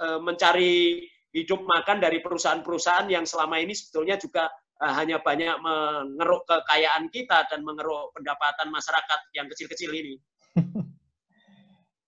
eh, 0.00 0.18
mencari 0.22 1.04
hidup 1.34 1.66
makan 1.66 1.98
dari 1.98 2.22
perusahaan-perusahaan 2.22 3.10
yang 3.10 3.26
selama 3.26 3.58
ini 3.58 3.74
sebetulnya 3.74 4.16
juga 4.16 4.46
uh, 4.78 4.92
hanya 4.94 5.18
banyak 5.18 5.58
mengeruk 5.58 6.46
kekayaan 6.46 7.10
kita 7.10 7.42
dan 7.50 7.66
mengeruk 7.66 8.14
pendapatan 8.14 8.70
masyarakat 8.70 9.20
yang 9.34 9.50
kecil-kecil 9.50 9.90
ini. 9.92 10.14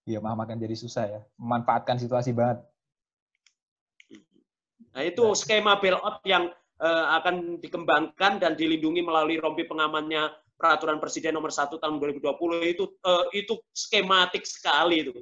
Iya, 0.06 0.22
makan 0.22 0.62
jadi 0.62 0.78
susah 0.78 1.04
ya. 1.10 1.20
Memanfaatkan 1.34 1.98
situasi 1.98 2.30
banget. 2.30 2.62
Nah, 4.96 5.04
itu 5.04 5.36
skema 5.36 5.76
bailout 5.76 6.24
yang 6.24 6.48
uh, 6.80 7.06
akan 7.20 7.60
dikembangkan 7.60 8.40
dan 8.40 8.56
dilindungi 8.56 9.04
melalui 9.04 9.36
rompi 9.36 9.68
pengamannya 9.68 10.32
peraturan 10.56 10.96
presiden 10.96 11.36
nomor 11.36 11.52
1 11.52 11.68
tahun 11.68 12.00
2020 12.00 12.24
itu 12.72 12.88
uh, 13.04 13.28
itu 13.36 13.60
skematik 13.76 14.48
sekali 14.48 15.04
itu. 15.04 15.12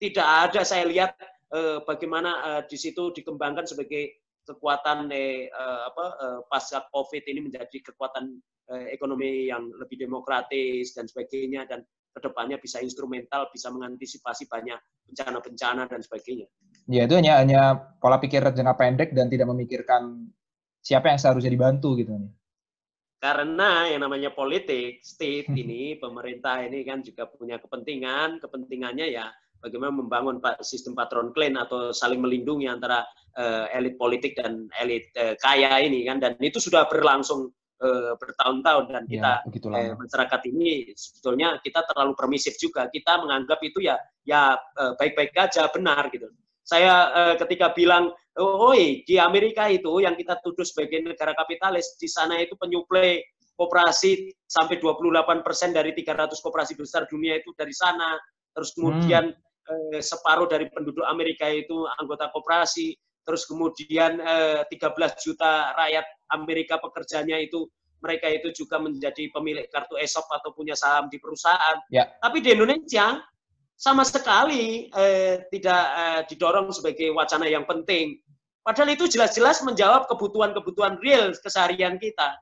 Tidak 0.00 0.24
ada 0.24 0.64
saya 0.64 0.88
lihat 0.88 1.20
uh, 1.52 1.84
bagaimana 1.84 2.30
uh, 2.40 2.62
di 2.64 2.80
situ 2.80 3.12
dikembangkan 3.12 3.68
sebagai 3.68 4.24
kekuatan 4.44 5.08
eh, 5.12 5.48
uh, 5.48 5.88
apa 5.88 6.04
uh, 6.20 6.40
pasca 6.48 6.84
Covid 6.92 7.24
ini 7.28 7.48
menjadi 7.48 7.80
kekuatan 7.80 8.36
uh, 8.72 8.86
ekonomi 8.92 9.48
yang 9.48 9.72
lebih 9.80 10.00
demokratis 10.00 10.92
dan 10.92 11.08
sebagainya. 11.08 11.64
Dan 11.64 11.80
ke 12.14 12.20
depannya 12.22 12.62
bisa 12.62 12.78
instrumental, 12.78 13.50
bisa 13.50 13.74
mengantisipasi 13.74 14.46
banyak 14.46 14.78
bencana-bencana 15.10 15.90
dan 15.90 16.00
sebagainya. 16.00 16.46
Ya 16.86 17.10
itu 17.10 17.18
hanya 17.18 17.42
hanya 17.42 17.62
pola 17.98 18.22
pikir 18.22 18.46
jangka 18.46 18.78
pendek 18.78 19.10
dan 19.10 19.26
tidak 19.26 19.50
memikirkan 19.50 20.30
siapa 20.78 21.10
yang 21.10 21.18
seharusnya 21.18 21.50
dibantu 21.50 21.98
gitu 21.98 22.14
nih. 22.14 22.30
Karena 23.18 23.88
yang 23.88 24.04
namanya 24.04 24.36
politik, 24.36 25.00
state 25.00 25.48
ini, 25.48 25.96
pemerintah 25.96 26.60
ini 26.60 26.84
kan 26.84 27.00
juga 27.00 27.24
punya 27.24 27.56
kepentingan, 27.56 28.36
kepentingannya 28.36 29.10
ya 29.10 29.32
bagaimana 29.64 29.96
membangun 29.96 30.36
sistem 30.60 30.92
patron 30.92 31.32
klan 31.32 31.56
atau 31.56 31.88
saling 31.96 32.20
melindungi 32.20 32.68
antara 32.68 33.00
uh, 33.40 33.64
elit 33.72 33.96
politik 33.96 34.36
dan 34.36 34.68
elit 34.76 35.08
uh, 35.16 35.32
kaya 35.40 35.80
ini 35.80 36.04
kan 36.04 36.20
dan 36.20 36.36
itu 36.44 36.60
sudah 36.60 36.84
berlangsung 36.84 37.48
uh, 37.84 38.16
bertahun-tahun 38.16 38.84
dan 38.88 39.04
ya, 39.06 39.44
kita 39.52 39.68
ya, 39.68 39.92
masyarakat 39.92 40.40
ini 40.48 40.96
sebetulnya 40.96 41.60
kita 41.60 41.84
terlalu 41.84 42.16
permisif 42.16 42.56
juga 42.56 42.88
kita 42.88 43.20
menganggap 43.20 43.60
itu 43.60 43.84
ya 43.84 44.00
ya 44.24 44.56
baik-baik 44.96 45.36
aja 45.36 45.68
benar 45.68 46.08
gitu 46.08 46.32
saya 46.64 47.12
uh, 47.12 47.34
ketika 47.36 47.76
bilang 47.76 48.08
oh, 48.40 48.72
di 48.74 49.20
Amerika 49.20 49.68
itu 49.68 50.00
yang 50.00 50.16
kita 50.16 50.40
tuduh 50.40 50.64
sebagai 50.64 51.04
negara 51.04 51.36
kapitalis, 51.36 51.94
di 52.00 52.08
sana 52.08 52.40
itu 52.40 52.56
penyuplai 52.56 53.20
koperasi 53.54 54.32
sampai 54.48 54.80
28 54.82 55.46
persen 55.46 55.70
dari 55.70 55.94
300 55.94 56.34
koperasi 56.42 56.74
besar 56.74 57.06
dunia 57.06 57.38
itu 57.38 57.54
dari 57.54 57.70
sana. 57.70 58.18
Terus 58.50 58.74
kemudian 58.74 59.30
hmm. 59.30 59.94
eh, 59.94 60.02
separuh 60.02 60.50
dari 60.50 60.66
penduduk 60.72 61.04
Amerika 61.06 61.46
itu 61.46 61.86
anggota 62.00 62.32
koperasi. 62.34 62.96
Terus 63.24 63.48
kemudian 63.48 64.20
eh, 64.20 64.62
13 64.68 65.24
juta 65.24 65.72
rakyat 65.72 66.06
Amerika 66.36 66.76
pekerjanya 66.76 67.40
itu 67.40 67.66
mereka 68.04 68.28
itu 68.28 68.52
juga 68.52 68.76
menjadi 68.76 69.32
pemilik 69.32 69.64
kartu 69.72 69.96
ESOP 69.96 70.28
atau 70.28 70.52
punya 70.52 70.76
saham 70.76 71.08
di 71.08 71.16
perusahaan. 71.16 71.80
Ya. 71.88 72.12
Tapi 72.20 72.44
di 72.44 72.52
Indonesia 72.52 73.24
sama 73.80 74.04
sekali 74.04 74.92
eh, 74.92 75.48
tidak 75.48 75.84
eh, 75.96 76.20
didorong 76.28 76.68
sebagai 76.68 77.08
wacana 77.16 77.48
yang 77.48 77.64
penting. 77.64 78.20
Padahal 78.60 78.92
itu 78.92 79.08
jelas-jelas 79.08 79.60
menjawab 79.64 80.08
kebutuhan-kebutuhan 80.08 81.00
real 81.00 81.32
keseharian 81.36 81.96
kita. 82.00 82.36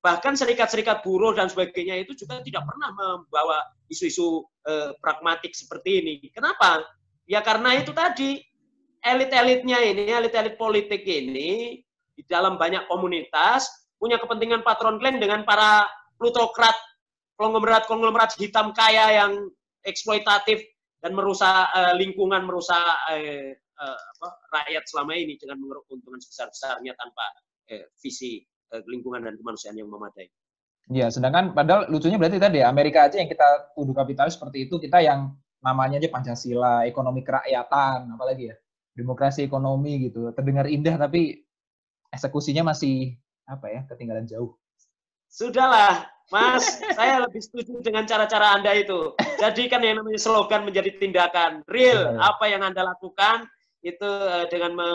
Bahkan 0.00 0.38
serikat-serikat 0.38 1.02
buruh 1.04 1.36
dan 1.36 1.48
sebagainya 1.48 1.98
itu 2.00 2.14
juga 2.16 2.40
tidak 2.40 2.64
pernah 2.64 2.92
membawa 2.92 3.64
isu-isu 3.88 4.44
eh, 4.68 4.92
pragmatik 5.00 5.56
seperti 5.56 6.04
ini. 6.04 6.14
Kenapa? 6.32 6.84
Ya 7.26 7.42
karena 7.42 7.74
itu 7.80 7.90
tadi 7.90 8.38
elit-elitnya 9.04 9.78
ini, 9.82 10.12
elit-elit 10.12 10.56
politik 10.60 11.02
ini 11.04 11.80
di 12.16 12.22
dalam 12.24 12.56
banyak 12.56 12.88
komunitas 12.88 13.68
punya 13.96 14.20
kepentingan 14.20 14.64
patron 14.64 15.00
klien 15.00 15.20
dengan 15.20 15.44
para 15.44 15.84
plutokrat, 16.16 16.76
konglomerat-konglomerat 17.36 18.36
hitam 18.40 18.72
kaya 18.72 19.24
yang 19.24 19.32
eksploitatif 19.84 20.64
dan 21.00 21.12
merusak 21.12 21.68
uh, 21.72 21.94
lingkungan, 21.96 22.44
merusak 22.44 22.80
uh, 22.80 23.52
apa, 23.76 24.28
rakyat 24.52 24.84
selama 24.88 25.12
ini 25.16 25.36
dengan 25.36 25.60
mengeruk 25.60 25.84
keuntungan 25.88 26.20
sebesar-besarnya 26.20 26.96
tanpa 26.96 27.24
uh, 27.72 27.86
visi 28.00 28.40
uh, 28.72 28.82
lingkungan 28.88 29.24
dan 29.24 29.36
kemanusiaan 29.36 29.76
yang 29.76 29.88
memadai. 29.92 30.28
Ya, 30.86 31.10
sedangkan 31.10 31.50
padahal 31.50 31.90
lucunya 31.90 32.14
berarti 32.14 32.38
tadi 32.38 32.62
Amerika 32.62 33.10
aja 33.10 33.18
yang 33.18 33.26
kita 33.26 33.74
tuduh 33.74 33.90
kapitalis 33.90 34.38
seperti 34.38 34.70
itu, 34.70 34.78
kita 34.78 35.02
yang 35.02 35.34
namanya 35.58 35.98
aja 35.98 36.06
Pancasila, 36.06 36.86
ekonomi 36.86 37.26
kerakyatan, 37.26 38.06
apalagi 38.14 38.54
ya, 38.54 38.56
demokrasi 38.96 39.44
ekonomi 39.44 40.08
gitu. 40.08 40.32
Terdengar 40.32 40.66
indah 40.66 40.96
tapi 40.96 41.44
eksekusinya 42.10 42.72
masih 42.72 43.14
apa 43.46 43.68
ya, 43.70 43.80
ketinggalan 43.86 44.26
jauh. 44.26 44.56
Sudahlah, 45.30 46.08
Mas, 46.32 46.80
saya 46.96 47.20
lebih 47.22 47.44
setuju 47.44 47.84
dengan 47.84 48.08
cara-cara 48.08 48.56
Anda 48.56 48.72
itu. 48.72 49.12
Jadikan 49.36 49.84
yang 49.84 50.00
namanya 50.00 50.18
slogan 50.18 50.64
menjadi 50.64 50.96
tindakan. 50.96 51.60
Real, 51.68 52.16
apa 52.18 52.48
yang 52.48 52.64
Anda 52.64 52.88
lakukan 52.96 53.44
itu 53.84 54.02
uh, 54.02 54.48
dengan 54.50 54.74
me, 54.74 54.88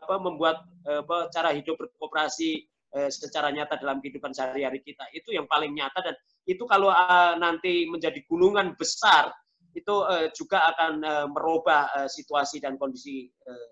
apa, 0.00 0.14
membuat 0.16 0.64
uh, 0.88 1.04
apa, 1.04 1.28
cara 1.34 1.52
hidup 1.52 1.76
berkooperasi 1.76 2.64
uh, 2.96 3.10
secara 3.12 3.52
nyata 3.52 3.76
dalam 3.76 4.00
kehidupan 4.00 4.32
sehari-hari 4.32 4.80
kita. 4.80 5.04
Itu 5.12 5.34
yang 5.34 5.44
paling 5.44 5.76
nyata 5.76 6.00
dan 6.00 6.16
itu 6.48 6.64
kalau 6.64 6.88
uh, 6.88 7.36
nanti 7.36 7.84
menjadi 7.90 8.22
gunungan 8.24 8.72
besar, 8.80 9.28
itu 9.74 9.94
uh, 10.02 10.28
juga 10.34 10.66
akan 10.74 10.92
uh, 11.02 11.26
merubah 11.30 11.90
uh, 11.94 12.08
situasi 12.10 12.58
dan 12.58 12.74
kondisi 12.76 13.30
uh, 13.46 13.70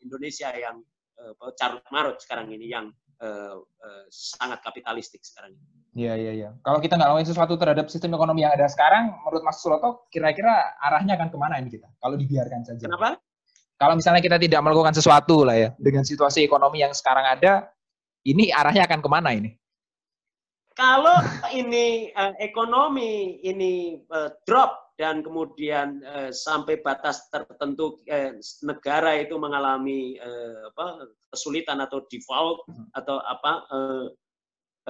Indonesia 0.00 0.50
yang 0.54 0.80
uh, 1.20 1.52
carut 1.58 1.84
marut 1.90 2.16
sekarang 2.22 2.50
ini 2.54 2.70
yang 2.70 2.88
uh, 3.20 3.60
uh, 3.60 4.04
sangat 4.10 4.62
kapitalistik 4.64 5.20
sekarang 5.22 5.54
ini. 5.54 5.66
Iya, 5.90 6.14
iya, 6.14 6.32
iya. 6.32 6.48
Kalau 6.62 6.78
kita 6.78 6.94
nggak 6.94 7.08
ngomongin 7.10 7.30
sesuatu 7.34 7.58
terhadap 7.58 7.90
sistem 7.90 8.14
ekonomi 8.14 8.46
yang 8.46 8.54
ada 8.54 8.70
sekarang, 8.70 9.10
menurut 9.26 9.42
Mas 9.42 9.58
Suloto, 9.58 10.06
kira-kira 10.06 10.78
arahnya 10.78 11.18
akan 11.18 11.28
ke 11.34 11.38
mana 11.38 11.58
ini 11.58 11.66
kita? 11.66 11.90
Kalau 11.98 12.14
dibiarkan 12.14 12.62
saja. 12.62 12.86
Kenapa? 12.86 13.18
Kalau 13.74 13.94
misalnya 13.98 14.22
kita 14.22 14.38
tidak 14.38 14.60
melakukan 14.62 14.94
sesuatu 14.94 15.42
lah 15.42 15.56
ya, 15.56 15.68
dengan 15.80 16.06
situasi 16.06 16.46
ekonomi 16.46 16.84
yang 16.84 16.94
sekarang 16.94 17.26
ada, 17.26 17.74
ini 18.22 18.54
arahnya 18.54 18.86
akan 18.86 19.00
ke 19.02 19.08
mana 19.10 19.34
ini? 19.34 19.50
Kalau 20.78 21.18
ini 21.50 22.14
uh, 22.14 22.36
ekonomi 22.38 23.42
ini 23.42 23.98
uh, 24.14 24.30
drop 24.46 24.89
dan 25.00 25.24
kemudian 25.24 26.04
uh, 26.04 26.28
sampai 26.28 26.84
batas 26.84 27.32
tertentu 27.32 27.96
uh, 28.12 28.36
negara 28.60 29.16
itu 29.16 29.40
mengalami 29.40 30.20
uh, 30.20 30.68
apa 30.68 31.08
kesulitan 31.32 31.80
atau 31.80 32.04
default 32.12 32.68
hmm. 32.68 32.92
atau 32.92 33.16
apa 33.24 33.52
uh, 33.72 34.06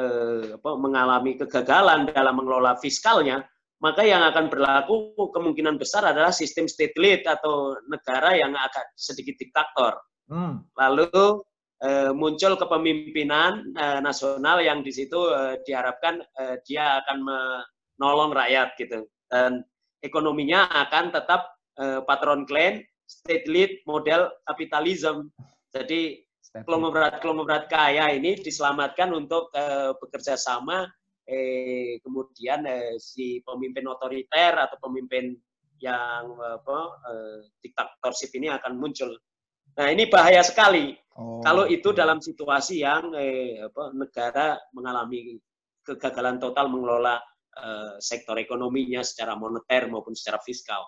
eh, 0.01 0.43
apa, 0.57 0.71
mengalami 0.79 1.35
kegagalan 1.37 2.09
dalam 2.11 2.35
mengelola 2.39 2.79
fiskalnya, 2.79 3.43
maka 3.81 4.05
yang 4.05 4.23
akan 4.29 4.53
berlaku 4.53 5.17
kemungkinan 5.33 5.81
besar 5.81 6.05
adalah 6.05 6.31
sistem 6.31 6.69
state 6.69 6.95
lead 7.01 7.25
atau 7.25 7.75
negara 7.89 8.37
yang 8.37 8.53
agak 8.55 8.93
sedikit 8.95 9.41
diktator. 9.41 9.97
Hmm. 10.31 10.69
Lalu 10.77 11.43
eh, 11.83 12.13
muncul 12.13 12.55
kepemimpinan 12.61 13.75
eh, 13.75 14.01
nasional 14.05 14.61
yang 14.61 14.85
di 14.85 14.93
situ 14.93 15.19
eh, 15.33 15.59
diharapkan 15.65 16.21
eh, 16.21 16.57
dia 16.63 17.01
akan 17.03 17.19
menolong 17.25 18.33
rakyat 18.37 18.69
gitu 18.79 19.09
dan 19.31 19.63
ekonominya 20.01 20.69
akan 20.69 21.13
tetap 21.15 21.57
eh, 21.81 22.01
patron 22.05 22.45
klan 22.49 22.85
state 23.05 23.47
lead 23.49 23.73
model 23.85 24.29
kapitalisme. 24.49 25.29
Jadi 25.71 26.21
konglomerat-konglomerat 26.51 27.71
kaya 27.71 28.11
ini 28.11 28.35
diselamatkan 28.35 29.15
untuk 29.15 29.55
uh, 29.55 29.95
bekerja 30.03 30.35
sama 30.35 30.83
eh, 31.31 32.03
kemudian 32.03 32.67
eh, 32.67 32.99
si 32.99 33.39
pemimpin 33.47 33.87
otoriter 33.87 34.59
atau 34.59 34.77
pemimpin 34.83 35.39
yang 35.81 36.37
apa 36.37 36.79
eh, 37.07 37.39
diktatorship 37.63 38.35
ini 38.37 38.51
akan 38.51 38.77
muncul. 38.77 39.15
Nah 39.79 39.87
ini 39.89 40.11
bahaya 40.11 40.43
sekali 40.43 40.99
oh. 41.15 41.41
kalau 41.41 41.65
itu 41.71 41.95
dalam 41.95 42.19
situasi 42.19 42.83
yang 42.83 43.15
eh, 43.15 43.63
apa, 43.63 43.95
negara 43.95 44.59
mengalami 44.75 45.39
kegagalan 45.87 46.43
total 46.43 46.67
mengelola 46.69 47.23
eh, 47.61 47.95
sektor 48.01 48.37
ekonominya 48.41 49.05
secara 49.05 49.37
moneter 49.37 49.87
maupun 49.93 50.17
secara 50.17 50.41
fiskal. 50.41 50.83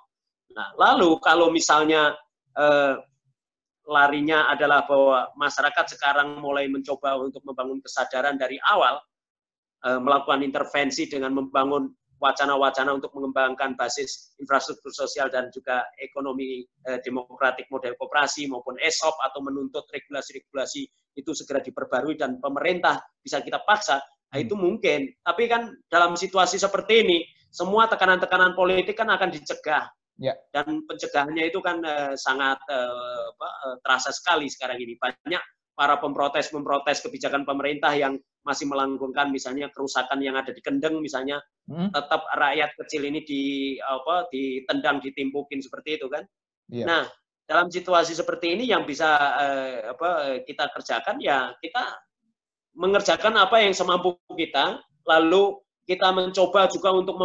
Nah 0.56 0.72
lalu 0.80 1.20
kalau 1.20 1.52
misalnya 1.52 2.16
eh, 2.56 2.96
larinya 3.88 4.46
adalah 4.50 4.86
bahwa 4.86 5.30
masyarakat 5.34 5.98
sekarang 5.98 6.38
mulai 6.38 6.70
mencoba 6.70 7.18
untuk 7.18 7.42
membangun 7.42 7.82
kesadaran 7.82 8.38
dari 8.38 8.56
awal, 8.70 9.02
eh, 9.86 10.00
melakukan 10.00 10.40
intervensi 10.46 11.10
dengan 11.10 11.34
membangun 11.34 11.90
wacana-wacana 12.22 12.94
untuk 12.94 13.10
mengembangkan 13.18 13.74
basis 13.74 14.38
infrastruktur 14.38 14.94
sosial 14.94 15.26
dan 15.26 15.50
juga 15.50 15.82
ekonomi 15.98 16.62
eh, 16.86 17.02
demokratik 17.02 17.66
model 17.66 17.98
kooperasi 17.98 18.46
maupun 18.46 18.78
ESOP 18.78 19.18
atau 19.18 19.42
menuntut 19.42 19.82
regulasi-regulasi 19.90 20.86
itu 21.18 21.30
segera 21.34 21.58
diperbarui 21.58 22.14
dan 22.14 22.38
pemerintah 22.38 23.02
bisa 23.18 23.42
kita 23.42 23.66
paksa, 23.66 23.98
nah 24.32 24.38
itu 24.40 24.56
hmm. 24.56 24.62
mungkin. 24.64 25.00
Tapi 25.20 25.44
kan 25.46 25.76
dalam 25.92 26.16
situasi 26.16 26.56
seperti 26.56 27.04
ini, 27.04 27.18
semua 27.52 27.84
tekanan-tekanan 27.86 28.56
politik 28.56 28.96
kan 28.96 29.12
akan 29.12 29.28
dicegah 29.28 29.92
Ya. 30.20 30.36
Dan 30.52 30.84
pencegahannya 30.84 31.48
itu 31.48 31.58
kan 31.64 31.80
uh, 31.80 32.12
sangat 32.18 32.60
uh, 32.68 33.22
apa, 33.32 33.48
uh, 33.66 33.76
terasa 33.80 34.12
sekali 34.12 34.46
sekarang 34.46 34.78
ini. 34.82 34.98
Banyak 35.00 35.42
para 35.72 35.96
pemprotes-pemprotes 35.98 37.00
kebijakan 37.00 37.48
pemerintah 37.48 37.90
yang 37.96 38.20
masih 38.44 38.68
melanggengkan 38.68 39.32
misalnya 39.32 39.72
kerusakan 39.72 40.20
yang 40.20 40.36
ada 40.36 40.52
di 40.52 40.60
Kendeng 40.60 41.00
misalnya 41.00 41.40
hmm? 41.70 41.94
tetap 41.94 42.26
rakyat 42.36 42.70
kecil 42.74 43.08
ini 43.08 43.22
di 43.24 43.42
apa 43.80 44.28
ditendang 44.28 45.00
ditimpukin 45.00 45.64
seperti 45.64 45.96
itu 45.96 46.06
kan. 46.12 46.22
Ya. 46.68 46.84
Nah, 46.84 47.02
dalam 47.48 47.72
situasi 47.72 48.12
seperti 48.12 48.54
ini 48.54 48.68
yang 48.68 48.84
bisa 48.84 49.16
uh, 49.16 49.96
apa 49.96 50.42
kita 50.44 50.70
kerjakan 50.70 51.18
ya 51.18 51.50
kita 51.58 51.82
mengerjakan 52.72 53.36
apa 53.36 53.60
yang 53.60 53.76
semampu 53.76 54.16
kita 54.32 54.80
lalu 55.04 55.60
kita 55.84 56.08
mencoba 56.14 56.70
juga 56.70 56.94
untuk 56.94 57.16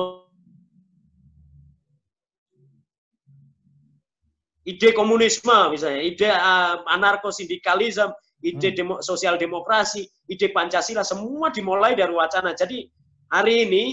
ide 4.68 4.92
komunisme 4.92 5.72
misalnya, 5.72 6.04
ide 6.04 6.28
uh, 6.28 6.84
anarko-sindikalisme, 6.92 8.12
ide 8.44 8.70
hmm. 8.70 8.76
demo, 8.76 8.96
sosial 9.00 9.40
demokrasi, 9.40 10.04
ide 10.28 10.52
Pancasila, 10.52 11.08
semua 11.08 11.48
dimulai 11.56 11.96
dari 11.96 12.12
wacana. 12.12 12.52
Jadi 12.52 12.84
hari 13.32 13.64
ini 13.64 13.84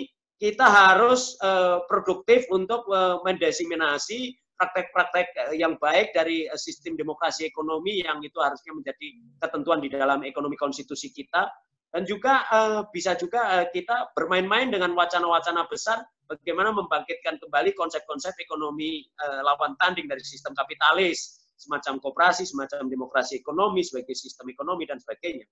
kita 0.43 0.67
harus 0.67 1.39
uh, 1.47 1.87
produktif 1.87 2.51
untuk 2.51 2.83
uh, 2.91 3.23
mendesimasi 3.23 4.35
praktek-praktek 4.55 5.55
yang 5.59 5.75
baik 5.79 6.15
dari 6.15 6.47
sistem 6.55 6.95
demokrasi 6.95 7.47
ekonomi 7.47 8.03
yang 8.03 8.23
itu 8.23 8.39
harusnya 8.39 8.73
menjadi 8.75 9.07
ketentuan 9.43 9.79
di 9.83 9.89
dalam 9.91 10.23
ekonomi 10.23 10.55
konstitusi 10.55 11.11
kita 11.11 11.51
dan 11.95 12.03
juga 12.07 12.43
uh, 12.51 12.83
bisa 12.91 13.15
juga 13.15 13.67
kita 13.71 14.15
bermain-main 14.15 14.71
dengan 14.71 14.95
wacana-wacana 14.99 15.67
besar 15.71 16.03
bagaimana 16.27 16.73
membangkitkan 16.75 17.39
kembali 17.39 17.77
konsep-konsep 17.77 18.33
ekonomi 18.41 19.05
lawan 19.45 19.77
tanding 19.77 20.09
dari 20.09 20.25
sistem 20.25 20.57
kapitalis, 20.57 21.45
semacam 21.55 22.01
kooperasi, 22.01 22.49
semacam 22.49 22.89
demokrasi 22.89 23.39
ekonomi 23.39 23.85
sebagai 23.85 24.17
sistem 24.17 24.51
ekonomi 24.51 24.89
dan 24.89 24.99
sebagainya. 24.99 25.47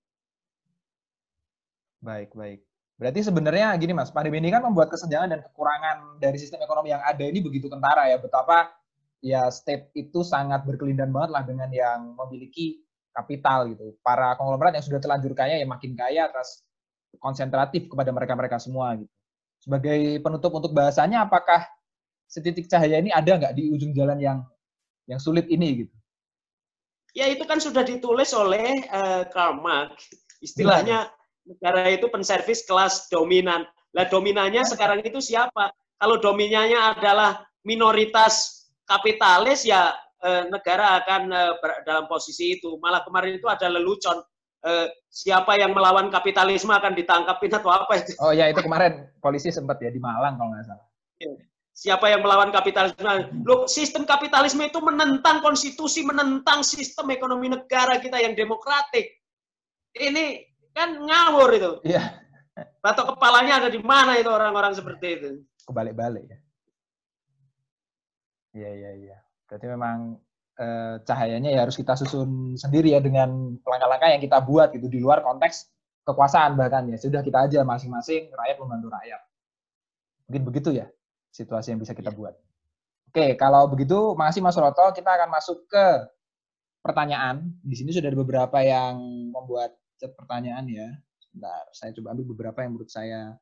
Baik, 2.03 2.35
baik. 2.35 2.59
Berarti 2.99 3.19
sebenarnya 3.25 3.73
gini 3.79 3.95
Mas, 3.95 4.13
pandemi 4.13 4.37
ini 4.37 4.53
kan 4.53 4.61
membuat 4.61 4.91
kesenjangan 4.91 5.33
dan 5.33 5.41
kekurangan 5.41 6.19
dari 6.21 6.37
sistem 6.37 6.61
ekonomi 6.61 6.93
yang 6.93 7.01
ada 7.01 7.23
ini 7.25 7.39
begitu 7.41 7.71
kentara 7.71 8.11
ya. 8.11 8.19
Betapa 8.19 8.69
ya 9.23 9.47
state 9.47 9.95
itu 9.95 10.19
sangat 10.21 10.67
berkelindan 10.67 11.15
banget 11.15 11.31
lah 11.31 11.43
dengan 11.47 11.71
yang 11.71 12.11
memiliki 12.19 12.83
kapital 13.15 13.71
gitu. 13.71 13.95
Para 14.03 14.35
konglomerat 14.35 14.75
yang 14.75 14.85
sudah 14.85 14.99
terlanjur 14.99 15.31
kaya 15.31 15.63
ya 15.63 15.65
makin 15.65 15.95
kaya 15.95 16.27
atas 16.27 16.67
konsentratif 17.23 17.87
kepada 17.87 18.11
mereka-mereka 18.11 18.59
semua 18.59 18.99
gitu. 18.99 19.09
Sebagai 19.63 20.19
penutup 20.19 20.51
untuk 20.59 20.75
bahasanya, 20.75 21.23
apakah 21.23 21.63
setitik 22.27 22.67
cahaya 22.67 22.99
ini 22.99 23.15
ada 23.15 23.39
nggak 23.39 23.55
di 23.55 23.71
ujung 23.71 23.95
jalan 23.95 24.19
yang 24.19 24.43
yang 25.07 25.23
sulit 25.23 25.47
ini 25.47 25.87
gitu? 25.87 25.95
Ya 27.15 27.31
itu 27.31 27.47
kan 27.47 27.63
sudah 27.63 27.85
ditulis 27.85 28.35
oleh 28.35 28.83
uh, 28.91 29.23
Karl 29.31 29.61
Marx. 29.63 30.11
Istilahnya 30.43 31.07
negara 31.47 31.87
itu 31.93 32.11
penservis 32.11 32.67
kelas 32.67 33.07
dominan. 33.07 33.63
Lah 33.93 34.09
dominannya 34.09 34.67
sekarang 34.67 34.99
itu 35.05 35.21
siapa? 35.23 35.71
Kalau 36.01 36.19
dominannya 36.19 36.97
adalah 36.97 37.45
minoritas 37.63 38.62
kapitalis 38.87 39.67
ya 39.67 39.95
eh, 40.23 40.43
negara 40.47 41.03
akan 41.03 41.21
eh, 41.31 41.53
dalam 41.87 42.05
posisi 42.07 42.59
itu. 42.59 42.75
Malah 42.79 43.03
kemarin 43.03 43.37
itu 43.37 43.47
ada 43.47 43.67
lelucon 43.67 44.21
eh, 44.63 44.87
siapa 45.11 45.59
yang 45.59 45.75
melawan 45.75 46.07
kapitalisme 46.09 46.71
akan 46.71 46.93
ditangkapin 46.95 47.53
atau 47.53 47.71
apa 47.71 47.93
itu. 47.99 48.11
Oh 48.23 48.31
ya 48.31 48.47
itu 48.47 48.63
kemarin 48.63 49.07
polisi 49.19 49.51
sempat 49.51 49.79
ya 49.83 49.91
di 49.91 49.99
Malang 49.99 50.39
kalau 50.39 50.51
nggak 50.55 50.65
salah. 50.67 50.87
Iya. 51.19 51.35
Siapa 51.73 52.05
yang 52.05 52.21
melawan 52.21 52.53
kapitalisme? 52.53 53.01
Loh, 53.49 53.65
sistem 53.65 54.05
kapitalisme 54.05 54.61
itu 54.61 54.77
menentang 54.77 55.41
konstitusi, 55.41 56.05
menentang 56.05 56.61
sistem 56.61 57.09
ekonomi 57.09 57.49
negara 57.49 57.97
kita 57.97 58.21
yang 58.21 58.37
demokratik. 58.37 59.09
Ini 59.97 60.53
kan 60.77 61.01
ngawur 61.01 61.49
itu. 61.57 61.71
Iya. 61.81 62.21
Atau 62.85 63.17
kepalanya 63.17 63.65
ada 63.65 63.69
di 63.73 63.81
mana 63.81 64.21
itu 64.21 64.29
orang-orang 64.29 64.77
seperti 64.77 65.07
itu? 65.17 65.29
Kebalik-balik 65.65 66.29
ya. 66.29 66.37
Iya, 68.53 68.69
iya, 68.69 68.91
iya. 68.93 69.17
Berarti 69.49 69.65
memang 69.65 69.97
eh, 70.61 70.95
cahayanya 71.01 71.49
ya 71.49 71.65
harus 71.65 71.73
kita 71.77 71.97
susun 71.97 72.53
sendiri 72.53 72.93
ya 72.93 73.01
dengan 73.01 73.57
langkah-langkah 73.65 74.09
yang 74.13 74.21
kita 74.21 74.37
buat 74.45 74.69
gitu 74.73 74.85
di 74.87 75.01
luar 75.01 75.25
konteks 75.25 75.73
kekuasaan 76.05 76.53
bahkan 76.55 76.85
ya. 76.89 76.97
Sudah 77.01 77.25
kita 77.25 77.49
aja 77.49 77.65
masing-masing 77.65 78.29
rakyat 78.29 78.57
membantu 78.61 78.93
rakyat. 78.93 79.21
Mungkin 80.29 80.43
begitu 80.47 80.69
ya 80.77 80.87
situasi 81.33 81.73
yang 81.73 81.81
bisa 81.81 81.97
kita 81.97 82.13
ya. 82.13 82.17
buat. 82.17 82.33
Oke, 83.13 83.37
kalau 83.37 83.69
begitu 83.69 84.17
makasih 84.17 84.41
Mas 84.41 84.57
Roto, 84.57 84.89
kita 84.93 85.09
akan 85.13 85.29
masuk 85.29 85.69
ke 85.69 85.85
pertanyaan. 86.81 87.53
Di 87.61 87.77
sini 87.77 87.93
sudah 87.93 88.09
ada 88.09 88.17
beberapa 88.17 88.57
yang 88.61 88.97
membuat 89.29 89.77
pertanyaan 89.97 90.65
ya. 90.65 90.89
Sebentar, 91.21 91.63
saya 91.73 91.93
coba 91.93 92.17
ambil 92.17 92.25
beberapa 92.33 92.65
yang 92.65 92.73
menurut 92.73 92.89
saya 92.89 93.37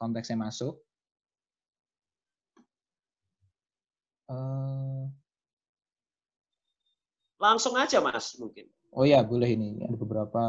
konteksnya 0.00 0.40
masuk. 0.40 0.80
Uh, 4.30 5.08
Langsung 7.38 7.76
aja 7.76 8.00
Mas 8.00 8.32
mungkin. 8.40 8.64
Oh 8.94 9.04
ya 9.04 9.20
boleh 9.20 9.52
ini 9.52 9.84
ada 9.84 9.98
beberapa. 9.98 10.42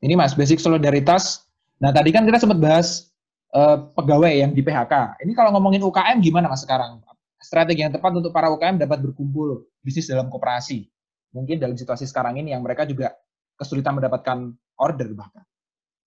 Ini 0.00 0.16
Mas 0.16 0.32
basic 0.32 0.62
solidaritas. 0.62 1.44
Nah 1.76 1.92
tadi 1.92 2.08
kan 2.14 2.24
kita 2.24 2.40
sempat 2.40 2.56
bahas 2.56 3.12
uh, 3.52 3.90
pegawai 3.92 4.32
yang 4.32 4.52
di 4.56 4.64
PHK. 4.64 5.20
Ini 5.20 5.32
kalau 5.36 5.52
ngomongin 5.52 5.84
UKM 5.84 6.24
gimana 6.24 6.48
Mas 6.48 6.64
sekarang? 6.64 7.04
Strategi 7.36 7.84
yang 7.84 7.92
tepat 7.92 8.16
untuk 8.16 8.32
para 8.32 8.48
UKM 8.48 8.80
dapat 8.80 9.04
berkumpul 9.04 9.68
bisnis 9.84 10.08
dalam 10.08 10.32
koperasi. 10.32 10.88
Mungkin 11.36 11.60
dalam 11.60 11.76
situasi 11.76 12.08
sekarang 12.08 12.40
ini 12.40 12.56
yang 12.56 12.64
mereka 12.64 12.88
juga 12.88 13.12
kesulitan 13.60 14.00
mendapatkan 14.00 14.56
order 14.80 15.08
bahkan. 15.12 15.44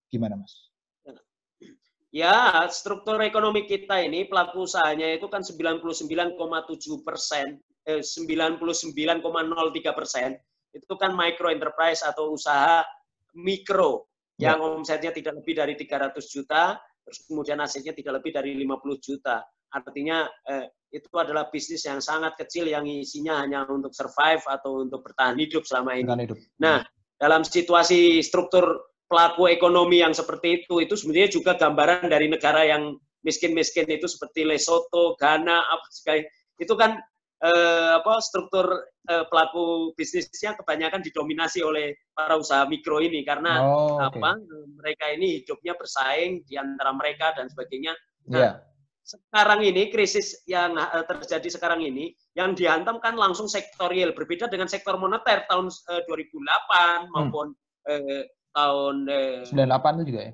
Gimana 0.09 0.41
Mas? 0.41 0.73
Ya, 2.09 2.65
struktur 2.73 3.21
ekonomi 3.21 3.69
kita 3.69 4.01
ini 4.01 4.25
pelaku 4.25 4.65
usahanya 4.65 5.13
itu 5.13 5.29
kan 5.29 5.45
99,7 5.45 7.05
persen, 7.05 7.61
eh, 7.85 8.01
99,03 8.01 9.93
persen 9.93 10.33
itu 10.73 10.93
kan 10.97 11.13
micro 11.13 11.49
enterprise 11.49 12.01
atau 12.05 12.33
usaha 12.33 12.85
mikro 13.37 14.09
ya. 14.41 14.53
yang 14.53 14.81
omsetnya 14.81 15.13
tidak 15.13 15.41
lebih 15.41 15.53
dari 15.61 15.73
300 15.77 16.25
juta, 16.29 16.77
terus 17.05 17.25
kemudian 17.29 17.61
asetnya 17.61 17.93
tidak 17.93 18.21
lebih 18.21 18.31
dari 18.33 18.57
50 18.57 18.97
juta. 18.97 19.45
Artinya 19.69 20.25
eh, 20.49 20.65
itu 20.89 21.13
adalah 21.13 21.53
bisnis 21.53 21.85
yang 21.85 22.01
sangat 22.01 22.33
kecil 22.41 22.65
yang 22.65 22.89
isinya 22.89 23.45
hanya 23.45 23.69
untuk 23.69 23.93
survive 23.93 24.41
atau 24.49 24.81
untuk 24.81 25.05
bertahan 25.05 25.37
hidup 25.37 25.61
selama 25.61 25.93
ini. 25.93 26.09
Hidup. 26.25 26.37
Nah, 26.57 26.81
dalam 27.21 27.45
situasi 27.45 28.25
struktur 28.25 28.88
pelaku 29.09 29.49
ekonomi 29.49 30.05
yang 30.05 30.13
seperti 30.13 30.63
itu 30.63 30.85
itu 30.85 30.93
sebenarnya 30.93 31.29
juga 31.33 31.57
gambaran 31.57 32.07
dari 32.07 32.29
negara 32.29 32.61
yang 32.63 32.95
miskin-miskin 33.25 33.89
itu 33.89 34.07
seperti 34.07 34.47
Lesotho, 34.47 35.17
Ghana, 35.19 35.65
apa 35.65 35.87
sekali 35.91 36.23
itu 36.61 36.71
kan 36.77 37.01
eh, 37.43 37.91
apa 37.99 38.21
struktur 38.21 38.69
eh, 39.09 39.25
pelaku 39.27 39.91
bisnisnya 39.97 40.55
kebanyakan 40.55 41.03
didominasi 41.03 41.65
oleh 41.65 41.95
para 42.13 42.37
usaha 42.37 42.63
mikro 42.69 43.01
ini 43.01 43.25
karena 43.25 43.63
oh, 43.63 43.99
okay. 43.99 44.19
apa 44.19 44.29
mereka 44.77 45.05
ini 45.11 45.41
hidupnya 45.43 45.73
bersaing 45.75 46.45
di 46.45 46.55
antara 46.55 46.93
mereka 46.93 47.33
dan 47.35 47.49
sebagainya. 47.49 47.97
Nah, 48.29 48.39
yeah. 48.39 48.53
sekarang 49.03 49.65
ini 49.65 49.89
krisis 49.89 50.45
yang 50.45 50.77
eh, 50.77 51.03
terjadi 51.09 51.49
sekarang 51.49 51.81
ini 51.81 52.13
yang 52.37 52.53
dihantam 52.53 53.01
kan 53.01 53.17
langsung 53.17 53.49
sektorial 53.49 54.13
berbeda 54.13 54.47
dengan 54.47 54.69
sektor 54.69 54.95
moneter 54.95 55.49
tahun 55.49 55.67
eh, 55.97 56.05
2008 56.05 57.09
maupun 57.15 57.51
hmm. 57.51 57.89
eh, 57.89 58.23
tahun 58.59 58.95
eh, 59.07 59.47
98 59.47 60.03
itu 60.03 60.05
juga 60.11 60.21
ya? 60.27 60.33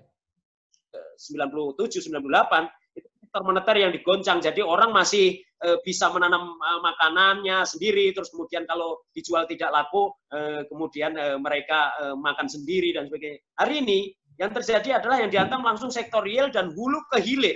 97, 1.16 2.12
98 2.12 3.00
itu 3.00 3.08
sektor 3.22 3.42
moneter 3.44 3.76
yang 3.80 3.92
digoncang. 3.94 4.40
Jadi 4.44 4.62
orang 4.66 4.92
masih 4.92 5.40
eh, 5.40 5.78
bisa 5.86 6.10
menanam 6.12 6.58
eh, 6.58 6.80
makanannya 6.82 7.64
sendiri, 7.64 8.12
terus 8.16 8.34
kemudian 8.34 8.66
kalau 8.66 9.06
dijual 9.14 9.46
tidak 9.46 9.70
laku, 9.72 10.12
eh, 10.34 10.66
kemudian 10.68 11.14
eh, 11.16 11.38
mereka 11.38 11.94
eh, 12.02 12.16
makan 12.18 12.48
sendiri 12.50 12.96
dan 12.96 13.08
sebagainya. 13.08 13.40
Hari 13.60 13.76
ini 13.86 14.00
yang 14.36 14.52
terjadi 14.52 15.00
adalah 15.00 15.24
yang 15.24 15.32
dihantam 15.32 15.64
langsung 15.64 15.92
sektor 15.94 16.26
real 16.26 16.52
dan 16.52 16.74
hulu 16.76 17.00
ke 17.12 17.24
hilir. 17.24 17.56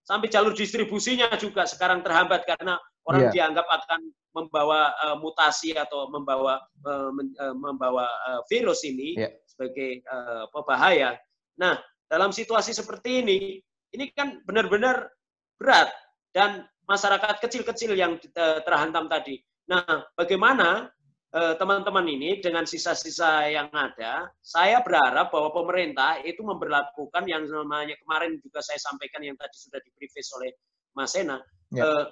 Sampai 0.00 0.32
jalur 0.32 0.56
distribusinya 0.56 1.28
juga 1.36 1.68
sekarang 1.68 2.00
terhambat 2.00 2.42
karena 2.48 2.80
orang 3.10 3.28
yeah. 3.28 3.34
dianggap 3.34 3.66
akan 3.66 4.14
membawa 4.30 4.94
uh, 5.02 5.18
mutasi 5.18 5.74
atau 5.74 6.06
membawa 6.06 6.62
uh, 6.86 7.10
men, 7.10 7.34
uh, 7.42 7.50
membawa 7.58 8.06
uh, 8.30 8.40
virus 8.46 8.86
ini 8.86 9.18
yeah 9.18 9.34
sebagai 9.60 10.00
uh, 10.08 10.48
pembahaya. 10.48 11.20
Nah, 11.60 11.76
dalam 12.08 12.32
situasi 12.32 12.72
seperti 12.72 13.20
ini, 13.20 13.60
ini 13.92 14.08
kan 14.16 14.40
benar-benar 14.48 15.12
berat 15.60 15.92
dan 16.32 16.64
masyarakat 16.88 17.44
kecil-kecil 17.44 17.92
yang 17.92 18.16
terhantam 18.64 19.04
tadi. 19.12 19.36
Nah, 19.68 19.84
bagaimana 20.16 20.88
teman-teman 21.30 22.08
uh, 22.08 22.14
ini 22.16 22.30
dengan 22.40 22.64
sisa-sisa 22.64 23.52
yang 23.52 23.68
ada, 23.70 24.32
saya 24.42 24.80
berharap 24.82 25.30
bahwa 25.30 25.52
pemerintah 25.52 26.18
itu 26.24 26.40
memperlakukan 26.42 27.22
yang 27.28 27.44
namanya 27.46 27.94
kemarin 28.00 28.40
juga 28.40 28.64
saya 28.64 28.80
sampaikan 28.80 29.22
yang 29.22 29.36
tadi 29.36 29.54
sudah 29.54 29.78
diprevis 29.84 30.26
oleh 30.40 30.50
Mas 30.96 31.12
Sena. 31.14 31.38
Ya. 31.70 31.84
Uh, 31.84 32.04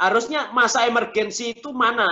harusnya 0.00 0.48
masa 0.56 0.88
emergensi 0.88 1.52
itu 1.52 1.70
mana? 1.76 2.08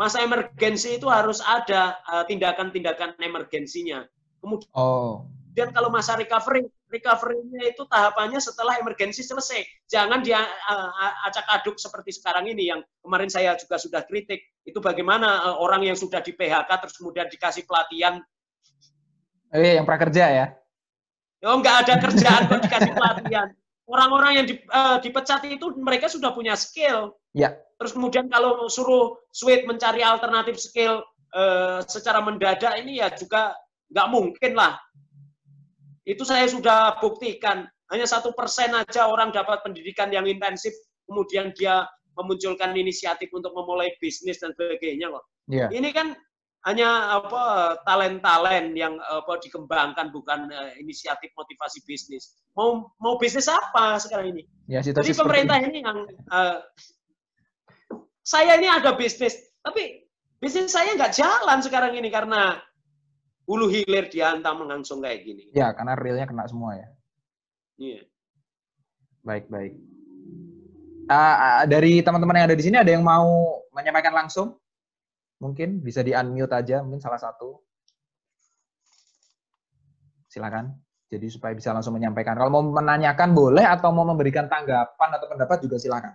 masa 0.00 0.24
emergensi 0.24 0.96
itu 0.96 1.12
harus 1.12 1.44
ada 1.44 2.00
eh, 2.08 2.24
tindakan-tindakan 2.24 3.20
uh, 3.20 3.20
emergensinya. 3.20 4.00
Kemudian, 4.40 4.72
oh. 4.72 5.28
dan 5.52 5.68
kalau 5.76 5.92
masa 5.92 6.16
recovery, 6.16 6.64
recovery-nya 6.88 7.76
itu 7.76 7.84
tahapannya 7.84 8.40
setelah 8.40 8.80
emergensi 8.80 9.20
selesai. 9.20 9.60
Jangan 9.92 10.24
dia 10.24 10.40
uh, 10.40 11.28
acak-aduk 11.28 11.76
seperti 11.76 12.16
sekarang 12.16 12.48
ini 12.48 12.72
yang 12.72 12.80
kemarin 13.04 13.28
saya 13.28 13.52
juga 13.60 13.76
sudah 13.76 14.00
kritik. 14.08 14.40
Itu 14.64 14.80
bagaimana 14.80 15.52
uh, 15.52 15.56
orang 15.60 15.84
yang 15.84 16.00
sudah 16.00 16.24
di 16.24 16.32
PHK 16.32 16.70
terus 16.80 16.96
kemudian 16.96 17.28
dikasih 17.28 17.68
pelatihan. 17.68 18.24
Eh, 19.52 19.76
yang 19.76 19.84
prakerja 19.84 20.24
ya? 20.32 20.46
Oh, 21.44 21.60
nggak 21.60 21.76
ada 21.84 21.94
kerjaan 22.00 22.42
kok 22.48 22.60
dikasih 22.64 22.92
pelatihan. 22.96 23.48
Orang-orang 23.90 24.32
yang 24.38 24.46
di, 24.46 24.54
uh, 24.70 25.02
dipecat 25.02 25.42
itu 25.50 25.74
mereka 25.74 26.06
sudah 26.06 26.30
punya 26.30 26.54
skill. 26.54 27.18
Ya 27.34 27.58
Terus 27.80 27.96
kemudian 27.96 28.28
kalau 28.28 28.68
suruh 28.68 29.16
Sweet 29.32 29.64
mencari 29.64 30.04
alternatif 30.04 30.60
skill 30.60 31.00
uh, 31.32 31.80
secara 31.88 32.20
mendadak 32.20 32.76
ini 32.76 33.00
ya 33.00 33.08
juga 33.08 33.56
nggak 33.88 34.08
mungkin 34.12 34.52
lah. 34.52 34.76
Itu 36.04 36.28
saya 36.28 36.44
sudah 36.44 37.00
buktikan. 37.00 37.64
Hanya 37.88 38.04
satu 38.04 38.36
persen 38.36 38.76
aja 38.76 39.08
orang 39.08 39.32
dapat 39.32 39.64
pendidikan 39.64 40.12
yang 40.12 40.28
intensif, 40.28 40.76
kemudian 41.08 41.56
dia 41.56 41.88
memunculkan 42.20 42.76
inisiatif 42.76 43.32
untuk 43.32 43.56
memulai 43.56 43.96
bisnis 43.96 44.44
dan 44.44 44.52
sebagainya 44.52 45.08
kok. 45.08 45.24
Yeah. 45.48 45.72
Ini 45.72 45.88
kan 45.96 46.12
hanya 46.68 47.16
apa 47.16 47.76
talent-talent 47.88 48.76
yang 48.76 49.00
apa 49.00 49.40
dikembangkan 49.40 50.12
bukan 50.12 50.52
uh, 50.52 50.72
inisiatif 50.76 51.32
motivasi 51.32 51.80
bisnis. 51.88 52.36
Mau 52.52 52.92
mau 53.00 53.16
bisnis 53.16 53.48
apa 53.48 53.96
sekarang 53.96 54.36
ini? 54.36 54.42
Ya, 54.68 54.84
Jadi 54.84 55.16
pemerintah 55.16 55.56
ini, 55.56 55.80
ini 55.80 55.80
yang 55.80 55.98
uh, 56.28 56.60
saya 58.20 58.60
ini 58.60 58.68
ada 58.68 58.92
bisnis, 58.92 59.40
tapi 59.64 60.04
bisnis 60.36 60.68
saya 60.68 60.92
nggak 60.92 61.16
jalan 61.16 61.64
sekarang 61.64 61.96
ini 61.96 62.12
karena 62.12 62.60
hulu 63.48 63.72
hilir 63.72 64.12
dihantam 64.12 64.60
mengangsung 64.60 65.00
kayak 65.00 65.24
gini. 65.24 65.48
Ya, 65.56 65.72
karena 65.72 65.96
realnya 65.96 66.28
kena 66.28 66.44
semua 66.44 66.76
ya. 66.76 66.88
Iya. 67.80 68.00
Baik, 69.24 69.48
baik. 69.48 69.72
Uh, 71.10 71.66
dari 71.66 72.04
teman-teman 72.04 72.38
yang 72.38 72.46
ada 72.52 72.54
di 72.54 72.62
sini 72.62 72.76
ada 72.78 72.92
yang 72.92 73.02
mau 73.02 73.58
menyampaikan 73.72 74.14
langsung? 74.14 74.60
Mungkin 75.40 75.80
bisa 75.80 76.04
di 76.04 76.12
unmute 76.12 76.52
aja 76.52 76.84
mungkin 76.84 77.00
salah 77.00 77.18
satu. 77.18 77.58
Silakan. 80.30 80.76
Jadi 81.10 81.26
supaya 81.26 81.50
bisa 81.58 81.74
langsung 81.74 81.98
menyampaikan. 81.98 82.38
Kalau 82.38 82.54
mau 82.54 82.62
menanyakan 82.62 83.34
boleh 83.34 83.66
atau 83.66 83.90
mau 83.90 84.06
memberikan 84.06 84.46
tanggapan 84.46 85.10
atau 85.18 85.26
pendapat 85.26 85.58
juga 85.66 85.76
silakan. 85.82 86.14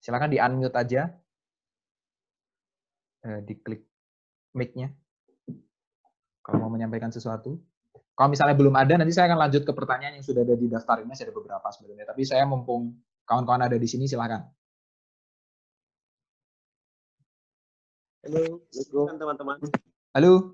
Silakan 0.00 0.32
di 0.32 0.40
unmute 0.40 0.76
aja. 0.80 1.12
Eh, 3.20 3.40
diklik 3.44 3.84
mic-nya. 4.56 4.88
Kalau 6.40 6.56
mau 6.56 6.72
menyampaikan 6.72 7.12
sesuatu. 7.12 7.60
Kalau 8.16 8.28
misalnya 8.32 8.56
belum 8.56 8.72
ada, 8.80 8.96
nanti 8.96 9.12
saya 9.12 9.28
akan 9.28 9.44
lanjut 9.44 9.62
ke 9.68 9.72
pertanyaan 9.76 10.16
yang 10.16 10.24
sudah 10.24 10.40
ada 10.40 10.56
di 10.56 10.66
daftar 10.72 11.04
ini. 11.04 11.12
Ada 11.12 11.32
beberapa 11.36 11.68
sebenarnya. 11.68 12.16
Tapi 12.16 12.22
saya 12.24 12.48
mumpung 12.48 12.96
kawan-kawan 13.28 13.68
ada 13.68 13.76
di 13.76 13.84
sini, 13.84 14.08
silakan. 14.08 14.40
Halo, 18.20 18.60
teman-teman. 19.16 19.56
Halo, 20.12 20.52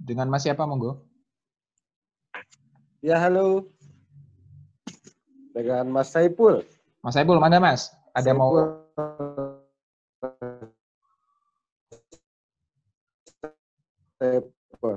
dengan 0.00 0.24
Mas 0.32 0.40
siapa, 0.40 0.64
monggo? 0.64 1.04
Ya, 3.04 3.20
halo. 3.20 3.68
Dengan 5.52 5.84
Mas 5.92 6.08
Saipul. 6.08 6.64
Mas 7.04 7.12
Saipul, 7.12 7.36
mana 7.36 7.60
Mas? 7.60 7.92
Ada 8.16 8.32
Saipul. 8.32 8.40
mau 8.40 8.52
Saipul. 14.16 14.96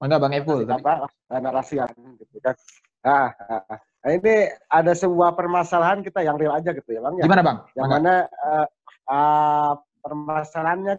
Mana 0.00 0.16
Bang 0.16 0.32
Epul? 0.32 0.64
Apa? 0.64 1.04
Anak 1.28 1.60
gitu 1.68 2.36
kan. 2.40 2.56
Ah, 3.04 3.28
ah, 3.52 3.62
ah, 3.68 3.80
ini 4.08 4.48
ada 4.72 4.96
sebuah 4.96 5.36
permasalahan 5.36 6.00
kita 6.00 6.24
yang 6.24 6.40
real 6.40 6.56
aja 6.56 6.72
gitu 6.72 6.88
ya, 6.88 7.04
Bang. 7.04 7.20
Ya? 7.20 7.28
Gimana, 7.28 7.44
Bang? 7.44 7.58
Yang 7.76 7.88
mana 7.92 8.14
uh, 8.32 8.66
uh, 9.12 9.72
permasalahannya 10.00 10.98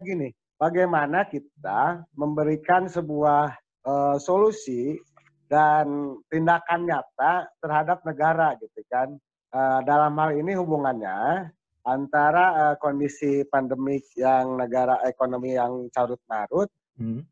gini, 0.00 0.30
bagaimana 0.56 1.26
kita 1.28 2.06
memberikan 2.16 2.88
sebuah 2.88 3.52
uh, 3.86 4.16
solusi 4.16 4.96
dan 5.46 6.18
tindakan 6.26 6.90
nyata 6.90 7.46
terhadap 7.62 8.02
negara 8.02 8.54
gitu 8.58 8.82
kan. 8.90 9.14
Uh, 9.54 9.80
dalam 9.86 10.18
hal 10.18 10.34
ini 10.34 10.58
hubungannya 10.58 11.48
antara 11.86 12.44
uh, 12.52 12.74
kondisi 12.82 13.46
pandemik 13.46 14.02
yang 14.18 14.58
negara 14.58 14.98
ekonomi 15.06 15.54
yang 15.54 15.86
carut 15.94 16.18
marut 16.26 16.66
hmm. 16.98 17.22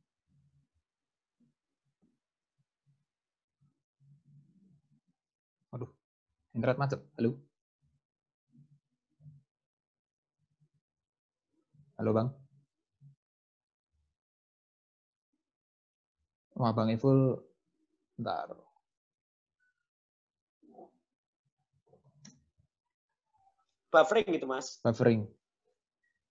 Aduh, 5.75 5.91
internet 6.55 6.79
macet. 6.79 7.01
Halo. 7.19 7.44
Halo, 12.05 12.13
Bang. 12.13 12.29
Wah, 16.61 16.69
Bang 16.77 16.93
Iful, 16.93 17.41
bentar. 18.21 18.53
Buffering 23.89 24.37
gitu, 24.37 24.45
Mas. 24.45 24.85
Buffering. 24.85 25.25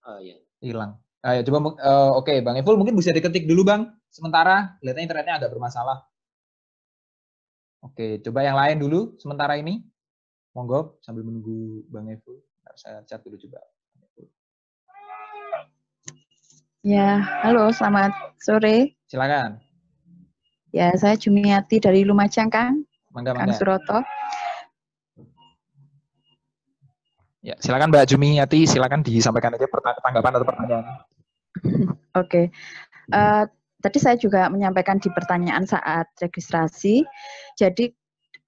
Oh, 0.06 0.22
iya. 0.22 0.38
Hilang. 0.62 0.94
Ayo, 1.26 1.42
coba, 1.42 1.58
uh, 1.58 2.22
oke, 2.22 2.22
okay, 2.22 2.38
Bang 2.38 2.54
Iful 2.54 2.78
mungkin 2.78 2.94
bisa 2.94 3.10
diketik 3.10 3.50
dulu, 3.50 3.66
Bang. 3.66 3.98
Sementara, 4.14 4.78
lihatnya 4.78 5.10
internetnya 5.10 5.42
agak 5.42 5.58
bermasalah. 5.58 6.06
Oke, 7.82 8.22
coba 8.22 8.46
yang 8.46 8.54
lain 8.54 8.78
dulu, 8.78 9.18
sementara 9.18 9.58
ini. 9.58 9.82
Monggo, 10.54 11.02
sambil 11.02 11.26
menunggu 11.26 11.82
Bang 11.90 12.06
Iful. 12.14 12.38
Saya 12.78 13.02
chat 13.02 13.26
dulu 13.26 13.34
coba. 13.42 13.73
Ya, 16.84 17.16
halo, 17.40 17.72
selamat 17.72 18.12
sore. 18.36 18.92
Silakan. 19.08 19.56
Ya, 20.68 20.92
saya 21.00 21.16
Jumiati 21.16 21.80
dari 21.80 22.04
Lumajang, 22.04 22.52
Kang. 22.52 22.84
Mangga, 23.08 23.32
Kang 23.32 23.56
Suroto. 23.56 24.04
Ya, 27.40 27.56
silakan 27.56 27.88
Mbak 27.88 28.04
Jumiati, 28.12 28.68
silakan 28.68 29.00
disampaikan 29.00 29.56
aja 29.56 29.64
tanggapan 30.04 30.32
atau 30.36 30.44
pertanyaan. 30.44 30.84
Oke. 31.64 31.88
Okay. 32.20 32.44
Uh, 33.16 33.16
eh, 33.16 33.44
tadi 33.80 33.98
saya 34.04 34.20
juga 34.20 34.52
menyampaikan 34.52 35.00
di 35.00 35.08
pertanyaan 35.08 35.64
saat 35.64 36.04
registrasi. 36.20 37.00
Jadi 37.56 37.96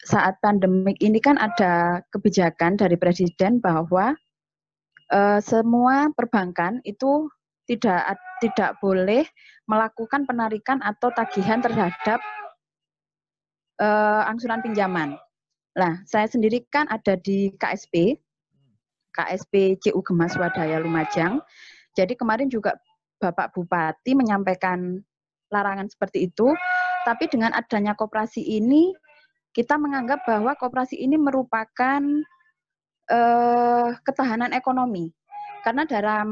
saat 0.04 0.36
pandemik 0.44 1.00
ini 1.00 1.24
kan 1.24 1.40
ada 1.40 2.04
kebijakan 2.12 2.76
dari 2.76 3.00
presiden 3.00 3.64
bahwa 3.64 4.12
uh, 5.08 5.40
semua 5.40 6.12
perbankan 6.12 6.84
itu 6.84 7.32
tidak 7.66 8.18
tidak 8.38 8.78
boleh 8.78 9.26
melakukan 9.66 10.24
penarikan 10.24 10.78
atau 10.80 11.10
tagihan 11.10 11.58
terhadap 11.58 12.22
uh, 13.82 14.22
angsuran 14.30 14.62
pinjaman. 14.62 15.18
Nah, 15.76 16.00
saya 16.08 16.24
sendiri 16.24 16.64
kan 16.72 16.88
ada 16.88 17.20
di 17.20 17.52
KSP, 17.60 18.16
KSP 19.12 19.76
CU 19.82 20.00
Gemas 20.00 20.38
Wadaya 20.38 20.80
Lumajang. 20.80 21.42
Jadi 21.92 22.16
kemarin 22.16 22.48
juga 22.48 22.76
Bapak 23.20 23.52
Bupati 23.52 24.12
menyampaikan 24.16 25.00
larangan 25.52 25.88
seperti 25.88 26.28
itu, 26.28 26.52
tapi 27.04 27.28
dengan 27.28 27.52
adanya 27.52 27.96
koperasi 27.96 28.40
ini, 28.44 28.92
kita 29.56 29.80
menganggap 29.80 30.24
bahwa 30.28 30.52
koperasi 30.56 31.00
ini 31.00 31.16
merupakan 31.16 32.02
uh, 33.08 33.88
ketahanan 34.04 34.52
ekonomi. 34.52 35.12
Karena 35.64 35.88
dalam 35.88 36.28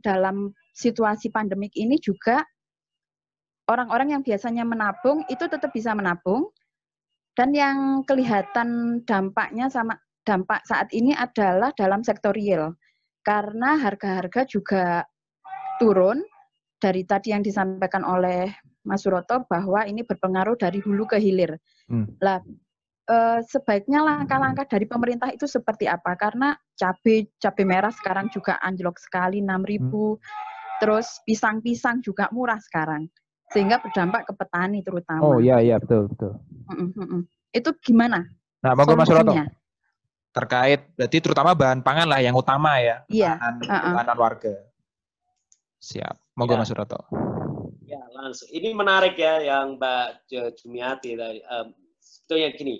dalam 0.00 0.50
situasi 0.72 1.28
pandemik 1.28 1.72
ini 1.76 2.00
juga 2.00 2.42
orang-orang 3.68 4.18
yang 4.18 4.22
biasanya 4.24 4.64
menabung 4.66 5.22
itu 5.28 5.44
tetap 5.46 5.70
bisa 5.70 5.92
menabung 5.94 6.48
dan 7.32 7.52
yang 7.56 8.04
kelihatan 8.04 9.00
dampaknya 9.08 9.72
sama 9.72 9.96
dampak 10.22 10.62
saat 10.68 10.92
ini 10.92 11.16
adalah 11.16 11.72
dalam 11.72 12.04
sektor 12.04 12.36
real 12.36 12.76
karena 13.22 13.78
harga-harga 13.78 14.42
juga 14.46 15.06
turun 15.78 16.22
dari 16.82 17.06
tadi 17.06 17.30
yang 17.30 17.46
disampaikan 17.46 18.02
oleh 18.02 18.50
Mas 18.82 19.06
Suroto 19.06 19.46
bahwa 19.46 19.86
ini 19.86 20.02
berpengaruh 20.02 20.58
dari 20.58 20.82
hulu 20.82 21.06
ke 21.06 21.22
hilir. 21.22 21.54
Hmm. 21.86 22.10
Lah 22.18 22.42
eh, 23.06 23.40
sebaiknya 23.46 24.02
langkah-langkah 24.02 24.66
dari 24.66 24.90
pemerintah 24.90 25.30
itu 25.30 25.46
seperti 25.46 25.86
apa? 25.86 26.18
Karena 26.18 26.58
cabai 26.74 27.30
cabai 27.38 27.64
merah 27.66 27.94
sekarang 27.94 28.26
juga 28.34 28.58
anjlok 28.58 28.98
sekali 28.98 29.38
6.000. 29.38 29.46
Hmm. 29.46 30.18
Terus 30.82 31.22
pisang-pisang 31.22 32.02
juga 32.02 32.26
murah 32.34 32.58
sekarang 32.58 33.06
sehingga 33.54 33.78
berdampak 33.78 34.26
ke 34.26 34.32
petani 34.34 34.82
terutama. 34.82 35.22
Oh 35.22 35.38
iya 35.38 35.62
iya 35.62 35.78
betul 35.78 36.10
betul. 36.10 36.34
Mm 36.74 36.90
-mm. 36.90 37.22
Itu 37.54 37.70
gimana? 37.78 38.26
Nah, 38.64 38.72
monggo 38.74 38.98
Mas 38.98 39.12
Roto. 39.12 39.30
Terkait 40.32 40.80
berarti 40.96 41.18
terutama 41.22 41.52
bahan 41.52 41.84
pangan 41.84 42.08
lah 42.08 42.18
yang 42.18 42.34
utama 42.34 42.82
ya. 42.82 43.04
Iya. 43.06 43.38
Bahan 43.38 44.08
uh 44.08 44.10
-uh. 44.10 44.18
warga. 44.18 44.54
Siap. 45.78 46.16
Monggo 46.34 46.56
ya. 46.56 46.60
Mas 46.64 46.72
Roto. 46.72 47.00
Ya, 47.84 48.02
langsung. 48.16 48.48
Ini 48.48 48.72
menarik 48.72 49.20
ya 49.20 49.38
yang 49.38 49.76
Mbak 49.76 50.26
Jumiati 50.58 51.12
tadi. 51.14 51.44
Um, 51.46 51.76
sebetulnya 52.00 52.48
gini. 52.56 52.76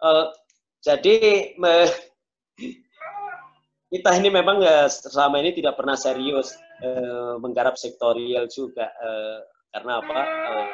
Uh, 0.00 0.32
jadi 0.80 1.52
me, 1.60 1.84
kita 3.94 4.10
ini 4.18 4.28
memang 4.34 4.58
uh, 4.58 4.90
selama 4.90 5.38
ini 5.38 5.54
tidak 5.54 5.78
pernah 5.78 5.94
serius 5.94 6.58
uh, 6.82 7.38
menggarap 7.38 7.78
sektorial 7.78 8.50
juga. 8.50 8.90
Uh, 8.98 9.38
karena 9.70 10.02
apa? 10.02 10.20
Uh, 10.50 10.68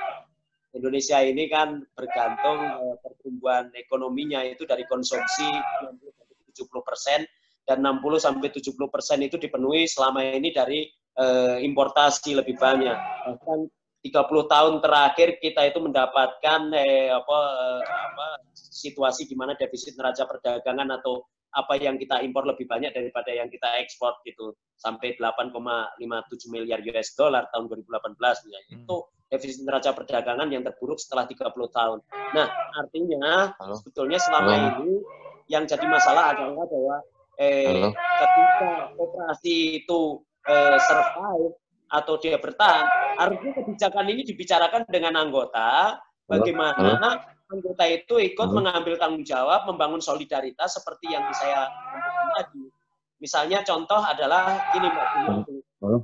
Indonesia 0.71 1.21
ini 1.21 1.51
kan 1.53 1.85
bergantung 1.93 2.59
uh, 2.65 2.97
pertumbuhan 3.05 3.69
ekonominya 3.77 4.41
itu 4.49 4.65
dari 4.65 4.89
konsumsi 4.89 5.45
70 6.57 6.65
persen 6.81 7.29
dan 7.69 7.85
60 7.85 8.01
sampai 8.19 8.49
70 8.49 8.73
persen 8.89 9.19
itu 9.21 9.37
dipenuhi 9.37 9.85
selama 9.85 10.25
ini 10.25 10.51
dari 10.51 10.89
uh, 11.21 11.61
importasi 11.61 12.41
lebih 12.41 12.57
banyak. 12.57 12.97
Bahkan 12.97 13.59
30 14.01 14.49
tahun 14.49 14.75
terakhir 14.81 15.37
kita 15.45 15.69
itu 15.69 15.79
mendapatkan 15.85 16.61
eh, 16.73 17.13
apa, 17.13 17.39
eh, 17.53 17.83
apa 17.85 18.27
situasi 18.57 19.29
di 19.29 19.37
mana 19.37 19.53
defisit 19.53 19.93
neraca 20.01 20.25
perdagangan 20.25 20.89
atau 20.97 21.21
apa 21.51 21.75
yang 21.79 21.99
kita 21.99 22.23
impor 22.23 22.47
lebih 22.47 22.67
banyak 22.71 22.95
daripada 22.95 23.31
yang 23.35 23.51
kita 23.51 23.67
ekspor 23.83 24.23
gitu 24.23 24.55
sampai 24.79 25.19
8,57 25.19 25.99
miliar 26.51 26.79
US 26.95 27.15
dollar 27.19 27.51
tahun 27.51 27.67
2018 27.67 28.47
misalnya. 28.47 28.61
Hmm. 28.71 28.79
Itu 28.87 28.97
defisit 29.31 29.63
neraca 29.67 29.91
perdagangan 29.95 30.49
yang 30.51 30.63
terburuk 30.63 30.99
setelah 30.99 31.27
30 31.27 31.51
tahun. 31.71 31.99
Nah, 32.35 32.49
artinya 32.79 33.55
Halo. 33.59 33.75
sebetulnya 33.79 34.19
selama 34.19 34.51
Halo. 34.51 34.67
ini 34.87 34.93
yang 35.51 35.67
jadi 35.67 35.87
masalah 35.87 36.35
adalah 36.35 36.67
bahwa 36.67 36.97
eh, 37.39 37.91
ketika 37.95 38.71
operasi 38.99 39.83
itu 39.83 40.23
eh, 40.47 40.79
survive 40.79 41.55
atau 41.91 42.15
dia 42.23 42.39
bertahan, 42.39 42.87
harusnya 43.19 43.51
kebijakan 43.59 44.07
ini 44.07 44.23
dibicarakan 44.23 44.87
dengan 44.87 45.19
anggota 45.19 45.99
bagaimana 46.31 46.95
Halo 47.03 47.39
anggota 47.51 47.85
itu 47.91 48.15
ikut 48.23 48.49
hmm. 48.49 48.57
mengambil 48.57 48.95
tanggung 48.97 49.27
jawab, 49.27 49.67
membangun 49.67 49.99
solidaritas 49.99 50.79
seperti 50.79 51.11
yang 51.11 51.27
saya 51.35 51.67
tadi. 52.39 52.65
Misalnya 53.21 53.61
contoh 53.67 54.01
adalah 54.01 54.73
ini 54.79 54.89
Mbak, 54.89 55.09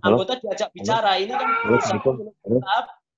Anggota 0.05 0.41
diajak 0.41 0.73
bicara, 0.73 1.21
ini 1.21 1.33
kan 1.33 1.49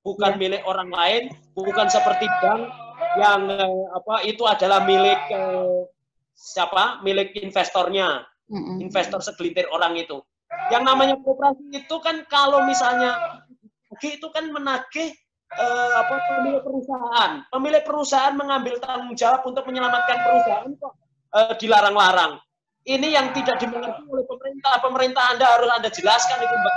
bukan 0.03 0.33
ya. 0.35 0.39
milik 0.39 0.63
orang 0.67 0.91
lain, 0.91 1.23
bukan 1.55 1.87
seperti 1.87 2.27
bank 2.43 2.71
yang 3.19 3.47
eh, 3.47 3.85
apa 3.95 4.15
itu 4.27 4.43
adalah 4.47 4.83
milik 4.83 5.19
eh, 5.31 5.87
siapa? 6.35 7.03
Milik 7.03 7.35
investornya, 7.43 8.27
investor 8.79 9.23
segelintir 9.23 9.67
orang 9.71 9.99
itu. 9.99 10.19
Yang 10.71 10.83
namanya 10.83 11.15
kooperasi 11.23 11.65
itu 11.75 11.97
kan 12.03 12.27
kalau 12.27 12.65
misalnya 12.67 13.43
itu 14.03 14.27
kan 14.31 14.51
menagih 14.51 15.15
eh, 15.57 15.93
apa 15.97 16.15
pemilik 16.29 16.63
perusahaan. 16.63 17.33
Pemilik 17.49 17.83
perusahaan 17.85 18.35
mengambil 18.37 18.77
tanggung 18.83 19.15
jawab 19.17 19.47
untuk 19.49 19.65
menyelamatkan 19.65 20.19
perusahaan 20.21 20.69
kok 20.77 20.93
eh, 21.33 21.55
dilarang-larang. 21.57 22.41
Ini 22.89 23.09
yang 23.13 23.37
tidak 23.37 23.61
dimengerti 23.61 24.01
oleh 24.09 24.25
pemerintah. 24.25 24.81
Pemerintah 24.81 25.25
Anda 25.37 25.47
harus 25.57 25.69
Anda 25.69 25.91
jelaskan 25.93 26.41
itu 26.41 26.57
Mbak. 26.57 26.75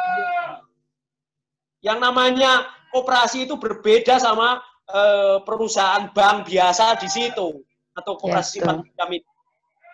Yang 1.81 1.97
namanya 2.03 2.51
koperasi 2.91 3.47
itu 3.47 3.55
berbeda 3.55 4.19
sama 4.19 4.59
uh, 4.91 5.39
perusahaan 5.47 6.11
bank 6.11 6.51
biasa 6.51 6.99
di 6.99 7.07
situ 7.07 7.63
atau 7.95 8.19
koperasi 8.19 8.59
yes, 8.59 8.67
kami. 8.99 9.23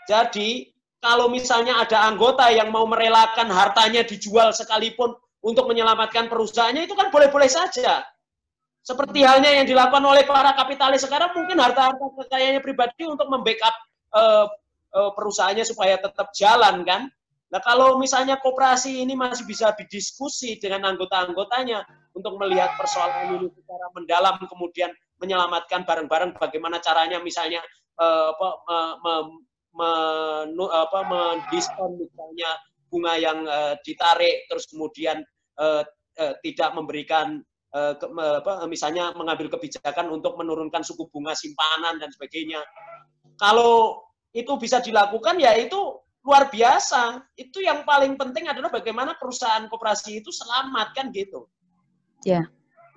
Jadi 0.09 0.73
kalau 0.97 1.29
misalnya 1.29 1.85
ada 1.85 2.09
anggota 2.09 2.49
yang 2.49 2.73
mau 2.73 2.89
merelakan 2.89 3.53
hartanya 3.53 4.01
dijual 4.01 4.49
sekalipun 4.51 5.13
untuk 5.45 5.69
menyelamatkan 5.69 6.27
perusahaannya 6.27 6.89
itu 6.89 6.97
kan 6.97 7.13
boleh-boleh 7.13 7.47
saja. 7.47 8.01
Seperti 8.87 9.19
halnya 9.19 9.51
yang 9.51 9.67
dilakukan 9.67 9.99
oleh 9.99 10.23
para 10.23 10.55
kapitalis 10.55 11.03
sekarang 11.03 11.35
mungkin 11.35 11.59
harta-harta 11.59 12.07
kekayaannya 12.23 12.63
pribadi 12.63 13.03
untuk 13.03 13.27
membackup 13.27 13.75
uh, 14.15 14.47
uh, 14.95 15.11
perusahaannya 15.11 15.67
supaya 15.67 15.99
tetap 15.99 16.31
jalan 16.31 16.87
kan. 16.87 17.11
Nah 17.51 17.59
kalau 17.59 17.99
misalnya 17.99 18.39
koperasi 18.39 19.03
ini 19.03 19.11
masih 19.11 19.43
bisa 19.43 19.75
didiskusi 19.75 20.55
dengan 20.63 20.95
anggota-anggotanya 20.95 21.83
untuk 22.15 22.39
melihat 22.39 22.79
persoalan 22.79 23.35
ini 23.35 23.51
secara 23.59 23.91
mendalam, 23.91 24.39
kemudian 24.47 24.95
menyelamatkan 25.19 25.83
bareng-bareng 25.83 26.39
bagaimana 26.39 26.79
caranya 26.79 27.19
misalnya 27.19 27.59
uh, 27.99 28.31
apa, 28.31 28.47
me, 28.63 28.79
me, 29.03 29.11
me, 29.83 29.89
apa, 30.71 30.99
mendiskon 31.03 31.99
misalnya 31.99 32.55
bunga 32.87 33.19
yang 33.19 33.43
uh, 33.51 33.75
ditarik, 33.83 34.47
terus 34.47 34.63
kemudian 34.71 35.27
uh, 35.59 35.83
uh, 36.23 36.33
tidak 36.39 36.71
memberikan 36.71 37.43
ke, 37.99 38.05
apa, 38.09 38.63
misalnya 38.65 39.13
mengambil 39.13 39.51
kebijakan 39.53 40.09
untuk 40.13 40.35
menurunkan 40.39 40.81
suku 40.81 41.09
bunga 41.11 41.33
simpanan 41.37 41.99
dan 42.01 42.09
sebagainya. 42.13 42.61
Kalau 43.37 44.03
itu 44.33 44.53
bisa 44.57 44.81
dilakukan 44.81 45.37
ya 45.37 45.53
itu 45.57 46.01
luar 46.27 46.51
biasa. 46.51 47.23
Itu 47.39 47.63
yang 47.63 47.87
paling 47.87 48.19
penting 48.19 48.51
adalah 48.51 48.67
bagaimana 48.67 49.15
perusahaan 49.15 49.63
koperasi 49.71 50.19
itu 50.19 50.29
selamat 50.33 50.91
kan 50.91 51.05
gitu. 51.15 51.47
Ya. 52.27 52.43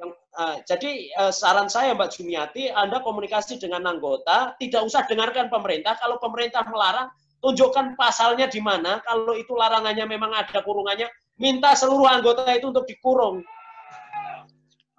Yang, 0.02 0.10
uh, 0.34 0.56
jadi 0.66 0.90
uh, 1.20 1.32
saran 1.32 1.70
saya 1.70 1.94
Mbak 1.94 2.10
Jumiati, 2.18 2.72
Anda 2.74 2.98
komunikasi 3.04 3.62
dengan 3.62 3.86
anggota, 3.86 4.58
tidak 4.58 4.82
usah 4.82 5.06
dengarkan 5.06 5.46
pemerintah. 5.46 5.94
Kalau 6.00 6.18
pemerintah 6.18 6.66
melarang, 6.66 7.12
tunjukkan 7.38 7.94
pasalnya 7.94 8.50
di 8.50 8.58
mana. 8.58 8.98
Kalau 9.06 9.38
itu 9.38 9.54
larangannya 9.54 10.04
memang 10.08 10.34
ada 10.34 10.60
kurungannya, 10.64 11.06
minta 11.38 11.72
seluruh 11.78 12.10
anggota 12.10 12.48
itu 12.50 12.68
untuk 12.68 12.88
dikurung. 12.88 13.44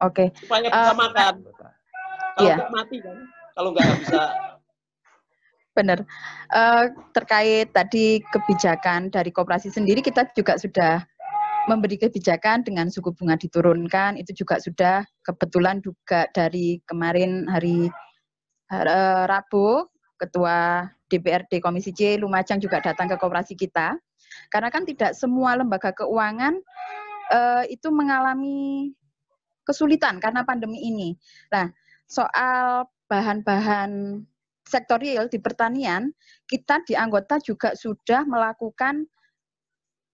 Oke. 0.02 0.34
Okay. 0.34 0.45
Supaya 0.45 0.70
bisa 0.70 0.91
uh, 0.91 0.97
makan. 0.97 1.34
Kalau 2.32 2.47
yeah. 2.47 2.58
mati 2.74 2.97
kan, 3.04 3.18
kalau 3.54 3.70
nggak 3.76 3.86
bisa 4.02 4.22
benar. 5.78 5.99
Uh, 6.52 6.86
terkait 7.16 7.72
tadi 7.72 8.20
kebijakan 8.34 9.08
dari 9.14 9.32
koperasi 9.32 9.72
sendiri 9.72 10.04
kita 10.04 10.28
juga 10.36 10.60
sudah 10.60 11.06
memberi 11.70 12.02
kebijakan 12.02 12.66
dengan 12.66 12.89
suku 12.89 13.14
bunga 13.14 13.38
diturunkan 13.38 14.18
itu 14.18 14.34
juga 14.34 14.58
sudah 14.58 15.06
kebetulan 15.22 15.78
juga 15.80 16.26
dari 16.34 16.82
kemarin 16.89 17.45
hari 17.45 17.88
uh, 18.74 19.24
Rabu 19.30 19.86
Ketua 20.18 20.89
DPRD 21.10 21.62
Komisi 21.62 21.93
C 21.93 22.18
Lumajang 22.18 22.58
juga 22.58 22.82
datang 22.82 23.10
ke 23.10 23.16
koperasi 23.18 23.54
kita 23.54 23.93
karena 24.49 24.70
kan 24.74 24.88
tidak 24.88 25.14
semua 25.14 25.54
lembaga 25.60 25.93
keuangan 25.93 26.58
uh, 27.30 27.64
itu 27.70 27.88
mengalami 27.93 28.91
kesulitan 29.72 30.19
karena 30.19 30.43
pandemi 30.43 30.84
ini. 30.84 31.15
Nah, 31.49 31.72
soal 32.05 32.86
bahan-bahan 33.07 34.22
sektor 34.67 34.99
real 34.99 35.32
di 35.32 35.39
pertanian, 35.39 36.11
kita 36.47 36.84
di 36.84 36.95
anggota 36.99 37.39
juga 37.39 37.74
sudah 37.76 38.28
melakukan 38.28 39.07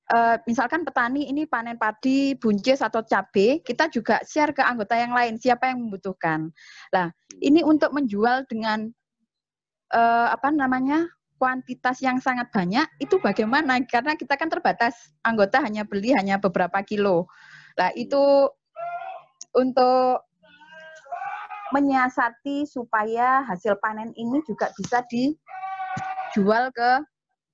Uh, 0.07 0.39
misalkan 0.47 0.87
petani 0.87 1.27
ini 1.27 1.43
panen 1.43 1.75
padi, 1.75 2.31
buncis 2.39 2.79
atau 2.79 3.03
cabai, 3.03 3.59
kita 3.59 3.91
juga 3.91 4.23
share 4.23 4.55
ke 4.55 4.63
anggota 4.63 4.95
yang 4.95 5.11
lain 5.11 5.35
siapa 5.35 5.67
yang 5.67 5.83
membutuhkan. 5.83 6.47
Nah, 6.95 7.11
ini 7.43 7.59
untuk 7.59 7.91
menjual 7.91 8.47
dengan 8.47 8.87
uh, 9.91 10.31
apa 10.31 10.47
namanya 10.55 11.11
kuantitas 11.35 11.99
yang 11.99 12.23
sangat 12.23 12.47
banyak 12.55 12.87
itu 13.03 13.19
bagaimana? 13.19 13.83
Karena 13.83 14.15
kita 14.15 14.39
kan 14.39 14.47
terbatas 14.47 15.11
anggota 15.27 15.59
hanya 15.59 15.83
beli 15.83 16.15
hanya 16.15 16.39
beberapa 16.39 16.79
kilo. 16.87 17.27
Nah, 17.75 17.91
itu 17.91 18.47
untuk 19.55 20.27
menyiasati 21.71 22.63
supaya 22.63 23.43
hasil 23.43 23.75
panen 23.83 24.15
ini 24.15 24.39
juga 24.47 24.71
bisa 24.75 25.03
dijual 25.11 26.71
ke 26.71 27.03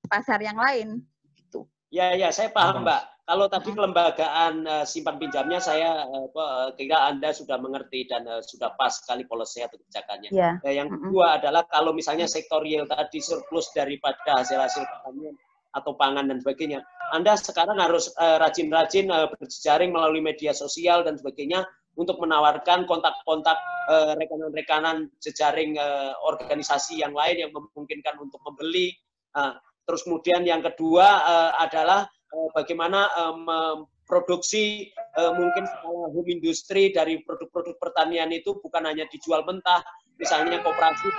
pasar 0.10 0.38
yang 0.44 0.58
lain. 0.58 1.02
Gitu. 1.38 1.66
Ya, 1.90 2.14
ya, 2.14 2.30
saya 2.30 2.54
paham, 2.54 2.86
Mbak. 2.86 3.14
Kalau 3.24 3.48
tadi 3.48 3.72
kelembagaan 3.72 4.68
uh, 4.68 4.84
simpan 4.84 5.16
pinjamnya, 5.16 5.56
saya 5.64 6.04
uh, 6.04 6.76
kira 6.76 7.08
Anda 7.08 7.32
sudah 7.32 7.56
mengerti 7.56 8.04
dan 8.12 8.28
uh, 8.28 8.44
sudah 8.44 8.76
pas 8.76 8.92
sekali 8.92 9.24
polisi 9.24 9.64
atau 9.64 9.80
kebijakannya. 9.80 10.28
Yeah. 10.36 10.60
Uh, 10.60 10.76
yang 10.76 10.92
kedua 10.92 11.40
adalah 11.40 11.64
kalau 11.72 11.96
misalnya 11.96 12.28
sektor 12.28 12.60
real 12.60 12.84
tadi 12.84 13.24
surplus 13.24 13.72
daripada 13.72 14.44
hasil-hasil 14.44 14.84
pertanian 14.84 15.40
atau 15.72 15.96
pangan 15.96 16.28
dan 16.28 16.44
sebagainya, 16.44 16.84
Anda 17.16 17.40
sekarang 17.40 17.80
harus 17.80 18.12
rajin-rajin 18.20 19.08
uh, 19.08 19.24
uh, 19.24 19.28
berjejaring 19.40 19.96
melalui 19.96 20.20
media 20.20 20.52
sosial 20.52 21.08
dan 21.08 21.16
sebagainya 21.16 21.64
untuk 21.94 22.18
menawarkan 22.18 22.90
kontak-kontak 22.90 23.58
uh, 23.90 24.14
rekanan-rekanan 24.18 25.14
jejaring 25.22 25.78
uh, 25.78 26.18
organisasi 26.26 27.02
yang 27.06 27.14
lain 27.14 27.48
yang 27.48 27.52
memungkinkan 27.54 28.18
untuk 28.18 28.42
membeli. 28.42 28.94
Uh, 29.34 29.58
terus 29.86 30.06
kemudian 30.06 30.42
yang 30.46 30.62
kedua 30.62 31.08
uh, 31.22 31.52
adalah 31.62 32.08
uh, 32.08 32.50
bagaimana 32.56 33.10
memproduksi 33.34 34.90
uh, 35.18 35.34
mungkin 35.38 35.70
home 35.86 36.30
industry 36.30 36.90
dari 36.90 37.22
produk-produk 37.22 37.78
pertanian 37.78 38.30
itu 38.34 38.58
bukan 38.58 38.90
hanya 38.90 39.06
dijual 39.10 39.46
mentah, 39.46 39.86
misalnya 40.18 40.62
koperasi 40.66 41.10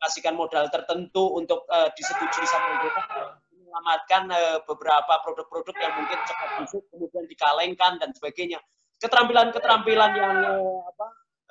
kasihkan 0.00 0.32
modal 0.32 0.64
tertentu 0.72 1.36
untuk 1.36 1.68
uh, 1.68 1.92
disetujui 1.92 2.46
sama 2.48 2.80
kita 2.80 3.02
menyelamatkan 3.52 4.22
uh, 4.32 4.58
beberapa 4.64 5.12
produk-produk 5.20 5.76
yang 5.76 5.92
mungkin 6.00 6.18
cepat 6.24 6.50
busuk 6.64 6.82
kemudian 6.88 7.24
dikalengkan 7.28 8.00
dan 8.00 8.10
sebagainya 8.16 8.58
keterampilan-keterampilan 9.00 10.10
yang 10.14 10.34
eh, 10.44 10.80
apa, 10.84 11.06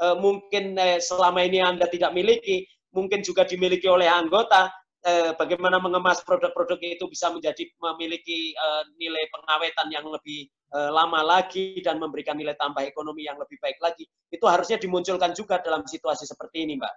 eh, 0.05 0.15
mungkin 0.21 0.77
eh, 0.77 1.01
selama 1.01 1.41
ini 1.43 1.59
Anda 1.59 1.89
tidak 1.89 2.13
miliki, 2.13 2.63
mungkin 2.93 3.25
juga 3.25 3.43
dimiliki 3.43 3.89
oleh 3.89 4.05
anggota, 4.05 4.69
bagaimana 5.39 5.79
mengemas 5.79 6.19
produk-produk 6.27 6.75
itu 6.83 7.07
bisa 7.07 7.31
menjadi 7.31 7.71
memiliki 7.79 8.51
nilai 8.99 9.31
pengawetan 9.31 9.87
yang 9.95 10.03
lebih 10.03 10.51
lama 10.75 11.23
lagi 11.23 11.79
dan 11.79 12.03
memberikan 12.03 12.35
nilai 12.35 12.51
tambah 12.59 12.83
ekonomi 12.83 13.23
yang 13.23 13.39
lebih 13.39 13.55
baik 13.63 13.79
lagi, 13.79 14.03
itu 14.27 14.43
harusnya 14.43 14.75
dimunculkan 14.75 15.31
juga 15.31 15.63
dalam 15.63 15.87
situasi 15.87 16.27
seperti 16.27 16.67
ini, 16.67 16.75
Mbak. 16.83 16.95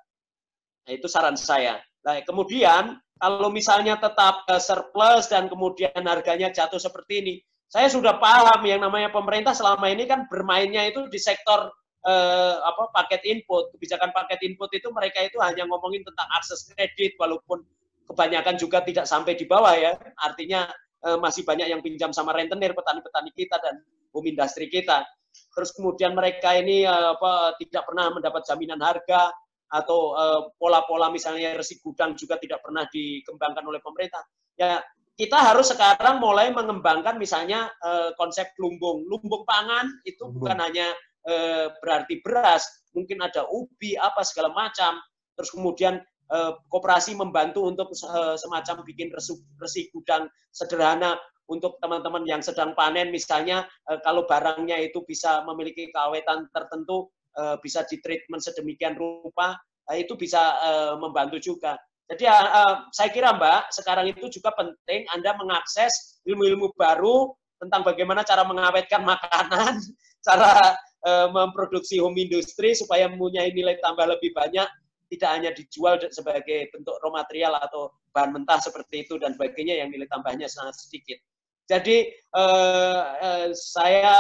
Nah, 0.82 0.92
itu 0.98 1.06
saran 1.06 1.38
saya. 1.38 1.78
Nah, 2.02 2.18
kemudian 2.26 2.98
kalau 3.22 3.54
misalnya 3.54 3.94
tetap 4.02 4.50
surplus 4.58 5.30
dan 5.30 5.46
kemudian 5.46 6.02
harganya 6.02 6.50
jatuh 6.50 6.82
seperti 6.82 7.22
ini, 7.22 7.34
saya 7.72 7.88
sudah 7.88 8.20
paham 8.20 8.60
yang 8.68 8.84
namanya 8.84 9.08
pemerintah 9.08 9.56
selama 9.56 9.88
ini 9.88 10.04
kan 10.04 10.28
bermainnya 10.28 10.84
itu 10.92 11.08
di 11.08 11.16
sektor 11.16 11.72
eh, 12.04 12.56
apa 12.60 12.92
paket 12.92 13.24
input. 13.24 13.72
Kebijakan 13.72 14.12
paket 14.12 14.44
input 14.44 14.68
itu 14.76 14.92
mereka 14.92 15.24
itu 15.24 15.40
hanya 15.40 15.64
ngomongin 15.64 16.04
tentang 16.04 16.28
akses 16.36 16.68
kredit 16.68 17.16
walaupun 17.16 17.64
kebanyakan 18.04 18.60
juga 18.60 18.84
tidak 18.84 19.08
sampai 19.08 19.40
di 19.40 19.48
bawah 19.48 19.72
ya. 19.72 19.96
Artinya 20.20 20.68
eh, 21.00 21.16
masih 21.16 21.48
banyak 21.48 21.72
yang 21.72 21.80
pinjam 21.80 22.12
sama 22.12 22.36
rentenir 22.36 22.76
petani-petani 22.76 23.32
kita 23.32 23.56
dan 23.64 23.80
home 24.12 24.28
industri 24.28 24.68
kita. 24.68 25.08
Terus 25.32 25.72
kemudian 25.72 26.12
mereka 26.12 26.52
ini 26.52 26.84
eh, 26.84 27.08
apa 27.16 27.56
tidak 27.56 27.88
pernah 27.88 28.12
mendapat 28.12 28.44
jaminan 28.52 28.84
harga 28.84 29.32
atau 29.72 30.12
eh, 30.12 30.40
pola-pola 30.60 31.08
eh, 31.08 31.16
misalnya 31.16 31.56
resi 31.56 31.80
gudang 31.80 32.12
juga 32.20 32.36
tidak 32.36 32.60
pernah 32.60 32.84
dikembangkan 32.84 33.64
oleh 33.64 33.80
pemerintah. 33.80 34.20
Ya 34.60 34.84
kita 35.16 35.38
harus 35.38 35.70
sekarang 35.70 36.18
mulai 36.18 36.50
mengembangkan 36.50 37.20
misalnya 37.20 37.68
uh, 37.84 38.10
konsep 38.16 38.48
lumbung. 38.56 39.04
Lumbung 39.06 39.44
pangan 39.44 39.88
itu 40.08 40.24
lumbung. 40.24 40.40
bukan 40.40 40.58
hanya 40.60 40.88
uh, 41.28 41.68
berarti 41.84 42.24
beras, 42.24 42.64
mungkin 42.96 43.20
ada 43.20 43.44
ubi 43.52 43.94
apa 44.00 44.24
segala 44.24 44.50
macam. 44.56 44.98
Terus 45.36 45.52
kemudian 45.52 46.00
uh, 46.32 46.56
koperasi 46.72 47.16
membantu 47.16 47.68
untuk 47.68 47.92
semacam 48.40 48.84
bikin 48.84 49.12
resi, 49.12 49.36
resi 49.60 49.92
gudang 49.92 50.28
sederhana 50.52 51.16
untuk 51.50 51.76
teman-teman 51.82 52.24
yang 52.24 52.40
sedang 52.40 52.72
panen 52.72 53.10
misalnya 53.10 53.66
uh, 53.90 53.98
kalau 54.00 54.24
barangnya 54.24 54.78
itu 54.80 55.04
bisa 55.04 55.42
memiliki 55.44 55.90
keawetan 55.90 56.46
tertentu 56.54 57.12
uh, 57.36 57.60
bisa 57.60 57.82
ditreatment 57.84 58.40
sedemikian 58.40 58.94
rupa 58.94 59.58
uh, 59.90 59.96
itu 59.96 60.14
bisa 60.14 60.56
uh, 60.62 60.94
membantu 60.96 61.36
juga. 61.42 61.76
Jadi 62.12 62.28
uh, 62.28 62.92
saya 62.92 63.08
kira 63.08 63.32
Mbak 63.32 63.72
sekarang 63.72 64.04
itu 64.04 64.28
juga 64.28 64.52
penting 64.52 65.08
Anda 65.16 65.32
mengakses 65.32 66.20
ilmu-ilmu 66.28 66.76
baru 66.76 67.32
tentang 67.56 67.80
bagaimana 67.88 68.20
cara 68.20 68.44
mengawetkan 68.44 69.00
makanan, 69.00 69.80
cara 70.28 70.76
uh, 71.08 71.32
memproduksi 71.32 71.96
home 72.04 72.20
industry 72.20 72.76
supaya 72.76 73.08
mempunyai 73.08 73.48
nilai 73.56 73.80
tambah 73.80 74.04
lebih 74.04 74.36
banyak, 74.36 74.68
tidak 75.08 75.30
hanya 75.32 75.50
dijual 75.56 75.96
sebagai 76.12 76.68
bentuk 76.68 77.00
raw 77.00 77.08
material 77.16 77.56
atau 77.64 77.88
bahan 78.12 78.36
mentah 78.36 78.60
seperti 78.60 79.08
itu 79.08 79.16
dan 79.16 79.32
sebagainya 79.32 79.80
yang 79.80 79.88
nilai 79.88 80.04
tambahnya 80.12 80.52
sangat 80.52 80.76
sedikit. 80.76 81.16
Jadi 81.64 82.12
uh, 82.36 83.02
uh, 83.24 83.48
saya 83.56 84.12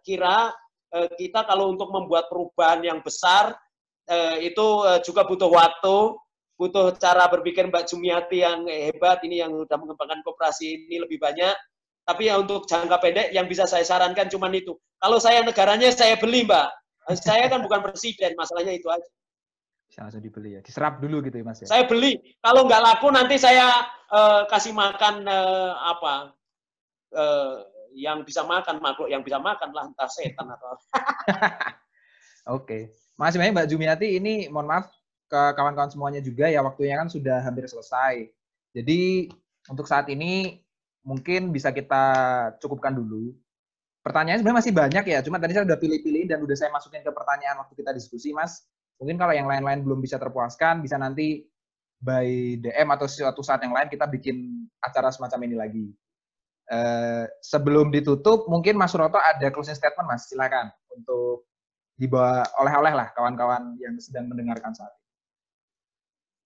kira 0.00 0.48
uh, 0.96 1.08
kita 1.20 1.44
kalau 1.44 1.76
untuk 1.76 1.92
membuat 1.92 2.32
perubahan 2.32 2.80
yang 2.80 3.04
besar 3.04 3.52
itu 4.44 4.84
juga 5.00 5.24
butuh 5.24 5.48
waktu, 5.48 5.96
butuh 6.54 6.94
cara 6.98 7.26
berpikir 7.26 7.66
Mbak 7.66 7.90
Jumiati 7.90 8.46
yang 8.46 8.66
hebat 8.66 9.22
ini 9.26 9.42
yang 9.42 9.50
sudah 9.54 9.78
mengembangkan 9.78 10.22
kooperasi 10.22 10.86
ini 10.86 11.02
lebih 11.02 11.18
banyak 11.18 11.54
tapi 12.04 12.28
ya 12.28 12.36
untuk 12.36 12.68
jangka 12.68 13.00
pendek 13.00 13.32
yang 13.32 13.48
bisa 13.48 13.64
saya 13.64 13.80
sarankan 13.80 14.28
cuma 14.28 14.52
itu. 14.52 14.76
Kalau 15.00 15.16
saya 15.16 15.40
negaranya 15.40 15.88
saya 15.88 16.20
beli, 16.20 16.44
Mbak. 16.44 16.68
Saya 17.20 17.48
kan 17.48 17.64
bukan 17.64 17.80
presiden, 17.80 18.36
masalahnya 18.36 18.76
itu 18.76 18.88
aja. 18.92 19.08
Bisa 19.88 20.04
langsung 20.04 20.24
dibeli 20.24 20.56
ya. 20.56 20.60
Diserap 20.60 21.00
dulu 21.00 21.24
gitu 21.24 21.40
ya, 21.40 21.44
Mas 21.44 21.64
ya. 21.64 21.68
Saya 21.68 21.84
beli. 21.88 22.20
Kalau 22.44 22.68
nggak 22.68 22.82
laku 22.84 23.08
nanti 23.08 23.40
saya 23.40 23.88
uh, 24.12 24.44
kasih 24.48 24.76
makan 24.76 25.24
uh, 25.24 25.72
apa? 25.80 26.14
Uh, 27.12 27.64
yang 27.94 28.26
bisa 28.26 28.42
makan 28.42 28.82
makhluk 28.82 29.06
yang 29.06 29.22
bisa 29.22 29.38
makan 29.38 29.70
lah 29.70 29.86
entah 29.86 30.10
setan 30.10 30.50
atau 30.50 30.74
Oke. 32.58 32.90
Masih 33.14 33.38
banyak 33.38 33.54
Mbak 33.54 33.68
Jumiati 33.70 34.18
ini 34.18 34.50
mohon 34.50 34.66
maaf 34.66 34.90
ke 35.28 35.42
kawan-kawan 35.56 35.90
semuanya 35.90 36.20
juga 36.20 36.46
ya 36.46 36.60
waktunya 36.60 37.00
kan 37.00 37.08
sudah 37.08 37.40
hampir 37.42 37.66
selesai. 37.66 38.28
Jadi 38.74 39.30
untuk 39.70 39.88
saat 39.88 40.10
ini 40.10 40.60
mungkin 41.04 41.52
bisa 41.52 41.70
kita 41.70 42.04
cukupkan 42.58 42.96
dulu. 42.96 43.36
Pertanyaan 44.04 44.40
sebenarnya 44.44 44.60
masih 44.60 44.74
banyak 44.76 45.04
ya, 45.08 45.18
cuma 45.24 45.40
tadi 45.40 45.56
saya 45.56 45.64
udah 45.64 45.80
pilih-pilih 45.80 46.28
dan 46.28 46.38
udah 46.44 46.56
saya 46.56 46.68
masukin 46.68 47.00
ke 47.00 47.08
pertanyaan 47.08 47.56
waktu 47.64 47.72
kita 47.72 47.88
diskusi, 47.96 48.36
Mas. 48.36 48.68
Mungkin 49.00 49.16
kalau 49.16 49.32
yang 49.32 49.48
lain-lain 49.48 49.80
belum 49.80 50.04
bisa 50.04 50.20
terpuaskan, 50.20 50.84
bisa 50.84 51.00
nanti 51.00 51.48
by 52.04 52.60
DM 52.60 52.88
atau 52.92 53.08
suatu 53.08 53.40
saat 53.40 53.64
yang 53.64 53.72
lain 53.72 53.88
kita 53.88 54.04
bikin 54.04 54.68
acara 54.84 55.08
semacam 55.08 55.40
ini 55.48 55.56
lagi. 55.56 55.86
Uh, 56.68 57.24
sebelum 57.40 57.88
ditutup, 57.88 58.44
mungkin 58.48 58.76
Mas 58.76 58.92
Suroto 58.92 59.16
ada 59.16 59.48
closing 59.48 59.76
statement, 59.76 60.04
Mas. 60.04 60.28
Silakan 60.28 60.68
untuk 60.92 61.48
dibawa 61.96 62.44
oleh-oleh 62.60 62.92
lah 62.92 63.08
kawan-kawan 63.16 63.80
yang 63.80 63.96
sedang 63.96 64.28
mendengarkan 64.28 64.76
saat 64.76 64.92
ini. 64.92 65.03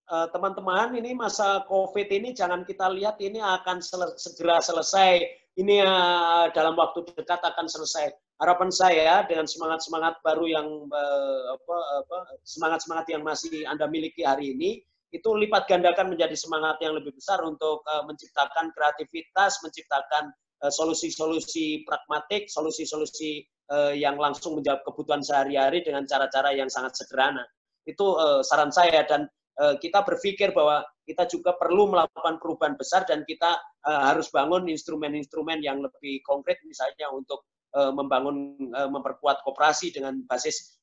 Eh, 0.09 0.29
teman-teman, 0.33 0.97
ini 0.97 1.13
masa 1.13 1.69
COVID 1.69 2.09
ini 2.09 2.33
jangan 2.33 2.65
kita 2.65 2.89
lihat 2.97 3.21
ini 3.21 3.45
akan 3.45 3.85
sel 3.85 4.09
segera 4.17 4.57
selesai. 4.57 5.21
Ini 5.59 5.85
uh, 5.85 6.49
dalam 6.57 6.79
waktu 6.81 7.05
dekat 7.13 7.45
akan 7.45 7.69
selesai. 7.69 8.09
Harapan 8.41 8.73
saya 8.73 9.27
dengan 9.29 9.45
semangat-semangat 9.45 10.23
baru 10.25 10.49
yang 10.49 10.65
uh, 10.89 11.43
apa, 11.53 11.77
apa, 12.01 12.19
semangat-semangat 12.41 13.11
yang 13.13 13.21
masih 13.21 13.69
Anda 13.69 13.85
miliki 13.85 14.25
hari 14.25 14.57
ini 14.57 14.81
itu 15.13 15.29
lipat 15.29 15.69
gandakan 15.69 16.15
menjadi 16.15 16.33
semangat 16.39 16.81
yang 16.81 16.97
lebih 16.97 17.13
besar 17.13 17.45
untuk 17.45 17.85
uh, 17.85 18.07
menciptakan 18.09 18.73
kreativitas, 18.73 19.61
menciptakan 19.61 20.33
solusi-solusi 20.59 21.87
pragmatik, 21.87 22.51
solusi-solusi 22.51 23.47
yang 23.95 24.19
langsung 24.19 24.59
menjawab 24.59 24.83
kebutuhan 24.83 25.23
sehari-hari 25.23 25.87
dengan 25.87 26.03
cara-cara 26.03 26.51
yang 26.51 26.67
sangat 26.67 26.99
sederhana. 26.99 27.47
Itu 27.87 28.19
saran 28.43 28.75
saya 28.75 29.07
dan 29.07 29.31
kita 29.59 30.07
berpikir 30.07 30.55
bahwa 30.55 30.87
kita 31.03 31.27
juga 31.27 31.57
perlu 31.59 31.91
melakukan 31.91 32.39
perubahan 32.39 32.79
besar 32.79 33.03
dan 33.09 33.27
kita 33.27 33.59
uh, 33.89 34.13
harus 34.13 34.31
bangun 34.31 34.71
instrumen-instrumen 34.71 35.59
yang 35.65 35.83
lebih 35.83 36.23
konkret 36.23 36.63
misalnya 36.63 37.11
untuk 37.11 37.43
uh, 37.75 37.91
membangun 37.91 38.55
memperkuat 38.71 39.43
koperasi 39.43 39.91
dengan 39.91 40.23
basis 40.31 40.79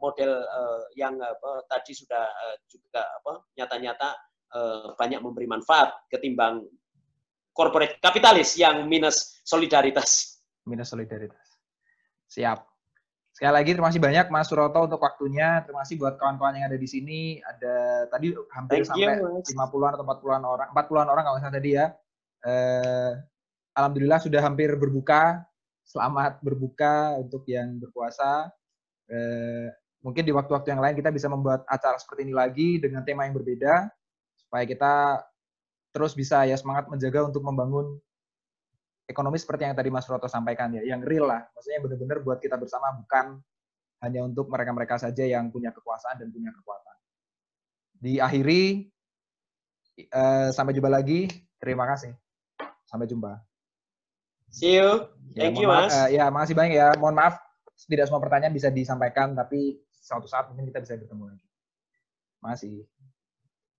model 0.00 0.40
yang 0.96 1.20
tadi 1.68 1.92
sudah 1.92 2.24
juga 2.70 3.04
nyata-nyata 3.58 4.16
banyak 4.96 5.20
memberi 5.20 5.44
manfaat 5.44 5.92
ketimbang 6.08 6.64
corporate 7.52 8.00
kapitalis 8.00 8.56
yang 8.56 8.88
minus 8.88 9.44
solidaritas. 9.44 10.40
Minus 10.64 10.88
solidaritas. 10.92 11.60
Siap. 12.32 12.71
Sekali 13.42 13.58
lagi 13.58 13.74
terima 13.74 13.90
kasih 13.90 13.98
banyak 14.06 14.26
Mas 14.30 14.46
Suroto 14.46 14.86
untuk 14.86 15.02
waktunya. 15.02 15.66
Terima 15.66 15.82
kasih 15.82 15.98
buat 15.98 16.14
kawan-kawan 16.14 16.62
yang 16.62 16.70
ada 16.70 16.78
di 16.78 16.86
sini. 16.86 17.42
Ada 17.42 18.06
tadi 18.06 18.30
hampir 18.54 18.86
Thank 18.86 18.94
sampai 18.94 19.18
you, 19.18 19.42
50-an 19.58 19.92
atau 19.98 20.06
40-an 20.06 20.42
orang, 20.46 20.68
40-an 20.70 21.08
orang 21.10 21.24
kalau 21.26 21.38
salah 21.42 21.54
tadi 21.58 21.74
ya. 21.74 21.90
Eh, 22.46 23.12
Alhamdulillah 23.74 24.22
sudah 24.22 24.46
hampir 24.46 24.70
berbuka. 24.78 25.42
Selamat 25.82 26.38
berbuka 26.38 27.18
untuk 27.18 27.42
yang 27.50 27.82
berpuasa. 27.82 28.46
Eh, 29.10 29.74
mungkin 30.06 30.22
di 30.22 30.30
waktu-waktu 30.30 30.78
yang 30.78 30.82
lain 30.86 30.94
kita 31.02 31.10
bisa 31.10 31.26
membuat 31.26 31.66
acara 31.66 31.98
seperti 31.98 32.30
ini 32.30 32.38
lagi 32.38 32.78
dengan 32.78 33.02
tema 33.02 33.26
yang 33.26 33.34
berbeda 33.34 33.90
supaya 34.38 34.62
kita 34.70 35.18
terus 35.90 36.14
bisa 36.14 36.46
ya 36.46 36.54
semangat 36.54 36.86
menjaga 36.86 37.26
untuk 37.26 37.42
membangun 37.42 37.98
ekonomi 39.12 39.36
seperti 39.36 39.68
yang 39.68 39.76
tadi 39.76 39.92
Mas 39.92 40.08
Roto 40.08 40.26
sampaikan 40.26 40.72
ya, 40.72 40.82
yang 40.82 41.04
real 41.04 41.28
lah. 41.28 41.44
Maksudnya 41.52 41.80
benar-benar 41.84 42.18
buat 42.24 42.38
kita 42.40 42.56
bersama 42.56 42.90
bukan 42.96 43.38
hanya 44.02 44.20
untuk 44.26 44.50
mereka-mereka 44.50 44.98
saja 44.98 45.22
yang 45.22 45.52
punya 45.52 45.70
kekuasaan 45.70 46.18
dan 46.18 46.28
punya 46.32 46.50
kekuatan. 46.50 46.96
Diakhiri, 48.02 48.90
uh, 50.10 50.48
sampai 50.50 50.72
jumpa 50.74 50.90
lagi. 50.90 51.30
Terima 51.62 51.86
kasih. 51.86 52.10
Sampai 52.88 53.06
jumpa. 53.06 53.38
See 54.50 54.76
you. 54.76 55.06
Ya, 55.32 55.48
Thank 55.48 55.56
ya, 55.56 55.62
you, 55.62 55.68
Mas. 55.70 55.92
Uh, 55.94 56.08
ya, 56.10 56.24
makasih 56.28 56.56
banyak 56.58 56.74
ya. 56.76 56.88
Mohon 56.98 57.16
maaf, 57.22 57.34
tidak 57.86 58.10
semua 58.10 58.20
pertanyaan 58.20 58.52
bisa 58.52 58.68
disampaikan, 58.68 59.32
tapi 59.38 59.80
suatu 60.02 60.26
saat 60.26 60.50
mungkin 60.50 60.68
kita 60.68 60.82
bisa 60.82 60.98
bertemu 60.98 61.24
lagi. 61.30 61.46
Masih. 62.42 62.84